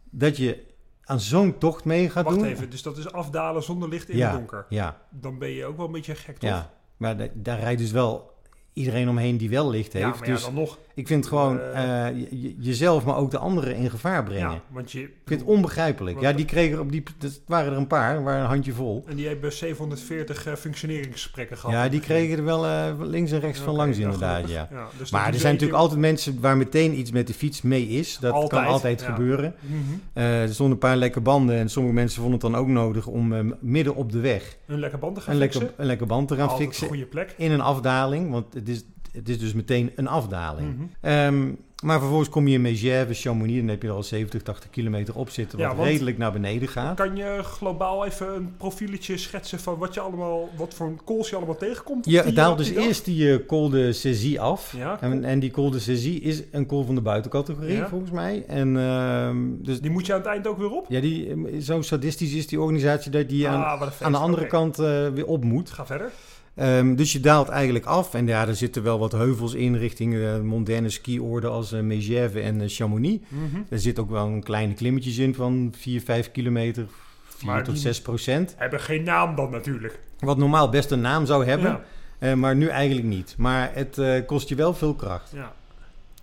dat 0.10 0.38
je 0.38 0.64
aan 1.04 1.20
zo'n 1.20 1.58
tocht 1.58 1.86
mee 1.86 2.10
gaat 2.10 2.24
Wacht 2.26 2.38
doen. 2.40 2.48
even, 2.48 2.70
dus 2.70 2.82
dat 2.82 2.98
is 2.98 3.12
afdalen 3.12 3.64
zonder 3.64 3.90
licht 3.90 4.10
in 4.10 4.18
ja, 4.18 4.28
het 4.30 4.38
donker. 4.38 4.66
Ja, 4.70 5.02
Dan 5.10 5.38
ben 5.40 5.50
je 5.50 5.66
ook 5.66 5.78
wel 5.78 5.86
een 5.86 5.92
beetje 5.92 6.16
gek, 6.16 6.38
toch? 6.38 6.50
ja. 6.50 6.74
Maar 6.98 7.18
da- 7.18 7.28
daar 7.34 7.60
rijdt 7.60 7.80
dus 7.82 7.92
wel 7.92 8.32
iedereen 8.74 9.10
omheen 9.10 9.38
die 9.38 9.50
wel 9.50 9.70
licht 9.70 9.94
heeft. 9.94 10.06
Ja, 10.06 10.16
maar 10.20 10.28
dus 10.28 10.44
dan 10.44 10.54
nog. 10.54 10.78
Ik 10.96 11.08
vind 11.08 11.28
gewoon 11.28 11.60
Eh, 11.60 12.08
eh, 12.08 12.16
je- 12.18 12.42
je- 12.42 12.56
jezelf, 12.60 13.06
maar 13.06 13.16
ook 13.18 13.32
de 13.32 13.38
anderen 13.38 13.76
in 13.76 13.90
gevaar 13.90 14.24
brengen. 14.24 14.52
Ja, 14.52 14.62
want 14.72 14.92
je... 14.92 15.00
Ik 15.02 15.12
vind 15.26 15.40
het 15.40 15.50
onbegrijpelijk. 15.50 16.20
Ja, 16.22 16.34
die 16.34 16.46
kregen 16.46 16.80
op 16.80 16.92
die. 16.92 17.04
Het 17.20 17.42
waren 17.48 17.72
er 17.72 17.78
een 17.78 17.88
paar, 17.88 18.24
waren 18.24 18.42
een 18.42 18.48
handje 18.48 18.74
vol. 18.74 19.04
En 19.08 19.16
die 19.16 19.28
hebben 19.28 19.52
740 19.54 20.46
eh, 20.46 20.54
functioneringsgesprekken 20.54 21.58
gehad. 21.58 21.76
Ja, 21.76 21.90
die 21.90 22.00
kregen 22.00 22.38
er 22.38 22.44
wel 22.44 22.66
eh, 22.66 22.94
links 23.00 23.32
en 23.32 23.40
rechts 23.40 23.60
van 23.60 23.76
langs 23.76 23.98
inderdaad, 23.98 24.50
ja. 24.50 24.68
Ja, 24.72 24.88
dus 24.98 25.10
dat 25.10 25.12
Maar 25.22 25.34
er 25.34 25.40
zijn 25.40 25.54
natuurlijk 25.54 25.80
altijd 25.80 26.00
mensen 26.00 26.40
waar 26.42 26.58
meteen 26.58 27.00
iets 27.00 27.12
met 27.12 27.28
de 27.28 27.34
fiets 27.34 27.62
mee 27.62 27.88
is. 27.88 28.18
Dat 28.20 28.32
Altijd, 28.34 28.62
kan 28.64 28.72
altijd 28.72 29.02
gebeuren. 29.02 29.56
Mhm. 29.60 30.20
Er 30.20 30.54
stonden 30.54 30.74
een 30.74 30.80
paar 30.80 30.98
lekke 30.98 31.22
banden 31.22 31.56
en 31.56 31.70
sommige 31.70 31.96
mensen 31.96 32.22
vonden 32.22 32.40
het 32.42 32.52
dan 32.52 32.60
ook 32.62 32.68
nodig 32.68 33.08
om 33.08 33.56
midden 33.60 33.96
op 33.96 34.12
de 34.12 34.20
weg 34.20 34.58
Een 34.68 34.80
lekker 34.80 35.00
band 35.00 35.16
te 35.16 35.22
gaan 35.22 35.36
een 35.36 35.42
fixen. 35.42 35.62
lekker, 35.62 35.80
een 35.80 35.86
lekker 35.88 36.08
band 36.08 36.28
te 36.28 36.36
gaan 36.36 36.44
Altijd 36.48 36.60
een 36.62 36.66
fixen 36.68 36.88
goede 36.88 37.06
plek. 37.06 37.34
in 37.38 37.52
een 37.52 37.62
afdaling. 37.62 38.32
Want 38.32 38.54
het 38.54 38.70
is, 38.70 38.84
het 39.14 39.30
is 39.30 39.40
dus 39.40 39.54
meteen 39.54 39.92
een 39.96 40.08
afdaling. 40.08 40.90
Ehm, 41.02 41.52
maar 41.84 42.00
vervolgens 42.00 42.30
kom 42.30 42.48
je 42.48 42.54
in 42.54 42.62
Megève, 42.62 43.14
Chamonix, 43.14 43.60
dan 43.60 43.68
heb 43.68 43.82
je 43.82 43.88
er 43.88 43.94
al 43.94 44.04
70, 44.04 44.42
80 44.42 44.70
kilometer 44.70 45.16
op 45.16 45.30
zitten, 45.30 45.60
wat 45.60 45.78
Ja, 45.78 45.84
redelijk 45.84 46.18
naar 46.18 46.32
beneden 46.32 46.68
gaat. 46.68 46.96
Kan 46.96 47.16
je 47.16 47.40
globaal 47.44 48.06
even 48.06 48.36
een 48.36 48.58
profieletje 48.58 49.18
schetsen 49.18 49.60
van 49.60 49.78
wat 49.78 49.94
je 49.94 50.00
allemaal, 50.00 50.50
wat 50.58 50.74
voor 50.74 50.96
calls 51.06 51.30
je 51.30 51.36
allemaal 51.36 51.58
tegenkomt? 51.58 52.06
Je 52.06 52.24
die- 52.24 52.34
daalt 52.34 52.58
dus 52.58 52.68
die 52.68 52.76
dag? 52.76 52.86
eerst 52.86 53.06
die 53.06 53.32
eh, 53.40 53.46
Col 53.48 53.70
de 53.70 53.94
Cézie 53.94 54.40
af. 54.40 54.74
Ja, 54.78 55.02
En, 55.02 55.24
en 55.24 55.40
die 55.40 55.52
Col 55.52 55.70
de 55.72 55.80
Cézie 55.80 56.20
is 56.22 56.44
een 56.52 56.66
col 56.66 56.84
van 56.84 56.96
de 56.96 57.02
buitencategorie, 57.02 57.76
Ja. 57.76 57.88
volgens 57.90 58.12
mij. 58.12 58.44
En 58.48 58.78
ehm, 58.78 59.38
dus 59.58 59.82
Die 59.82 59.92
moet 59.92 60.06
je 60.06 60.14
aan 60.14 60.20
het 60.20 60.28
eind 60.28 60.48
ook 60.48 60.58
weer 60.58 60.72
op? 60.72 60.86
ja, 60.90 61.02
die, 61.02 61.30
eh, 61.30 61.60
zo 61.62 61.82
sadistisch 61.82 62.34
is 62.34 62.48
die 62.48 62.60
organisatie 62.62 63.12
dat 63.12 63.30
die 63.30 63.48
aan, 63.48 63.64
ah, 63.82 63.90
aan 64.02 64.12
de 64.12 64.18
andere 64.18 64.48
kant 64.48 64.80
eh, 64.80 65.08
weer 65.08 65.26
op 65.26 65.44
moet. 65.44 65.70
Ga 65.72 65.86
verder. 65.86 66.12
Ehm, 66.56 66.96
dus 66.96 67.12
je 67.12 67.20
daalt 67.20 67.50
eigenlijk 67.50 67.86
af. 67.86 68.14
En 68.14 68.28
ja, 68.28 68.48
er 68.48 68.56
zitten 68.56 68.84
wel 68.84 69.00
wat 69.00 69.12
heuvels 69.12 69.54
in 69.54 69.76
richting 69.76 70.14
de 70.14 70.40
moderne 70.44 70.90
skioorden 70.90 71.52
als 71.52 71.72
eh 71.72 71.80
Megève 71.82 72.40
en 72.42 72.62
eh, 72.62 72.68
Chamonix. 72.70 73.24
Mhm. 73.28 73.62
Er 73.70 73.80
zit 73.80 74.00
ook 74.00 74.10
wel 74.10 74.26
een 74.26 74.44
kleine 74.44 74.74
klimmetjes 74.74 75.18
in 75.18 75.36
van 75.36 75.74
4, 75.78 76.02
5 76.02 76.32
kilometer, 76.32 76.86
4 77.28 77.48
Maar 77.48 77.64
tot 77.64 77.74
die- 77.74 77.84
6 77.84 78.02
procent. 78.02 78.54
Hebben 78.58 78.80
geen 78.80 79.04
naam 79.04 79.36
dan 79.36 79.52
natuurlijk. 79.52 80.00
Wat 80.20 80.38
normaal 80.38 80.70
best 80.70 80.92
een 80.92 81.02
naam 81.02 81.26
zou 81.26 81.46
hebben, 81.46 81.70
Ja, 81.70 81.84
eh, 82.20 82.34
maar 82.34 82.56
nu 82.56 82.68
eigenlijk 82.68 83.08
niet. 83.08 83.36
Maar 83.38 83.72
het 83.74 83.98
eh, 83.98 84.26
kost 84.26 84.50
je 84.50 84.56
wel 84.56 84.74
veel 84.74 84.94
kracht. 84.96 85.32
ja. 85.34 85.54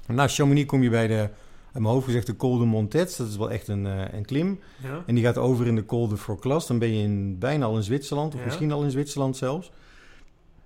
Na 0.07 0.29
Chamonix 0.29 0.67
kom 0.67 0.83
je 0.83 0.91
bij 0.91 1.07
de, 1.07 1.29
in 1.75 1.83
mijn 1.83 1.95
hoofd 1.95 2.05
gezegd, 2.05 2.27
de 2.27 2.37
Col 2.37 2.59
de 2.59 2.65
Montets. 2.65 3.17
Dat 3.17 3.29
is 3.29 3.37
wel 3.37 3.51
echt 3.51 3.69
een, 3.69 3.87
eh, 3.87 4.03
een 4.13 4.25
klim. 4.25 4.61
ja. 4.83 5.03
En 5.07 5.15
die 5.15 5.25
gaat 5.25 5.39
over 5.39 5.67
in 5.67 5.75
de 5.75 5.85
Col 5.87 6.09
de 6.09 6.17
Forclas. 6.17 6.67
Dan 6.67 6.79
ben 6.79 6.89
je 6.97 7.03
in, 7.03 7.39
bijna 7.39 7.65
al 7.65 7.77
in 7.77 7.83
Zwitserland, 7.83 8.35
of 8.35 8.45
misschien 8.45 8.73
al 8.73 8.83
in 8.83 8.91
Zwitserland 8.91 9.37
zelfs. 9.37 9.71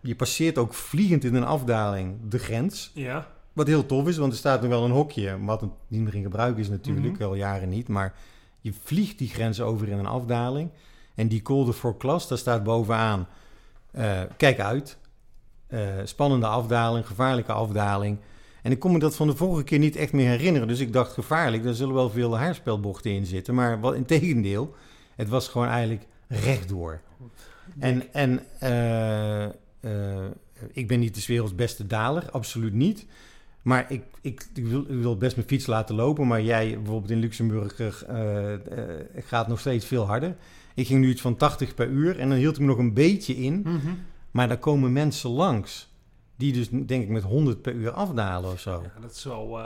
Je 0.06 0.14
passeert 0.14 0.58
ook 0.58 0.74
vliegend 0.74 1.24
in 1.24 1.34
een 1.34 1.44
afdaling 1.44 2.16
de 2.28 2.38
grens. 2.38 2.90
Ja. 2.94 3.26
Wat 3.52 3.66
heel 3.66 3.86
tof 3.86 4.08
is, 4.08 4.16
want 4.16 4.32
er 4.32 4.38
staat 4.38 4.60
nog 4.60 4.70
wel 4.70 4.84
een 4.84 4.90
hokje. 4.90 5.44
Wat 5.44 5.60
het 5.60 5.70
niet 5.88 6.00
meer 6.00 6.14
in 6.14 6.22
gebruik 6.22 6.58
is 6.58 6.68
natuurlijk, 6.68 7.14
Mhm. 7.14 7.22
al 7.24 7.34
jaren 7.34 7.68
niet. 7.68 7.88
Maar 7.88 8.14
je 8.60 8.72
vliegt 8.82 9.18
die 9.18 9.28
grens 9.28 9.60
over 9.60 9.88
in 9.88 9.98
een 9.98 10.06
afdaling. 10.06 10.70
En 11.14 11.28
die 11.28 11.42
Col 11.42 11.64
de 11.64 11.72
Forclas, 11.72 12.28
daar 12.28 12.38
staat 12.38 12.62
bovenaan... 12.64 13.26
eh, 13.90 14.20
kijk 14.36 14.60
uit. 14.60 14.98
Eh, 15.66 15.80
spannende 16.04 16.46
afdaling, 16.46 17.06
gevaarlijke 17.06 17.52
afdaling. 17.52 18.18
En 18.62 18.70
ik 18.70 18.78
kon 18.78 18.92
me 18.92 18.98
dat 18.98 19.16
van 19.16 19.26
de 19.26 19.36
vorige 19.36 19.64
keer 19.64 19.78
niet 19.78 19.96
echt 19.96 20.12
meer 20.12 20.28
herinneren. 20.28 20.68
Dus 20.68 20.80
ik 20.80 20.92
dacht 20.92 21.12
gevaarlijk, 21.12 21.62
daar 21.62 21.74
zullen 21.74 21.94
wel 21.94 22.10
veel 22.10 22.38
haarspelbochten 22.38 23.10
in 23.10 23.26
zitten. 23.26 23.54
Maar 23.54 23.80
wat 23.80 23.94
in 23.94 24.04
tegendeel, 24.04 24.74
het 25.16 25.28
was 25.28 25.48
gewoon 25.48 25.68
eigenlijk 25.68 26.06
rechtdoor. 26.28 27.00
En, 27.78 28.12
en 28.12 28.40
eh, 28.60 29.46
eh, 29.84 30.24
ik 30.72 30.88
ben 30.88 31.00
niet 31.00 31.14
de 31.14 31.24
werelds 31.26 31.54
beste 31.54 31.86
daler, 31.86 32.30
absoluut 32.30 32.72
niet. 32.72 33.06
Maar 33.62 33.92
ik, 33.92 34.02
ik, 34.20 34.46
ik, 34.54 34.66
wil, 34.66 34.80
ik 34.80 35.00
wil 35.00 35.16
best 35.16 35.36
mijn 35.36 35.48
fiets 35.48 35.66
laten 35.66 35.94
lopen. 35.94 36.26
Maar 36.26 36.42
jij 36.42 36.74
bijvoorbeeld 36.74 37.10
in 37.10 37.18
Luxemburg 37.18 37.80
eh, 37.80 38.52
eh, 38.52 38.60
gaat 39.16 39.48
nog 39.48 39.60
steeds 39.60 39.86
veel 39.86 40.06
harder. 40.06 40.36
Ik 40.74 40.86
ging 40.86 41.00
nu 41.00 41.08
iets 41.08 41.20
van 41.20 41.36
80 41.36 41.74
per 41.74 41.88
uur 41.88 42.18
en 42.18 42.28
dan 42.28 42.38
hield 42.38 42.54
ik 42.54 42.60
me 42.60 42.66
nog 42.66 42.78
een 42.78 42.94
beetje 42.94 43.36
in. 43.36 43.60
Mhm. 43.64 43.94
Maar 44.30 44.48
daar 44.48 44.58
komen 44.58 44.92
mensen 44.92 45.30
langs 45.30 45.92
die 46.36 46.52
dus 46.52 46.68
denk 46.68 47.02
ik 47.02 47.08
met 47.08 47.22
100 47.22 47.62
per 47.62 47.72
uur 47.72 47.90
afdalen 47.90 48.52
of 48.52 48.60
zo. 48.60 48.82
Ja, 48.82 49.00
dat 49.00 49.10
is 49.10 49.24
wel, 49.24 49.58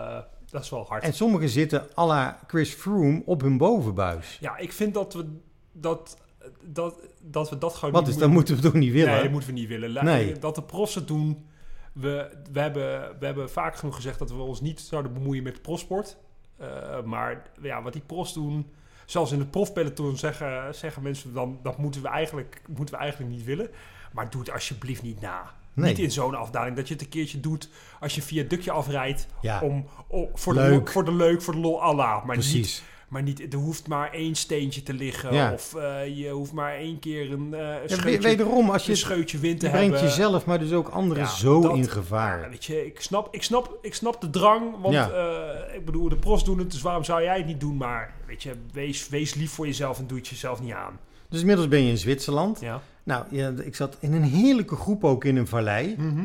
dat 0.50 0.62
is 0.62 0.70
wel 0.70 0.84
hard. 0.88 1.02
En 1.02 1.12
sommigen 1.12 1.48
zitten 1.48 1.86
à 1.98 2.06
la 2.06 2.40
Chris 2.46 2.70
Froome 2.70 3.22
op 3.24 3.40
hun 3.40 3.56
bovenbuis. 3.56 4.38
Ja, 4.40 4.56
ik 4.56 4.72
vind 4.72 4.94
dat 4.94 5.14
we 5.14 5.24
dat, 5.72 6.16
dat, 6.62 7.00
dat, 7.20 7.50
we 7.50 7.58
dat 7.58 7.74
gewoon 7.74 7.94
Wat 7.94 8.04
niet 8.04 8.14
is, 8.14 8.20
dat 8.20 8.30
moeten 8.30 8.56
we 8.56 8.62
toch 8.62 8.72
niet 8.72 8.92
willen? 8.92 9.12
Nee, 9.12 9.22
dat 9.22 9.30
moeten 9.30 9.48
we 9.48 9.58
niet 9.58 9.68
willen. 9.68 10.04
Nee. 10.04 10.38
Dat 10.38 10.54
de 10.54 10.62
profs 10.62 10.94
het 10.94 11.06
doen. 11.06 11.46
We, 11.92 12.30
we, 12.52 12.60
hebben, 12.60 13.16
we 13.18 13.26
hebben 13.26 13.50
vaak 13.50 13.76
genoeg 13.76 13.94
gezegd 13.94 14.18
dat 14.18 14.30
we 14.30 14.36
ons 14.36 14.60
niet 14.60 14.80
zouden 14.80 15.12
bemoeien 15.12 15.42
met 15.42 15.62
profsport. 15.62 16.16
Eh, 16.56 17.02
maar 17.04 17.42
ja, 17.62 17.82
wat 17.82 17.92
die 17.92 18.02
profs 18.06 18.32
doen, 18.32 18.66
zelfs 19.06 19.32
in 19.32 19.38
het 19.38 19.50
profpeloton 19.50 20.16
zeggen, 20.16 20.74
zeggen 20.74 21.02
mensen 21.02 21.32
dan 21.32 21.58
dat 21.62 21.78
moeten 21.78 22.02
we, 22.02 22.08
eigenlijk, 22.08 22.62
moeten 22.68 22.94
we 22.94 23.00
eigenlijk 23.00 23.32
niet 23.32 23.44
willen. 23.44 23.68
Maar 24.12 24.30
doe 24.30 24.40
het 24.40 24.50
alsjeblieft 24.50 25.02
niet 25.02 25.20
na. 25.20 25.56
Nee. 25.72 25.88
Niet 25.88 25.98
in 25.98 26.10
zo'n 26.10 26.34
afdaling. 26.34 26.76
Dat 26.76 26.88
je 26.88 26.94
het 26.94 27.02
een 27.02 27.08
keertje 27.08 27.40
doet 27.40 27.68
als 28.00 28.14
je 28.14 28.22
via 28.22 28.40
het 28.40 28.50
dukje 28.50 28.70
afrijdt. 28.70 29.26
Ja, 29.40 29.60
Om, 29.60 29.86
om, 30.06 30.28
voor, 30.34 30.54
de, 30.54 30.60
Leuk. 30.60 30.90
voor 30.90 31.04
de 31.04 31.12
leuk, 31.12 31.42
voor 31.42 31.54
de 31.54 31.60
lol 31.60 31.82
Allah. 31.82 32.24
Maar 32.24 32.36
niet 32.36 32.50
precies. 32.50 32.82
Maar 33.08 33.22
niet, 33.22 33.52
er 33.52 33.58
hoeft 33.58 33.88
maar 33.88 34.12
één 34.12 34.34
steentje 34.34 34.82
te 34.82 34.92
liggen. 34.92 35.34
Ja. 35.34 35.52
Of 35.52 35.74
eh, 35.74 36.16
je 36.18 36.28
hoeft 36.30 36.52
maar 36.52 36.74
één 36.74 36.98
keer 36.98 37.32
een, 37.32 37.54
eh, 37.54 37.60
een 37.60 37.66
Ja, 37.66 37.80
we- 37.82 37.88
scheutje, 37.88 38.20
wederom, 38.20 38.70
als 38.70 38.84
je 38.84 38.90
een 38.90 38.96
scheutje 38.96 39.38
wind 39.38 39.60
te 39.60 39.66
Je 39.66 39.72
brengt 39.72 39.92
hebben. 39.94 40.08
jezelf, 40.10 40.46
maar 40.46 40.58
dus 40.58 40.72
ook 40.72 40.88
anderen 40.88 41.22
Ja, 41.22 41.28
zo 41.28 41.60
dat- 41.60 41.76
in 41.76 41.88
gevaar. 41.88 42.40
Ja, 42.42 42.48
weet 42.48 42.64
je, 42.64 42.86
ik 42.86 43.00
snap, 43.00 43.28
ik, 43.34 43.42
snap, 43.42 43.78
ik 43.82 43.94
snap 43.94 44.20
de 44.20 44.30
drang. 44.30 44.80
Want 44.80 44.94
eh, 44.94 45.74
ik 45.74 45.84
bedoel, 45.84 46.08
de 46.08 46.16
pros 46.16 46.44
doen 46.44 46.58
het, 46.58 46.70
dus 46.70 46.82
waarom 46.82 47.04
zou 47.04 47.22
jij 47.22 47.36
het 47.36 47.46
niet 47.46 47.60
doen? 47.60 47.76
Maar 47.76 48.14
weet 48.26 48.42
je, 48.42 48.52
wees, 48.72 49.08
wees 49.08 49.34
lief 49.34 49.50
voor 49.50 49.66
jezelf 49.66 49.98
en 49.98 50.06
doe 50.06 50.18
het 50.18 50.28
jezelf 50.28 50.60
niet 50.62 50.72
aan. 50.72 50.98
Dus 51.28 51.40
inmiddels 51.40 51.68
ben 51.68 51.82
je 51.82 51.90
in 51.90 51.98
Zwitserland. 51.98 52.60
Ja. 52.60 52.80
Nou, 53.04 53.24
ja, 53.30 53.52
ik 53.64 53.76
zat 53.76 53.96
in 54.00 54.12
een 54.12 54.22
heerlijke 54.22 54.76
groep 54.76 55.04
ook 55.04 55.24
in 55.24 55.36
een 55.36 55.46
vallei. 55.46 55.94
Mhm. 55.98 56.24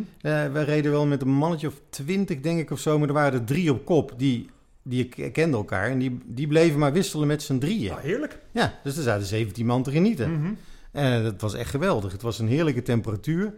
We 0.53 0.61
reden 0.63 0.91
wel 0.91 1.05
met 1.05 1.21
een 1.21 1.29
mannetje 1.33 1.67
of 1.67 1.73
twintig, 1.89 2.39
denk 2.39 2.59
ik, 2.59 2.71
of 2.71 2.79
zo. 2.79 2.99
Maar 2.99 3.07
er 3.07 3.13
waren 3.13 3.39
er 3.39 3.45
drie 3.45 3.71
op 3.71 3.85
kop. 3.85 4.13
Die, 4.17 4.49
die 4.83 5.05
kenden 5.31 5.59
elkaar. 5.59 5.89
En 5.89 5.99
die, 5.99 6.19
die 6.25 6.47
bleven 6.47 6.79
maar 6.79 6.93
wisselen 6.93 7.27
met 7.27 7.43
z'n 7.43 7.57
drieën. 7.57 7.89
Nou, 7.89 8.01
heerlijk. 8.01 8.39
Ja, 8.51 8.79
dus 8.83 8.97
er 8.97 9.03
zaten 9.03 9.25
17 9.25 9.65
man 9.65 9.83
te 9.83 9.91
genieten. 9.91 10.31
Mhm. 10.39 10.53
Eh, 10.91 11.23
dat 11.23 11.41
was 11.41 11.53
echt 11.53 11.69
geweldig. 11.69 12.11
Het 12.11 12.21
was 12.21 12.39
een 12.39 12.47
heerlijke 12.47 12.81
temperatuur. 12.81 13.53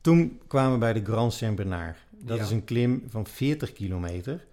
Toen 0.00 0.40
kwamen 0.46 0.72
we 0.72 0.78
bij 0.78 0.92
de 0.92 1.04
Grand 1.04 1.32
Saint-Bernard. 1.32 1.96
Dat 2.10 2.36
Ja. 2.36 2.42
is 2.44 2.50
een 2.50 2.64
klim 2.64 3.02
van 3.08 3.26
40 3.26 3.72
kilometer. 3.72 4.44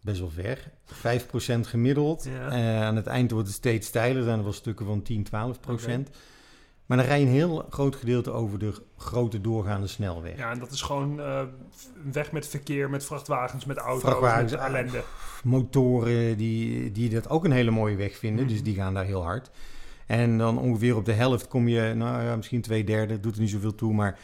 Best 0.00 0.20
wel 0.20 0.30
ver. 0.30 0.70
5% 0.84 1.66
gemiddeld. 1.66 2.24
Ja. 2.24 2.48
Eh, 2.50 2.82
aan 2.82 2.96
het 2.96 3.06
eind 3.06 3.30
wordt 3.30 3.46
het 3.46 3.56
steeds 3.56 3.86
steiler. 3.86 4.16
Er 4.18 4.24
zijn 4.24 4.38
er 4.38 4.44
wel 4.44 4.52
stukken 4.52 4.86
van 4.86 5.02
10, 5.02 5.22
12 5.24 5.60
procent. 5.60 6.08
Maar 6.92 7.00
dan 7.00 7.10
rij 7.10 7.20
je 7.20 7.26
een 7.26 7.32
heel 7.32 7.66
groot 7.70 7.96
gedeelte 7.96 8.30
over 8.30 8.58
de 8.58 8.72
grote 8.96 9.40
doorgaande 9.40 9.86
snelweg. 9.86 10.36
Ja, 10.36 10.50
en 10.50 10.58
dat 10.58 10.70
is 10.70 10.82
gewoon 10.82 11.20
eh, 11.20 11.40
een 12.04 12.12
weg 12.12 12.32
met 12.32 12.46
verkeer, 12.48 12.90
met 12.90 13.04
vrachtwagens, 13.04 13.64
met 13.64 13.76
auto's, 13.76 14.02
Vrachtwagens, 14.02 14.52
met 14.52 14.60
ellende. 14.60 15.02
motoren 15.44 16.36
die, 16.36 16.92
die 16.92 17.10
dat 17.10 17.28
ook 17.28 17.44
een 17.44 17.52
hele 17.52 17.70
mooie 17.70 17.96
weg 17.96 18.16
vinden. 18.16 18.44
Mhm. 18.44 18.52
Dus 18.52 18.62
die 18.62 18.74
gaan 18.74 18.94
daar 18.94 19.04
heel 19.04 19.22
hard. 19.22 19.50
En 20.06 20.38
dan 20.38 20.58
ongeveer 20.58 20.96
op 20.96 21.04
de 21.04 21.12
helft 21.12 21.48
kom 21.48 21.68
je, 21.68 21.94
nou 21.94 22.22
ja, 22.22 22.36
misschien 22.36 22.60
twee 22.60 22.84
derde, 22.84 23.20
doet 23.20 23.34
er 23.34 23.40
niet 23.40 23.50
zoveel 23.50 23.74
toe, 23.74 23.92
maar 23.92 24.18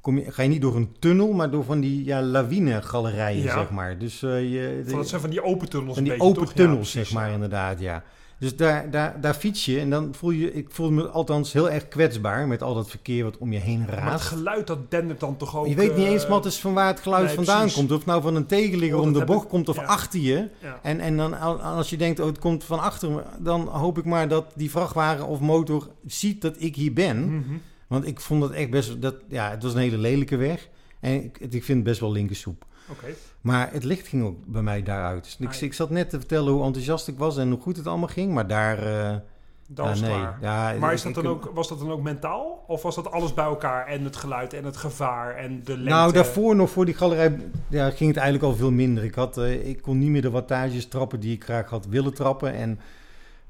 kom 0.00 0.18
je, 0.18 0.32
ga 0.32 0.42
je 0.42 0.48
niet 0.48 0.60
door 0.62 0.76
een 0.76 0.96
tunnel, 0.98 1.32
maar 1.32 1.50
door 1.50 1.64
van 1.64 1.80
die 1.80 2.04
ja, 2.04 2.22
lawine-galerijen, 2.22 3.42
Ja. 3.42 3.54
zeg 3.58 3.70
maar. 3.70 3.98
Dus 3.98 4.22
eh, 4.22 4.52
je, 4.52 4.82
Van, 4.86 4.98
dat 4.98 5.08
zijn 5.08 5.20
van 5.20 5.30
die 5.30 5.42
open 5.42 5.68
tunnels 5.68 5.94
van 5.94 6.04
die 6.04 6.12
een 6.12 6.18
beetje, 6.18 6.32
open 6.32 6.44
toch? 6.46 6.54
Tunnels, 6.54 6.90
zeg 6.90 7.12
maar, 7.12 7.30
inderdaad, 7.30 7.80
ja. 7.80 8.02
Dus 8.40 8.56
daar, 8.56 8.90
daar, 8.90 9.20
daar 9.20 9.34
fiets 9.34 9.64
je 9.64 9.80
en 9.80 9.90
dan 9.90 10.14
voel 10.14 10.30
je, 10.30 10.52
ik 10.52 10.66
voel 10.70 10.90
me 10.90 11.08
althans 11.08 11.52
heel 11.52 11.70
erg 11.70 11.88
kwetsbaar 11.88 12.46
met 12.48 12.62
al 12.62 12.74
dat 12.74 12.90
verkeer 12.90 13.24
wat 13.24 13.38
om 13.38 13.52
je 13.52 13.58
heen 13.58 13.78
Maar 13.78 13.88
het 13.90 13.98
raast. 13.98 14.24
geluid, 14.26 14.66
dat 14.66 14.90
dendert 14.90 15.20
dan 15.20 15.36
toch 15.36 15.56
ook... 15.56 15.66
Je 15.66 15.74
weet 15.74 15.96
niet 15.96 16.06
eh, 16.06 16.12
eens, 16.12 16.26
Mattis, 16.26 16.58
van 16.60 16.74
waar 16.74 16.86
het 16.86 17.00
geluid 17.00 17.24
nee, 17.26 17.34
vandaan 17.34 17.58
precies. 17.58 17.76
komt. 17.76 17.90
Of 17.90 17.96
het 17.96 18.06
nou 18.06 18.22
van 18.22 18.34
een 18.34 18.46
tegenligger 18.46 18.96
Oh, 18.98 19.02
om 19.02 19.12
dat 19.12 19.20
de 19.26 19.26
bocht 19.32 19.42
ik- 19.44 19.48
komt 19.50 19.68
of 19.68 19.76
ja. 19.76 19.82
achter 19.82 20.20
je. 20.20 20.48
Ja. 20.58 20.78
En, 20.82 21.00
en 21.00 21.16
dan 21.16 21.38
al- 21.40 21.60
als 21.60 21.90
je 21.90 21.96
denkt, 21.96 22.20
oh, 22.20 22.26
het 22.26 22.38
komt 22.38 22.64
van 22.64 22.80
achter 22.80 23.10
me, 23.10 23.22
dan 23.38 23.66
hoop 23.68 23.98
ik 23.98 24.04
maar 24.04 24.28
dat 24.28 24.52
die 24.54 24.70
vrachtwagen 24.70 25.26
of 25.26 25.40
motor 25.40 25.88
ziet 26.06 26.42
dat 26.42 26.54
ik 26.58 26.76
hier 26.76 26.92
ben. 26.92 27.34
Mhm. 27.36 27.42
Want 27.86 28.06
ik 28.06 28.20
vond 28.20 28.42
het 28.42 28.52
echt 28.52 28.70
best, 28.70 29.02
dat, 29.02 29.14
ja, 29.28 29.50
het 29.50 29.62
was 29.62 29.72
een 29.74 29.80
hele 29.80 29.98
lelijke 29.98 30.36
weg. 30.36 30.68
En 31.00 31.24
ik, 31.24 31.38
ik 31.38 31.64
vind 31.64 31.78
het 31.78 31.82
best 31.82 32.00
wel 32.00 32.12
linkersoep. 32.12 32.64
Oké. 32.90 33.06
Maar 33.40 33.72
het 33.72 33.84
licht 33.84 34.08
ging 34.08 34.24
ook 34.24 34.36
bij 34.46 34.62
mij 34.62 34.82
daaruit. 34.82 35.24
Dus 35.24 35.36
ik, 35.38 35.48
Ah, 35.48 35.62
ik 35.62 35.74
zat 35.74 35.90
net 35.90 36.10
te 36.10 36.18
vertellen 36.18 36.52
hoe 36.52 36.64
enthousiast 36.64 37.08
ik 37.08 37.18
was 37.18 37.38
en 37.38 37.50
hoe 37.50 37.60
goed 37.60 37.76
het 37.76 37.86
allemaal 37.86 38.08
ging. 38.08 38.32
Maar 38.32 38.46
daar, 38.46 38.78
eh, 38.78 39.16
Dan 39.66 40.00
nee. 40.00 40.26
Ja, 40.40 40.74
Maar 40.78 40.92
is 40.92 41.02
dat 41.02 41.14
dan 41.14 41.26
ook, 41.26 41.50
was 41.54 41.68
dat 41.68 41.78
dan 41.78 41.90
ook 41.90 42.02
mentaal? 42.02 42.64
Of 42.66 42.82
was 42.82 42.94
dat 42.94 43.10
alles 43.10 43.34
bij 43.34 43.44
elkaar? 43.44 43.86
En 43.86 44.04
het 44.04 44.16
geluid 44.16 44.52
en 44.52 44.64
het 44.64 44.76
gevaar 44.76 45.36
en 45.36 45.60
de 45.64 45.72
lengte? 45.72 45.90
Nou, 45.90 46.12
daarvoor 46.12 46.56
nog 46.56 46.70
voor 46.70 46.84
die 46.84 46.94
galerij 46.94 47.38
ja, 47.68 47.90
ging 47.90 48.08
het 48.10 48.18
eigenlijk 48.18 48.44
al 48.52 48.58
veel 48.58 48.70
minder. 48.70 49.04
Ik, 49.04 49.14
had, 49.14 49.38
eh, 49.38 49.68
ik 49.68 49.82
kon 49.82 49.98
niet 49.98 50.10
meer 50.10 50.22
de 50.22 50.30
wattages 50.30 50.86
trappen 50.86 51.20
die 51.20 51.34
ik 51.34 51.44
graag 51.44 51.70
had 51.70 51.86
willen 51.86 52.14
trappen. 52.14 52.54
En 52.54 52.80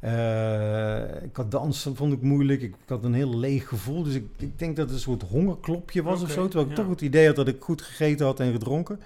eh, 0.00 1.22
ik 1.22 1.37
had 1.37 1.50
dansen, 1.50 1.96
vond 1.96 2.12
ik 2.12 2.22
moeilijk. 2.22 2.62
Ik, 2.62 2.74
ik 2.83 2.88
had 2.88 3.05
een 3.05 3.14
heel 3.14 3.38
leeg 3.38 3.68
gevoel. 3.68 4.03
Dus 4.03 4.14
ik, 4.14 4.26
ik 4.37 4.59
denk 4.59 4.76
dat 4.76 4.87
het 4.87 4.94
een 4.94 5.00
soort 5.00 5.22
hongerklopje 5.22 6.03
was 6.03 6.22
of 6.22 6.31
zo. 6.31 6.42
Terwijl 6.42 6.70
ik 6.70 6.76
ja. 6.76 6.83
toch 6.83 6.90
het 6.90 7.00
idee 7.00 7.26
had 7.26 7.37
dat 7.37 7.48
ik 7.48 7.62
goed 7.62 7.83
gegeten 7.83 8.26
had 8.26 8.40
en 8.40 8.53
gedronken. 8.53 9.00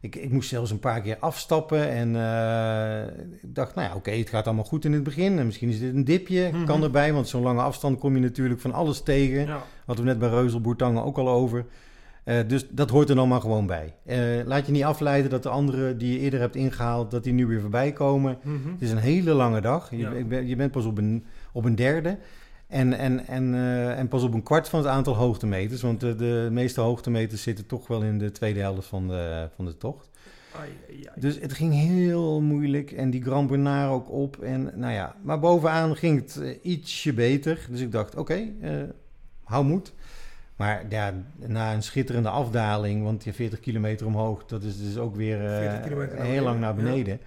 Ik, 0.00 0.16
ik 0.16 0.30
moest 0.32 0.48
zelfs 0.48 0.70
een 0.70 0.78
paar 0.78 1.00
keer 1.00 1.16
afstappen. 1.20 1.88
En 1.90 2.16
eh, 2.16 3.02
ik 3.42 3.54
dacht, 3.54 3.74
nou 3.74 3.88
ja, 3.88 3.94
oké, 3.94 4.10
het 4.10 4.28
gaat 4.28 4.46
allemaal 4.46 4.64
goed 4.64 4.84
in 4.84 4.92
het 4.92 5.02
begin. 5.02 5.38
En 5.38 5.46
misschien 5.46 5.68
is 5.68 5.78
dit 5.78 5.94
een 5.94 6.04
dipje, 6.04 6.50
Mhm. 6.52 6.64
kan 6.64 6.82
erbij. 6.82 7.12
Want 7.12 7.28
zo'n 7.28 7.42
lange 7.42 7.60
afstand 7.62 7.98
kom 7.98 8.14
je 8.14 8.20
natuurlijk 8.20 8.60
van 8.60 8.72
alles 8.72 9.02
tegen. 9.02 9.46
Ja. 9.46 9.62
Hadden 9.86 10.04
we 10.04 10.10
net 10.10 10.18
bij 10.20 10.28
Reuzelboertangen 10.28 11.04
ook 11.04 11.18
al 11.18 11.28
over. 11.28 11.64
Eh, 12.24 12.36
dus 12.46 12.66
dat 12.70 12.90
hoort 12.90 13.08
er 13.08 13.14
dan 13.16 13.28
maar 13.28 13.40
gewoon 13.40 13.66
bij. 13.66 13.94
Eh, 14.04 14.18
laat 14.44 14.66
je 14.66 14.72
niet 14.72 14.84
afleiden 14.84 15.30
dat 15.30 15.42
de 15.42 15.48
anderen 15.48 15.98
die 15.98 16.12
je 16.12 16.18
eerder 16.18 16.40
hebt 16.40 16.56
ingehaald, 16.56 17.10
dat 17.10 17.24
die 17.24 17.32
nu 17.32 17.46
weer 17.46 17.60
voorbij 17.60 17.92
komen. 17.92 18.38
Mhm. 18.42 18.54
Het 18.72 18.82
is 18.82 18.90
een 18.90 18.96
hele 18.98 19.32
lange 19.32 19.60
dag. 19.60 19.90
Je, 19.90 19.96
Ja. 19.96 20.10
ik 20.10 20.28
ben- 20.28 20.46
je 20.46 20.56
bent 20.56 20.70
pas 20.72 20.84
op 20.84 20.98
een, 20.98 21.24
op 21.52 21.64
een 21.64 21.74
derde. 21.74 22.18
En, 22.68 22.92
en, 22.92 23.26
en, 23.26 23.54
eh, 23.54 23.98
en 23.98 24.08
pas 24.08 24.22
op 24.22 24.34
een 24.34 24.42
kwart 24.42 24.68
van 24.68 24.78
het 24.78 24.88
aantal 24.88 25.14
hoogtemeters. 25.14 25.82
Want 25.82 26.00
de, 26.00 26.16
de 26.16 26.48
meeste 26.50 26.80
hoogtemeters 26.80 27.42
zitten 27.42 27.66
toch 27.66 27.86
wel 27.86 28.02
in 28.02 28.18
de 28.18 28.30
tweede 28.30 28.60
helft 28.60 28.88
van 28.88 29.08
de, 29.08 29.48
van 29.54 29.64
de 29.64 29.76
tocht. 29.76 30.10
Ai, 30.52 30.70
ai, 30.88 31.06
ai. 31.06 31.20
Dus 31.20 31.40
het 31.40 31.52
ging 31.52 31.74
heel 31.74 32.40
moeilijk. 32.40 32.92
En 32.92 33.10
die 33.10 33.22
Grand 33.22 33.48
Bernard 33.48 33.90
ook 33.90 34.10
op. 34.10 34.42
En 34.42 34.72
nou 34.74 34.92
ja, 34.92 35.16
maar 35.22 35.38
bovenaan 35.38 35.96
ging 35.96 36.20
het 36.20 36.42
eh, 36.42 36.58
ietsje 36.62 37.12
beter. 37.12 37.66
Dus 37.70 37.80
ik 37.80 37.92
dacht, 37.92 38.14
oké, 38.14 38.48
eh, 38.60 38.72
hou 39.44 39.64
moed. 39.64 39.92
Maar 40.56 40.84
ja, 40.88 41.14
na 41.36 41.74
een 41.74 41.82
schitterende 41.82 42.28
afdaling, 42.28 43.02
want 43.02 43.24
je 43.24 43.32
40 43.32 43.60
kilometer 43.60 44.06
omhoog, 44.06 44.46
dat 44.46 44.62
is 44.62 44.78
dus 44.78 44.96
ook 44.96 45.16
weer 45.16 45.38
40 45.38 45.82
kilometer 45.82 46.16
naar 46.16 46.26
heel 46.26 46.42
lang 46.42 46.60
naar 46.60 46.74
beneden. 46.74 47.20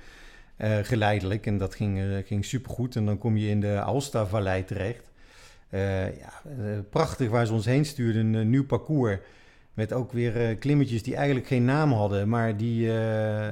Geleidelijk. 0.82 1.46
En 1.46 1.58
dat 1.58 1.76
ging, 1.76 2.24
ging 2.26 2.46
supergoed. 2.46 2.96
En 2.96 3.06
dan 3.06 3.18
kom 3.18 3.38
je 3.38 3.50
in 3.50 3.60
de 3.60 3.82
Alsta-vallei 3.82 4.66
terecht. 4.66 5.09
Eh, 5.70 6.18
ja, 6.18 6.42
eh, 6.44 6.80
prachtig 6.90 7.30
waar 7.30 7.46
ze 7.46 7.54
ons 7.54 7.66
heen 7.66 7.86
stuurden. 7.86 8.26
Een 8.26 8.42
eh, 8.42 8.46
nieuw 8.46 8.66
parcours. 8.66 9.18
Met 9.74 9.94
ook 9.94 10.12
weer 10.12 10.58
klimmetjes 10.58 11.04
die 11.04 11.16
eigenlijk 11.16 11.48
geen 11.48 11.66
naam 11.66 11.92
hadden. 11.92 12.30
Maar 12.30 12.58
die... 12.58 12.92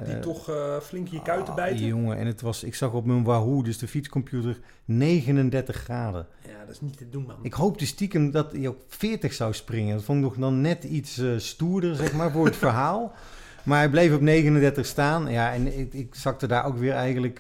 Die 0.06 0.20
toch 0.20 0.52
flink 0.82 1.08
je 1.08 1.22
kuiten 1.22 1.50
ah, 1.50 1.56
bijten? 1.56 1.86
jongen, 1.86 2.18
en 2.18 2.28
het 2.28 2.42
was... 2.42 2.64
Ik 2.64 2.76
zag 2.76 2.94
op 2.94 3.06
mijn 3.06 3.24
Wahoo, 3.24 3.62
dus 3.62 3.78
de 3.78 3.88
fietscomputer, 3.88 4.60
39 4.86 5.76
graden. 5.76 6.28
Ja, 6.48 6.60
dat 6.66 6.76
is 6.76 6.82
niet 6.82 6.98
te 6.98 7.10
doen, 7.10 7.24
man. 7.24 7.36
Ik 7.42 7.54
hoopte 7.54 7.86
stiekem 7.86 8.32
dat 8.32 8.52
hij 8.52 8.68
ook 8.68 8.82
40 8.88 9.34
zou 9.34 9.54
springen. 9.54 9.96
Dat 9.96 10.04
vond 10.04 10.18
ik 10.18 10.24
nog 10.24 10.36
dan 10.36 10.62
net 10.62 10.84
iets 10.84 11.22
stoerder, 11.38 11.96
zeg 11.96 12.14
maar, 12.14 12.32
voor 12.32 12.46
het 12.46 12.56
verhaal. 12.66 13.14
Maar 13.64 13.78
hij 13.78 13.90
bleef 13.90 14.14
op 14.14 14.22
39 14.22 14.86
staan. 14.86 15.32
Ja, 15.32 15.54
en 15.54 15.80
ik, 15.80 15.94
ik 15.94 16.16
zakte 16.16 16.48
daar 16.48 16.66
ook 16.66 16.78
weer 16.78 16.94
eigenlijk 16.94 17.38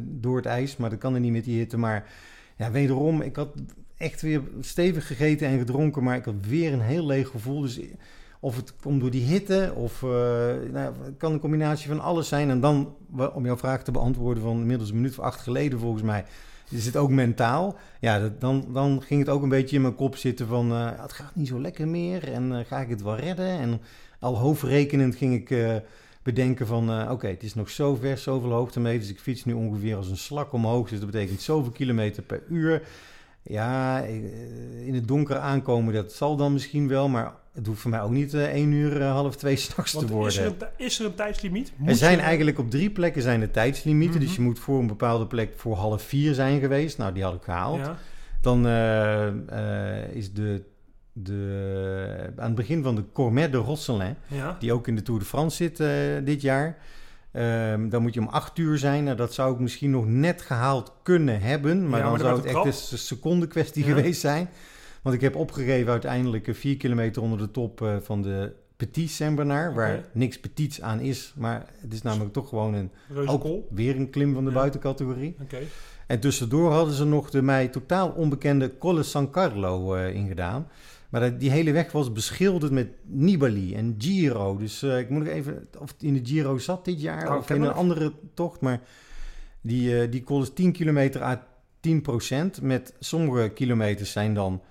door 0.00 0.36
het 0.36 0.46
ijs. 0.46 0.76
Maar 0.76 0.90
dat 0.90 0.98
kan 0.98 1.14
er 1.14 1.20
niet 1.20 1.32
met 1.32 1.44
die 1.44 1.58
hitte. 1.58 1.76
Maar 1.76 2.10
ja, 2.56 2.70
wederom, 2.70 3.20
ik 3.20 3.36
had 3.36 3.48
echt 4.02 4.22
weer 4.22 4.42
stevig 4.60 5.06
gegeten 5.06 5.46
en 5.46 5.58
gedronken. 5.58 6.02
Maar 6.02 6.16
ik 6.16 6.24
had 6.24 6.46
weer 6.48 6.72
een 6.72 6.80
heel 6.80 7.06
leeg 7.06 7.28
gevoel. 7.28 7.60
Dus 7.60 7.80
of 8.42 8.56
het 8.56 8.74
komt 8.76 9.00
door 9.00 9.10
die 9.10 9.24
hitte 9.24 9.72
of 9.74 10.02
eh, 10.02 10.08
nou, 10.72 10.94
kan 11.18 11.32
een 11.32 11.40
combinatie 11.40 11.88
van 11.88 12.00
alles 12.00 12.28
zijn. 12.28 12.50
En 12.50 12.60
dan, 12.60 12.94
om 13.34 13.44
jouw 13.44 13.56
vraag 13.56 13.84
te 13.84 13.90
beantwoorden 13.90 14.42
van 14.42 14.60
inmiddels 14.60 14.90
een 14.90 14.96
minuut 14.96 15.18
of 15.18 15.24
acht 15.24 15.40
geleden 15.40 15.78
volgens 15.78 16.02
mij... 16.02 16.24
Is 16.70 16.86
het 16.86 16.96
ook 16.96 17.10
mentaal? 17.10 17.76
Ja, 18.00 18.30
dan, 18.38 18.66
dan 18.72 19.02
ging 19.02 19.20
het 19.20 19.28
ook 19.28 19.42
een 19.42 19.48
beetje 19.48 19.76
in 19.76 19.82
mijn 19.82 19.94
kop 19.94 20.16
zitten 20.16 20.46
van... 20.46 20.72
eh, 20.72 20.90
het 20.96 21.12
gaat 21.12 21.34
niet 21.34 21.48
zo 21.48 21.60
lekker 21.60 21.88
meer 21.88 22.32
en 22.32 22.58
eh, 22.58 22.64
ga 22.66 22.80
ik 22.80 22.88
het 22.88 23.02
wel 23.02 23.16
redden? 23.16 23.58
En 23.58 23.80
al 24.18 24.38
hoofdrekenend 24.38 25.16
ging 25.16 25.34
ik 25.34 25.80
bedenken 26.22 26.66
van... 26.66 27.10
oké, 27.10 27.26
het 27.26 27.42
is 27.42 27.54
nog 27.54 27.70
zo 27.70 27.94
ver, 27.94 28.18
zoveel 28.18 28.50
hoogtemeters. 28.52 29.10
Ik 29.10 29.18
fiets 29.18 29.44
nu 29.44 29.52
ongeveer 29.52 29.96
als 29.96 30.08
een 30.08 30.16
slak 30.16 30.52
omhoog. 30.52 30.88
Dus 30.88 31.00
dat 31.00 31.10
betekent 31.10 31.40
zoveel 31.40 31.72
kilometer 31.72 32.22
per 32.22 32.42
uur. 32.48 32.82
Ja, 33.44 34.02
eh, 34.04 34.86
in 34.86 34.94
het 34.94 35.08
donker 35.08 35.38
aankomen, 35.38 35.94
dat 35.94 36.12
zal 36.12 36.36
dan 36.36 36.52
misschien 36.52 36.88
wel... 36.88 37.08
maar 37.08 37.32
het 37.52 37.66
hoeft 37.66 37.80
voor 37.80 37.90
mij 37.90 38.00
ook 38.00 38.10
niet 38.10 38.34
eh, 38.34 38.44
één 38.44 38.72
uur, 38.72 39.00
eh, 39.00 39.10
half 39.12 39.36
twee 39.36 39.56
s'nachts 39.66 39.92
te 39.92 40.06
worden. 40.06 40.28
is 40.28 40.36
er, 40.38 40.46
een, 40.46 40.56
is 40.76 40.98
er 40.98 41.06
een 41.06 41.14
tijdslimiet? 41.14 41.72
Er 41.86 41.94
zijn 41.94 42.16
je- 42.16 42.22
eigenlijk 42.22 42.58
op 42.58 42.70
drie 42.70 42.90
plekken 42.90 43.22
zijn 43.22 43.40
er 43.40 43.50
tijdslimieten. 43.50 44.16
Mhm. 44.18 44.26
Dus 44.26 44.36
je 44.36 44.42
moet 44.42 44.58
voor 44.58 44.78
een 44.78 44.86
bepaalde 44.86 45.26
plek 45.26 45.52
voor 45.56 45.76
half 45.76 46.02
vier 46.02 46.34
zijn 46.34 46.60
geweest. 46.60 46.98
Nou, 46.98 47.12
die 47.12 47.22
had 47.22 47.34
ik 47.34 47.42
gehaald. 47.42 47.78
Ja. 47.78 47.96
Dan 48.40 48.66
is 50.12 50.32
de, 50.32 50.62
de, 51.12 52.32
aan 52.36 52.46
het 52.46 52.54
begin 52.54 52.82
van 52.82 52.94
de 52.94 53.04
Cormet 53.12 53.52
de 53.52 53.58
Rosselin, 53.58 54.16
Ja. 54.26 54.56
die 54.58 54.72
ook 54.72 54.88
in 54.88 54.96
de 54.96 55.02
Tour 55.02 55.20
de 55.20 55.26
France 55.26 55.56
zit 55.56 55.76
dit 56.26 56.40
jaar. 56.42 56.78
Ehm, 57.32 57.88
dan 57.88 58.02
moet 58.02 58.14
je 58.14 58.20
om 58.20 58.28
acht 58.28 58.58
uur 58.58 58.78
zijn. 58.78 59.04
Nou, 59.04 59.16
dat 59.16 59.34
zou 59.34 59.52
ik 59.54 59.58
misschien 59.60 59.90
nog 59.90 60.06
net 60.06 60.42
gehaald 60.42 60.92
kunnen 61.02 61.40
hebben. 61.40 61.88
Maar 61.88 61.98
Ja, 61.98 62.04
dan 62.04 62.12
maar 62.12 62.22
dan 62.22 62.28
zou 62.42 62.48
het 62.64 62.66
echt 62.66 62.90
een 62.92 62.98
seconde 62.98 63.46
kwestie 63.46 63.86
Ja. 63.86 63.94
geweest 63.94 64.20
zijn. 64.20 64.48
Want 65.02 65.14
ik 65.14 65.20
heb 65.20 65.36
opgegeven 65.36 65.90
uiteindelijk 65.92 66.48
eh, 66.48 66.54
vier 66.54 66.76
kilometer 66.76 67.22
onder 67.22 67.38
de 67.38 67.50
top 67.50 67.82
eh, 67.82 67.96
van 68.02 68.22
de 68.22 68.52
Petit 68.76 69.10
Saint-Bernard. 69.10 69.74
Waar 69.74 70.00
niks 70.12 70.40
petits 70.40 70.80
aan 70.80 71.00
is. 71.00 71.32
Maar 71.36 71.66
het 71.80 71.92
is 71.92 72.02
namelijk 72.02 72.32
toch 72.32 72.48
gewoon 72.48 72.74
een, 72.74 72.90
ook 73.26 73.46
weer 73.70 73.96
een 73.96 74.10
klim 74.10 74.34
van 74.34 74.44
de 74.44 74.50
Ja. 74.50 74.56
buitencategorie. 74.56 75.36
Oké. 75.42 75.58
En 76.06 76.20
tussendoor 76.20 76.72
hadden 76.72 76.94
ze 76.94 77.04
nog 77.04 77.30
de 77.30 77.42
mij 77.42 77.68
totaal 77.68 78.08
onbekende 78.08 78.78
Colle 78.78 79.02
San 79.02 79.30
Carlo 79.30 79.94
eh, 79.94 80.14
ingedaan. 80.14 80.68
Maar 81.12 81.38
die 81.38 81.50
hele 81.50 81.72
weg 81.72 81.92
was 81.92 82.12
beschilderd 82.12 82.72
met 82.72 82.88
Nibali 83.02 83.74
en 83.74 83.94
Giro. 83.98 84.56
Dus 84.56 84.82
eh, 84.82 84.98
ik 84.98 85.10
moet 85.10 85.24
nog 85.24 85.32
even, 85.32 85.68
of 85.78 85.92
het 85.92 86.02
in 86.02 86.14
de 86.14 86.20
Giro 86.24 86.58
zat 86.58 86.84
dit 86.84 87.00
jaar 87.00 87.30
Oh, 87.30 87.36
of 87.36 87.50
in 87.50 87.62
een 87.62 87.72
andere 87.72 88.12
tocht. 88.34 88.60
Maar 88.60 88.80
die, 89.60 90.00
eh 90.00 90.10
die 90.10 90.22
Colle 90.22 90.42
is 90.42 90.52
10 90.54 90.72
kilometer 90.72 91.22
à 91.22 91.46
10 91.80 92.02
procent. 92.02 92.62
Met 92.62 92.94
sommige 92.98 93.48
kilometers 93.48 94.12
zijn 94.12 94.34
dan 94.34 94.62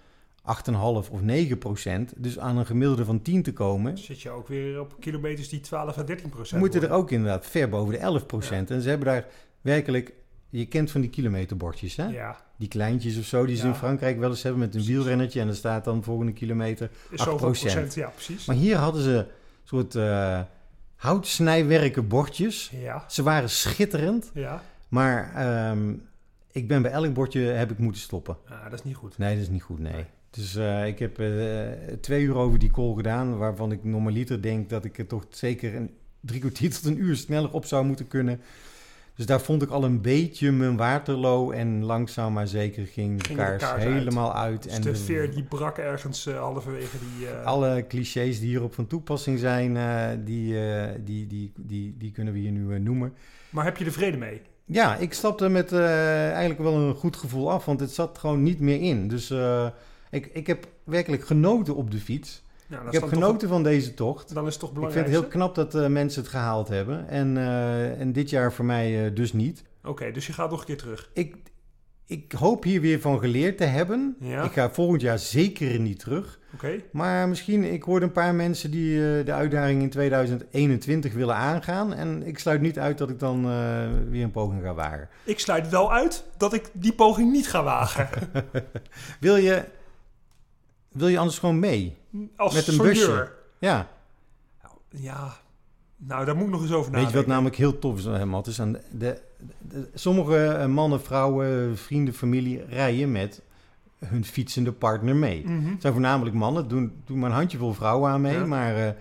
8,5 0.41 0.75
of 1.11 1.21
9 1.21 1.57
procent. 1.57 2.13
Dus 2.17 2.39
aan 2.39 2.57
een 2.57 2.65
gemiddelde 2.65 3.05
van 3.05 3.21
10 3.21 3.43
te 3.43 3.53
komen, 3.53 3.97
Zit 3.97 4.21
je 4.21 4.29
ook 4.29 4.47
weer 4.47 4.79
op 4.79 4.95
kilometers 4.99 5.49
die 5.49 5.59
12 5.59 5.97
à 5.97 6.03
13 6.03 6.25
we 6.25 6.35
procent 6.35 6.61
moeten 6.61 6.81
er 6.81 6.91
ook 6.91 7.11
inderdaad 7.11 7.45
ver 7.45 7.69
boven 7.69 7.93
de 7.93 7.99
11 7.99 8.25
procent. 8.25 8.71
En 8.71 8.81
ze 8.81 8.89
hebben 8.89 9.07
daar 9.07 9.25
werkelijk, 9.61 10.13
je 10.59 10.65
kent 10.65 10.91
van 10.91 11.01
die 11.01 11.09
kilometerbordjes 11.09 11.95
hè? 11.95 12.05
Ja, 12.07 12.37
Die 12.57 12.67
kleintjes 12.67 13.17
of 13.17 13.25
zo, 13.25 13.45
die 13.45 13.55
ze 13.55 13.63
Ja. 13.63 13.69
in 13.69 13.75
Frankrijk 13.75 14.19
wel 14.19 14.29
eens 14.29 14.43
hebben 14.43 14.59
met 14.61 14.75
een 14.75 14.83
wielrennetje. 14.83 15.39
En 15.41 15.47
er 15.47 15.55
staat 15.55 15.83
dan 15.83 16.03
volgende 16.03 16.31
kilometer. 16.33 16.89
is 17.09 17.21
zoveel 17.21 17.47
8%. 17.47 17.61
procent. 17.73 17.93
Ja, 17.93 18.07
precies. 18.07 18.45
Maar 18.45 18.55
hier 18.55 18.75
hadden 18.75 19.01
ze 19.03 19.11
een 19.17 19.25
soort 19.63 19.95
eh 19.95 20.41
houtsnijwerken 20.95 22.07
bordjes. 22.07 22.71
Ja, 22.81 23.05
Ze 23.07 23.23
waren 23.23 23.49
schitterend. 23.49 24.31
ja. 24.33 24.63
Maar 24.87 25.33
ehm, 25.35 25.93
ik 26.51 26.67
ben 26.67 26.81
bij 26.81 26.91
elk 26.91 27.13
bordje 27.13 27.39
heb 27.41 27.71
ik 27.71 27.77
moeten 27.77 28.01
stoppen. 28.01 28.37
Ah, 28.49 28.63
dat 28.63 28.73
is 28.73 28.83
niet 28.83 28.95
goed. 28.95 29.17
Nee, 29.17 29.33
dat 29.33 29.43
is 29.43 29.49
niet 29.49 29.61
goed, 29.61 29.79
nee. 29.79 29.93
Nee. 29.93 30.05
Dus 30.29 30.55
eh, 30.55 30.87
ik 30.87 30.99
heb 30.99 31.19
eh, 31.19 31.27
twee 32.01 32.23
uur 32.23 32.35
over 32.35 32.59
die 32.59 32.71
call 32.71 32.93
gedaan, 32.95 33.37
waarvan 33.37 33.71
ik 33.71 33.83
normaliter 33.83 34.41
denk 34.41 34.69
dat 34.69 34.85
ik 34.85 34.97
er 34.97 35.07
toch 35.07 35.25
zeker 35.29 35.75
een 35.75 35.91
drie 36.21 36.39
kwartier 36.39 36.71
tot 36.73 36.85
een 36.85 37.01
uur 37.01 37.15
sneller 37.15 37.51
op 37.51 37.65
zou 37.65 37.85
moeten 37.85 38.07
kunnen. 38.07 38.41
Dus 39.21 39.29
daar 39.29 39.41
vond 39.41 39.61
ik 39.61 39.69
al 39.69 39.83
een 39.83 40.01
beetje 40.01 40.51
mijn 40.51 40.77
waterloo 40.77 41.51
en 41.51 41.83
langzaam 41.83 42.33
maar 42.33 42.47
zeker 42.47 42.85
ging 42.87 43.17
de 43.19 43.25
Ging 43.25 43.37
de 43.37 43.43
kaars, 43.43 43.63
uit. 43.63 43.83
helemaal 43.83 44.35
uit. 44.35 44.63
Dus 44.63 44.73
en 44.73 44.81
de 44.81 44.95
veer 44.95 45.31
die 45.31 45.43
brak 45.43 45.77
ergens 45.77 46.25
eh, 46.25 46.37
halverwege 46.37 46.97
die... 46.99 47.27
eh, 47.27 47.45
alle 47.45 47.85
clichés 47.87 48.39
die 48.39 48.49
hierop 48.49 48.73
van 48.73 48.87
toepassing 48.87 49.39
zijn, 49.39 49.77
eh, 49.77 50.09
die, 50.25 50.55
die, 51.03 51.27
die, 51.27 51.53
die, 51.57 51.95
die 51.97 52.11
kunnen 52.11 52.33
we 52.33 52.39
hier 52.39 52.51
nu 52.51 52.79
noemen. 52.79 53.13
Maar 53.49 53.65
heb 53.65 53.77
je 53.77 53.85
er 53.85 53.91
vrede 53.91 54.17
mee? 54.17 54.41
Ja, 54.65 54.95
ik 54.95 55.13
stapte 55.13 55.49
met 55.49 55.73
eigenlijk 55.73 56.59
wel 56.59 56.75
een 56.75 56.95
goed 56.95 57.15
gevoel 57.15 57.51
af, 57.51 57.65
want 57.65 57.79
het 57.79 57.91
zat 57.91 58.17
gewoon 58.17 58.43
niet 58.43 58.59
meer 58.59 58.81
in. 58.81 59.07
Dus 59.07 59.33
ik, 60.09 60.25
ik 60.33 60.47
heb 60.47 60.67
werkelijk 60.83 61.25
genoten 61.25 61.75
op 61.75 61.91
de 61.91 61.99
fiets. 61.99 62.43
Nou, 62.71 62.87
Ik 62.87 62.91
heb 62.93 63.03
genoten 63.03 63.49
van 63.49 63.63
deze 63.63 63.93
tocht. 63.93 64.27
Toch, 64.27 64.35
dan 64.35 64.47
is 64.47 64.51
het 64.53 64.59
toch 64.61 64.69
Ik 64.69 64.75
vind 64.75 64.87
belangrijk. 64.89 65.15
het 65.15 65.23
heel 65.23 65.31
knap 65.39 65.55
dat 65.55 65.75
eh, 65.75 65.87
mensen 65.87 66.21
het 66.21 66.31
gehaald 66.31 66.67
hebben. 66.67 67.07
En, 67.07 67.37
eh, 67.37 67.99
en 67.99 68.11
dit 68.11 68.29
jaar 68.29 68.53
voor 68.53 68.65
mij 68.65 69.05
eh, 69.05 69.15
dus 69.15 69.33
niet. 69.33 69.63
Oké, 69.83 70.11
dus 70.11 70.27
je 70.27 70.33
gaat 70.33 70.49
nog 70.49 70.59
een 70.59 70.65
keer 70.65 70.77
terug. 70.77 71.09
Ik, 71.13 71.35
ik 72.05 72.31
hoop 72.31 72.63
hier 72.63 72.81
weer 72.81 73.01
van 73.01 73.19
geleerd 73.19 73.57
te 73.57 73.63
hebben. 73.63 74.15
Ja. 74.19 74.43
Ik 74.43 74.51
ga 74.51 74.71
volgend 74.71 75.01
jaar 75.01 75.19
zeker 75.19 75.79
niet 75.79 75.99
terug. 75.99 76.39
Oké. 76.53 76.75
Maar 76.91 77.29
misschien, 77.29 77.73
ik 77.73 77.83
hoorde 77.83 78.05
een 78.05 78.11
paar 78.11 78.35
mensen 78.35 78.71
die 78.71 79.23
de 79.23 79.33
uitdaging 79.33 79.81
in 79.81 79.89
2021 79.89 81.13
willen 81.13 81.35
aangaan. 81.35 81.93
En 81.93 82.27
ik 82.27 82.39
sluit 82.39 82.61
niet 82.61 82.79
uit 82.79 82.97
dat 82.97 83.09
ik 83.09 83.19
dan 83.19 83.41
weer 84.09 84.23
een 84.23 84.31
poging 84.31 84.61
ga 84.63 84.73
wagen. 84.73 85.09
Ik 85.23 85.39
sluit 85.39 85.69
wel 85.69 85.93
uit 85.93 86.25
dat 86.37 86.53
ik 86.53 86.69
die 86.73 86.93
poging 86.93 87.31
niet 87.31 87.49
ga 87.49 87.63
wagen. 87.63 88.09
Wil 89.19 89.35
je, 89.35 89.63
wil 90.91 91.07
je 91.07 91.17
anders 91.17 91.39
gewoon 91.39 91.59
mee? 91.59 91.97
Als 92.35 92.53
Met 92.53 92.67
een 92.67 92.73
soigneur. 92.73 93.07
busje. 93.07 93.31
Ja, 93.59 93.87
Ja, 94.89 95.33
nou 95.97 96.25
daar 96.25 96.35
moet 96.35 96.45
ik 96.45 96.51
nog 96.51 96.61
eens 96.61 96.71
over 96.71 96.91
weet 96.91 96.99
je 96.99 97.05
wat 97.05 97.11
nadenken. 97.13 97.29
namelijk 97.33 97.55
heel 97.55 97.79
tof 97.79 97.97
is, 97.97 98.05
eh, 98.05 98.23
Matt? 98.23 98.59
aan 98.59 98.71
de, 98.71 98.79
de, 98.91 99.21
de- 99.59 99.89
sommige 99.93 100.45
eh, 100.45 100.65
mannen, 100.67 101.01
vrouwen, 101.01 101.77
vrienden, 101.77 102.13
familie 102.13 102.65
rijden 102.69 103.11
met 103.11 103.41
hun 104.05 104.25
fietsende 104.25 104.71
partner 104.71 105.15
mee. 105.15 105.43
Mhm. 105.45 105.69
Het 105.71 105.81
zijn 105.81 105.93
voornamelijk 105.93 106.35
mannen, 106.35 106.67
doen, 106.67 106.93
doen 107.05 107.19
maar 107.19 107.29
een 107.29 107.35
handjevol 107.35 107.73
vrouwen 107.73 108.11
aan 108.11 108.21
mee. 108.21 108.33
Ja. 108.37 108.45
Maar, 108.45 108.95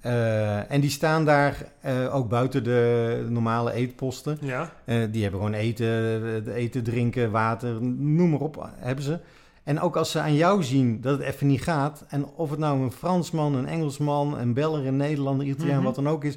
eh, 0.00 0.70
en 0.70 0.80
die 0.80 0.90
staan 0.90 1.24
daar 1.24 1.72
ook 2.10 2.28
buiten 2.28 2.64
de 2.64 3.26
normale 3.28 3.72
eetposten. 3.72 4.38
Ja, 4.40 4.72
die 4.84 5.22
hebben 5.22 5.40
gewoon 5.40 5.54
eten, 5.54 6.46
eten, 6.54 6.82
drinken, 6.82 7.30
water, 7.30 7.82
noem 7.82 8.30
maar 8.30 8.40
op, 8.40 8.68
hebben 8.76 9.04
ze. 9.04 9.18
En 9.62 9.80
ook 9.80 9.96
als 9.96 10.10
ze 10.10 10.20
aan 10.20 10.34
jou 10.34 10.62
zien 10.62 11.00
dat 11.00 11.18
het 11.18 11.26
even 11.26 11.46
niet 11.46 11.62
gaat, 11.62 12.04
en 12.08 12.26
of 12.26 12.50
het 12.50 12.58
nou 12.58 12.80
een 12.82 12.92
Fransman, 12.92 13.54
een 13.54 13.66
Engelsman, 13.66 14.38
een 14.38 14.54
Beller, 14.54 14.86
een 14.86 14.96
Nederlander, 14.96 15.46
Italiaan, 15.46 15.76
Mhm. 15.76 15.84
wat 15.84 15.94
dan 15.94 16.08
ook 16.08 16.24
is, 16.24 16.36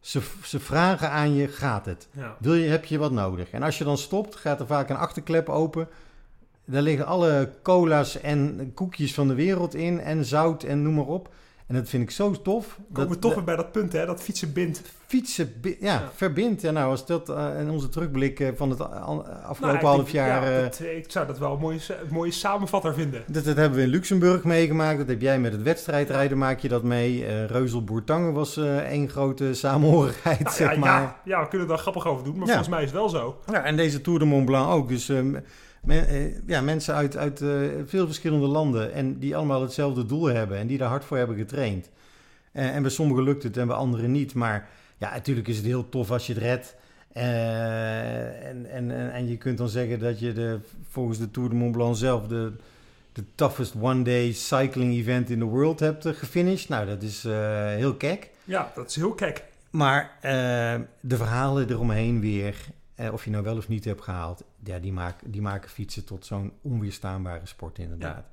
ze, 0.00 0.20
ze 0.44 0.60
vragen 0.60 1.10
aan 1.10 1.34
je, 1.34 1.48
gaat 1.48 1.86
het? 1.86 2.08
ja. 2.12 2.36
Wil 2.38 2.54
je, 2.54 2.68
heb 2.68 2.84
je 2.84 2.98
wat 2.98 3.12
nodig? 3.12 3.50
En 3.50 3.62
als 3.62 3.78
je 3.78 3.84
dan 3.84 3.98
stopt, 3.98 4.34
gaat 4.36 4.60
er 4.60 4.66
vaak 4.66 4.88
een 4.90 4.96
achterklep 4.96 5.48
open. 5.48 5.88
Daar 6.64 6.82
liggen 6.82 7.06
alle 7.06 7.50
cola's 7.62 8.20
en 8.20 8.70
koekjes 8.74 9.14
van 9.14 9.28
de 9.28 9.34
wereld 9.34 9.74
in, 9.74 10.00
en 10.00 10.24
zout 10.24 10.62
en 10.62 10.82
noem 10.82 10.94
maar 10.94 11.06
op. 11.06 11.28
En 11.66 11.74
dat 11.74 11.88
vind 11.88 12.02
ik 12.02 12.10
zo 12.10 12.30
tof. 12.30 12.78
Komen 12.92 13.08
we 13.08 13.12
dat, 13.12 13.20
toch 13.20 13.34
weer 13.34 13.44
bij 13.44 13.56
dat 13.56 13.72
punt, 13.72 13.92
hè? 13.92 14.06
Dat 14.06 14.22
fietsen 14.22 14.52
bindt. 14.52 14.82
fietsen, 15.06 15.52
bi- 15.60 15.76
ja, 15.80 15.92
Ja. 15.92 16.10
verbindt. 16.14 16.62
Ja, 16.62 16.70
nou, 16.70 16.90
als 16.90 17.06
dat 17.06 17.28
eh, 17.28 17.60
in 17.60 17.70
onze 17.70 17.88
terugblik 17.88 18.40
eh, 18.40 18.48
van 18.56 18.70
het 18.70 18.80
afgelopen 18.80 19.60
Nou, 19.60 19.74
ik 19.74 19.80
half 19.80 19.96
denk- 19.96 20.08
jaar... 20.08 20.50
ja, 20.50 20.56
eh, 20.56 20.62
dat, 20.62 20.80
ik 20.80 21.04
zou 21.10 21.26
dat 21.26 21.38
wel 21.38 21.52
een 21.52 21.58
mooie, 21.60 21.78
een 21.88 22.08
mooie 22.12 22.30
samenvatter 22.30 22.94
vinden. 22.94 23.22
dat, 23.26 23.44
dat 23.44 23.56
hebben 23.56 23.78
we 23.78 23.84
in 23.84 23.90
Luxemburg 23.90 24.44
meegemaakt. 24.44 24.98
Dat 24.98 25.08
heb 25.08 25.20
jij 25.20 25.40
met 25.40 25.52
het 25.52 25.62
wedstrijdrijden, 25.62 26.38
maak 26.38 26.58
je 26.58 26.68
dat 26.68 26.82
mee. 26.82 27.24
Eh 27.26 27.44
Reuzel 27.46 27.84
Boertangen 27.84 28.32
was 28.32 28.56
eh 28.56 28.78
één 28.78 29.08
grote 29.08 29.54
samenhorigheid, 29.54 30.42
Nou, 30.42 30.54
zeg 30.56 30.72
ja, 30.72 30.78
maar. 30.78 31.00
ja, 31.00 31.20
ja, 31.24 31.42
we 31.42 31.48
kunnen 31.48 31.70
er 31.70 31.78
grappig 31.78 32.06
over 32.06 32.24
doen, 32.24 32.32
maar 32.36 32.46
Ja. 32.46 32.52
volgens 32.52 32.68
mij 32.74 32.82
is 32.82 32.90
het 32.90 32.98
wel 32.98 33.08
zo. 33.08 33.40
Ja, 33.52 33.62
en 33.64 33.76
deze 33.76 34.00
Tour 34.00 34.18
de 34.18 34.24
Mont 34.24 34.44
Blanc 34.46 34.70
ook. 34.70 34.88
Dus 34.88 35.08
eh, 35.08 35.18
men- 35.86 36.06
eh, 36.08 36.24
ja, 36.46 36.60
mensen 36.60 36.94
uit, 36.94 37.16
uit 37.16 37.40
eh, 37.40 37.48
veel 37.86 38.06
verschillende 38.06 38.46
landen 38.46 38.92
en 38.92 39.18
die 39.18 39.36
allemaal 39.36 39.62
hetzelfde 39.62 40.06
doel 40.06 40.24
hebben 40.24 40.58
en 40.58 40.66
die 40.66 40.78
daar 40.78 40.88
hard 40.88 41.04
voor 41.04 41.16
hebben 41.16 41.36
getraind. 41.36 41.90
Eh, 42.52 42.74
en 42.74 42.82
bij 42.82 42.90
sommigen 42.90 43.24
lukt 43.24 43.42
het 43.42 43.56
en 43.56 43.66
bij 43.66 43.76
anderen 43.76 44.12
niet. 44.12 44.34
Maar 44.34 44.68
ja, 44.98 45.10
natuurlijk 45.10 45.48
is 45.48 45.56
het 45.56 45.66
heel 45.66 45.88
tof 45.88 46.10
als 46.10 46.26
je 46.26 46.32
het 46.32 46.42
redt. 46.42 46.74
Eh, 47.12 48.48
en, 48.48 48.66
en, 48.70 48.90
en, 48.90 49.12
en 49.12 49.28
je 49.28 49.36
kunt 49.36 49.58
dan 49.58 49.68
zeggen 49.68 49.98
dat 49.98 50.18
je 50.20 50.32
de, 50.32 50.58
volgens 50.90 51.18
de 51.18 51.30
Tour 51.30 51.48
de 51.48 51.54
Mont 51.54 51.72
Blanc 51.72 51.96
zelf 51.96 52.26
de, 52.26 52.52
de 53.12 53.24
toughest 53.34 53.74
one-day 53.80 54.32
cycling 54.32 54.94
event 54.94 55.30
in 55.30 55.38
the 55.38 55.44
world 55.44 55.80
hebt 55.80 56.06
gefinished. 56.06 56.68
Nou, 56.68 56.86
dat 56.86 57.02
is 57.02 57.22
heel 57.76 57.94
kek. 57.94 58.30
Ja, 58.44 58.72
dat 58.74 58.88
is 58.90 58.96
heel 58.96 59.12
kek. 59.14 59.44
Maar 59.70 60.18
de 61.00 61.16
verhalen 61.16 61.70
eromheen 61.70 62.20
weer, 62.20 62.56
eh, 62.96 63.12
of 63.12 63.24
je 63.24 63.30
nou 63.30 63.44
wel 63.44 63.56
of 63.56 63.68
niet 63.68 63.84
hebt 63.84 64.02
gehaald, 64.02 64.42
ja, 64.64 64.78
die, 64.78 64.92
maken 64.92 65.30
die 65.30 65.42
maken 65.42 65.70
fietsen 65.70 66.04
tot 66.04 66.26
zo'n 66.26 66.52
onweerstaanbare 66.62 67.46
sport 67.46 67.78
inderdaad. 67.78 68.24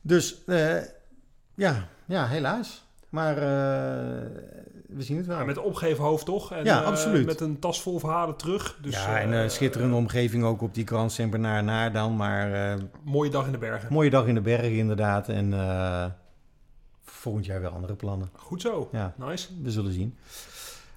Dus 0.00 0.44
eh, 0.46 0.76
ja, 1.54 1.88
ja, 2.06 2.26
helaas. 2.26 2.84
Maar 3.08 3.36
eh, 3.36 3.42
we 4.88 5.02
zien 5.02 5.16
het 5.16 5.26
wel. 5.26 5.38
Ja, 5.38 5.44
met 5.44 5.58
opgeven 5.58 6.04
hoofd 6.04 6.24
toch? 6.24 6.52
En, 6.52 6.64
Ja, 6.64 6.80
absoluut. 6.80 7.26
met 7.26 7.40
een 7.40 7.58
tas 7.58 7.82
vol 7.82 7.98
verhalen 7.98 8.36
terug. 8.36 8.78
Dus, 8.82 8.94
ja, 8.94 9.20
en 9.20 9.32
een 9.32 9.50
schitterende 9.50 9.96
omgeving 9.96 10.44
ook 10.44 10.62
op 10.62 10.74
die 10.74 10.86
Grand 10.86 11.12
Saint-Bernard 11.12 11.64
naar 11.64 11.92
dan. 11.92 12.16
Maar 12.16 12.78
mooie 13.04 13.30
dag 13.30 13.46
in 13.46 13.52
de 13.52 13.58
bergen. 13.58 13.92
mooie 13.92 14.10
dag 14.10 14.26
in 14.26 14.34
de 14.34 14.40
bergen 14.40 14.76
inderdaad. 14.76 15.28
En 15.28 15.52
volgend 17.04 17.46
jaar 17.46 17.60
wel 17.60 17.70
andere 17.70 17.94
plannen. 17.94 18.30
Goed 18.32 18.60
zo. 18.60 18.88
Ja, 18.92 19.14
Nice. 19.16 19.48
we 19.62 19.70
zullen 19.70 19.92
zien. 19.92 20.16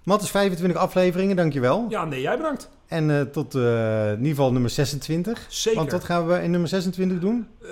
Matt 0.04 0.24
is 0.24 0.30
25 0.30 0.78
afleveringen, 0.82 1.36
dankjewel. 1.36 1.86
Ja, 1.90 2.06
nee, 2.06 2.22
jij 2.22 2.38
bedankt. 2.38 2.70
En 2.88 3.10
eh, 3.12 3.22
tot 3.22 3.56
eh, 3.56 4.12
in 4.12 4.18
ieder 4.18 4.30
geval 4.30 4.52
nummer 4.52 4.70
26. 4.70 5.46
Zeker. 5.50 5.80
Want 5.80 5.92
wat 5.92 6.04
gaan 6.04 6.28
we 6.28 6.42
in 6.42 6.52
nummer 6.52 6.70
26 6.70 7.20
doen? 7.20 7.48
Eh, 7.62 7.70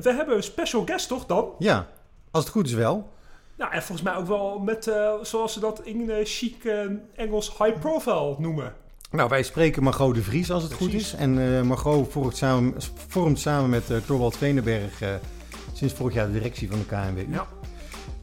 we 0.00 0.12
hebben 0.12 0.36
een 0.36 0.42
special 0.42 0.84
guest 0.84 1.08
toch 1.08 1.26
dan? 1.26 1.50
Ja, 1.58 1.86
als 2.30 2.44
het 2.44 2.52
goed 2.52 2.66
is 2.66 2.72
wel. 2.72 3.12
Nou, 3.56 3.72
en 3.72 3.82
volgens 3.82 4.08
mij 4.08 4.16
ook 4.16 4.26
wel 4.26 4.58
met, 4.58 4.90
zoals 5.22 5.52
ze 5.52 5.60
dat 5.60 5.80
in 5.84 6.10
chic 6.24 6.64
Engels 7.14 7.56
high 7.58 7.78
profile 7.78 8.34
noemen. 8.38 8.74
Nou, 9.10 9.28
wij 9.28 9.42
spreken 9.42 9.82
Margot 9.82 10.14
de 10.14 10.22
Vries 10.22 10.50
als 10.50 10.62
het 10.62 10.72
goed 10.72 10.92
is. 10.92 11.14
En 11.14 11.66
Margot 11.66 12.12
vormt 12.12 12.36
samen, 12.36 12.74
vormt 13.08 13.38
samen 13.38 13.70
met 13.70 14.06
Torwald 14.06 14.36
Venenberg 14.36 15.00
eh, 15.00 15.08
sinds 15.72 15.94
vorig 15.94 16.14
jaar 16.14 16.26
de 16.26 16.32
directie 16.32 16.70
van 16.70 16.78
de 16.78 16.84
KNWU. 16.84 17.26
Ja. 17.30 17.46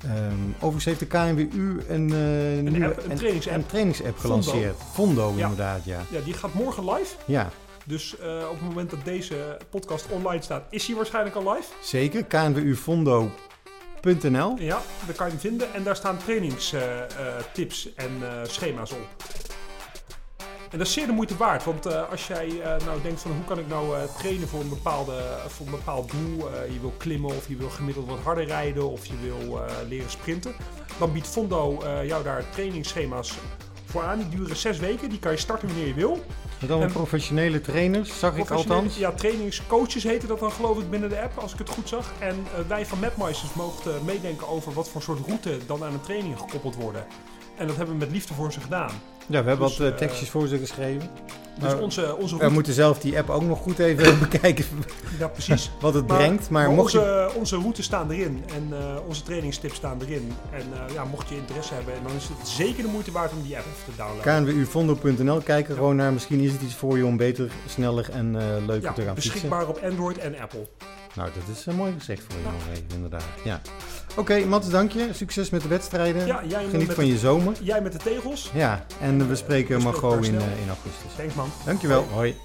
Ehm, 0.04 0.34
overigens 0.56 0.86
heeft 0.86 1.00
de 1.00 1.06
KNWU 1.06 1.82
een, 1.88 2.12
eh, 2.12 2.72
nieuwe 2.72 2.86
app, 2.88 3.04
een 3.10 3.18
trainingsapp. 3.18 3.74
een 3.74 3.96
gelanceerd. 4.20 4.76
Fondo, 4.94 5.34
Ja. 5.36 5.42
inderdaad, 5.42 5.86
ja. 5.86 6.00
Ja, 6.12 6.20
die 6.22 6.34
gaat 6.34 6.54
morgen 6.54 6.94
live. 6.94 7.16
Ja, 7.26 7.50
Dus 7.86 8.18
eh, 8.20 8.36
op 8.50 8.60
het 8.60 8.68
moment 8.68 8.90
dat 8.90 9.00
deze 9.06 9.58
podcast 9.70 10.06
online 10.10 10.42
staat, 10.42 10.64
is 10.70 10.88
hij 10.88 10.96
waarschijnlijk 10.96 11.36
al 11.36 11.54
live. 11.54 11.68
zeker. 11.84 12.24
knwufondo.nl 12.24 14.56
Ja, 14.60 14.82
daar 15.06 15.16
kan 15.16 15.26
je 15.26 15.32
hem 15.32 15.42
vinden. 15.42 15.74
En 15.74 15.84
daar 15.84 15.96
staan 15.96 16.18
trainingstips 16.18 17.94
en 17.96 18.12
eh, 18.22 18.28
schema's 18.44 18.92
op. 18.92 19.08
En 20.72 20.78
dat 20.78 20.88
is 20.88 20.94
zeer 20.94 21.06
de 21.06 21.12
moeite 21.12 21.38
waard. 21.38 21.64
Want 21.64 21.86
eh, 21.86 22.10
als 22.10 22.28
jij 22.28 22.62
eh, 22.62 22.86
nou 22.86 23.02
denkt 23.02 23.22
van 23.22 23.32
hoe 23.32 23.44
kan 23.44 23.60
ik 23.60 23.68
nou 23.68 23.98
eh, 23.98 24.04
trainen 24.18 24.48
voor 24.48 24.60
een, 24.60 24.70
bepaalde, 24.70 25.24
voor 25.48 25.66
een 25.66 25.72
bepaald 25.72 26.12
doel. 26.12 26.50
je 26.74 26.80
wil 26.80 26.94
klimmen 26.98 27.36
of 27.36 27.48
je 27.48 27.56
wil 27.56 27.70
gemiddeld 27.70 28.08
wat 28.08 28.20
harder 28.20 28.46
rijden 28.46 28.92
of 28.92 29.06
je 29.06 29.14
wil 29.22 29.62
leren 29.88 30.10
sprinten. 30.10 30.54
Dan 31.00 31.14
biedt 31.14 31.28
Fondo 31.28 31.84
jou 32.06 32.24
daar 32.24 32.50
trainingsschema's 32.50 33.38
voor 33.86 34.04
aan. 34.04 34.18
Die 34.18 34.30
duren 34.30 34.56
zes 34.56 34.80
weken. 34.80 35.10
Die 35.10 35.20
kan 35.20 35.32
je 35.32 35.38
starten 35.38 35.68
wanneer 35.68 35.88
je 35.88 35.94
wil. 35.94 36.24
Met 36.60 36.70
allemaal 36.70 36.88
En- 36.88 36.94
professionele 36.94 37.62
trainers, 37.62 38.20
zag 38.20 38.36
ik 38.36 38.52
althans. 38.52 38.98
Ja, 38.98 39.12
trainingscoaches 39.12 40.04
heten 40.04 40.28
dat 40.28 40.40
dan 40.40 40.52
geloof 40.52 40.80
ik 40.80 40.90
binnen 40.90 41.10
de 41.10 41.22
app, 41.22 41.38
als 41.38 41.54
ik 41.54 41.60
het 41.60 41.70
goed 41.70 41.90
zag. 41.90 42.12
En 42.20 42.46
wij 42.68 42.86
van 42.86 43.00
Mapmeisters 43.00 43.54
mochten 43.54 44.06
meedenken 44.06 44.48
over 44.48 44.74
wat 44.74 44.90
voor 44.90 45.02
soort 45.02 45.26
route 45.26 45.58
dan 45.66 45.84
aan 45.84 45.94
een 45.94 46.02
training 46.02 46.40
gekoppeld 46.40 46.76
worden. 46.76 47.06
En 47.58 47.68
dat 47.68 47.76
hebben 47.76 47.94
we 47.96 48.00
met 48.06 48.12
liefde 48.12 48.34
voor 48.34 48.52
ze 48.52 48.60
gedaan. 48.60 48.92
Ja, 49.28 49.44
we 49.44 49.48
hebben 49.50 49.68
Dus, 49.68 49.78
wat 49.78 49.88
eh, 49.88 49.94
eh, 49.94 49.98
tekstjes 50.00 50.30
voor 50.30 50.48
ze 50.48 50.58
geschreven. 50.58 51.10
Dus 51.60 51.74
onze, 51.74 52.16
onze 52.18 52.38
We 52.38 52.50
moeten 52.50 52.74
zelf 52.74 53.00
die 53.00 53.18
app 53.18 53.30
ook 53.30 53.42
nog 53.44 53.60
goed 53.60 53.80
even 53.80 54.20
bekijken 54.30 54.66
Ja, 55.20 55.28
precies. 55.28 55.72
wat 55.82 55.94
het 55.94 56.08
Maar- 56.08 56.18
brengt. 56.18 56.50
Maar, 56.50 56.68
Maar 56.68 56.76
mocht 56.76 56.92
je 56.92 57.00
onze, 57.00 57.32
onze 57.40 57.56
routes 57.56 57.86
staan 57.86 58.12
erin 58.12 58.44
en 58.56 58.78
eh, 58.80 58.96
onze 59.08 59.24
trainingstips 59.24 59.76
staan 59.76 60.02
erin. 60.02 60.32
En 60.52 60.64
ja, 60.94 61.04
mocht 61.06 61.30
je 61.30 61.36
interesse 61.36 61.74
hebben, 61.74 61.94
dan 62.08 62.12
is 62.16 62.28
het 62.38 62.48
zeker 62.48 62.84
de 62.84 62.90
moeite 62.90 63.12
waard 63.12 63.32
om 63.32 63.42
die 63.44 63.58
app 63.58 63.66
even 63.66 63.94
te 63.94 63.98
downloaden. 63.98 64.54
knwufondo.nl 64.54 65.42
kijken 65.42 65.76
gewoon 65.76 65.96
naar. 65.96 66.14
Misschien 66.14 66.40
is 66.40 66.52
het 66.52 66.62
iets 66.62 66.76
voor 66.76 66.98
je 66.98 67.06
om 67.06 67.18
beter, 67.18 67.52
sneller 67.68 68.10
en 68.10 68.32
leuker 68.66 68.82
ja, 68.82 68.94
te 68.94 69.02
gaan 69.02 69.14
fietsen. 69.14 69.32
beschikbaar 69.32 69.68
op 69.68 69.80
Android 69.84 70.18
en 70.18 70.40
Apple. 70.40 70.68
Nou, 71.16 71.30
dat 71.34 71.56
is 71.58 71.68
eh, 71.68 71.74
mooi 71.74 71.94
gezegd 71.98 72.24
voor 72.30 72.36
je 72.40 72.44
nog 72.44 72.68
even, 72.72 72.86
inderdaad. 72.96 73.24
Ja. 73.44 73.62
Oké, 74.16 74.46
Mats, 74.46 74.70
dank 74.70 74.92
je. 74.92 75.10
Succes 75.14 75.50
met 75.50 75.62
de 75.62 75.68
wedstrijden. 75.68 76.26
Ja, 76.26 76.44
jij 76.48 76.66
Geniet 76.70 76.92
van 76.94 77.04
de- 77.04 77.10
je 77.10 77.18
zomer. 77.18 77.54
Jij 77.62 77.82
met 77.82 77.92
de 77.92 77.98
tegels. 77.98 78.50
Ja, 78.54 78.86
en 79.02 79.28
we 79.28 79.36
spreken 79.36 79.78
we 79.78 79.84
Margot 79.84 80.26
in, 80.26 80.36
eh, 80.38 80.62
in 80.62 80.68
augustus. 80.68 81.12
Thanks 81.18 81.34
man. 81.34 81.50
Dankjewel. 81.66 82.04
Hoi. 82.12 82.36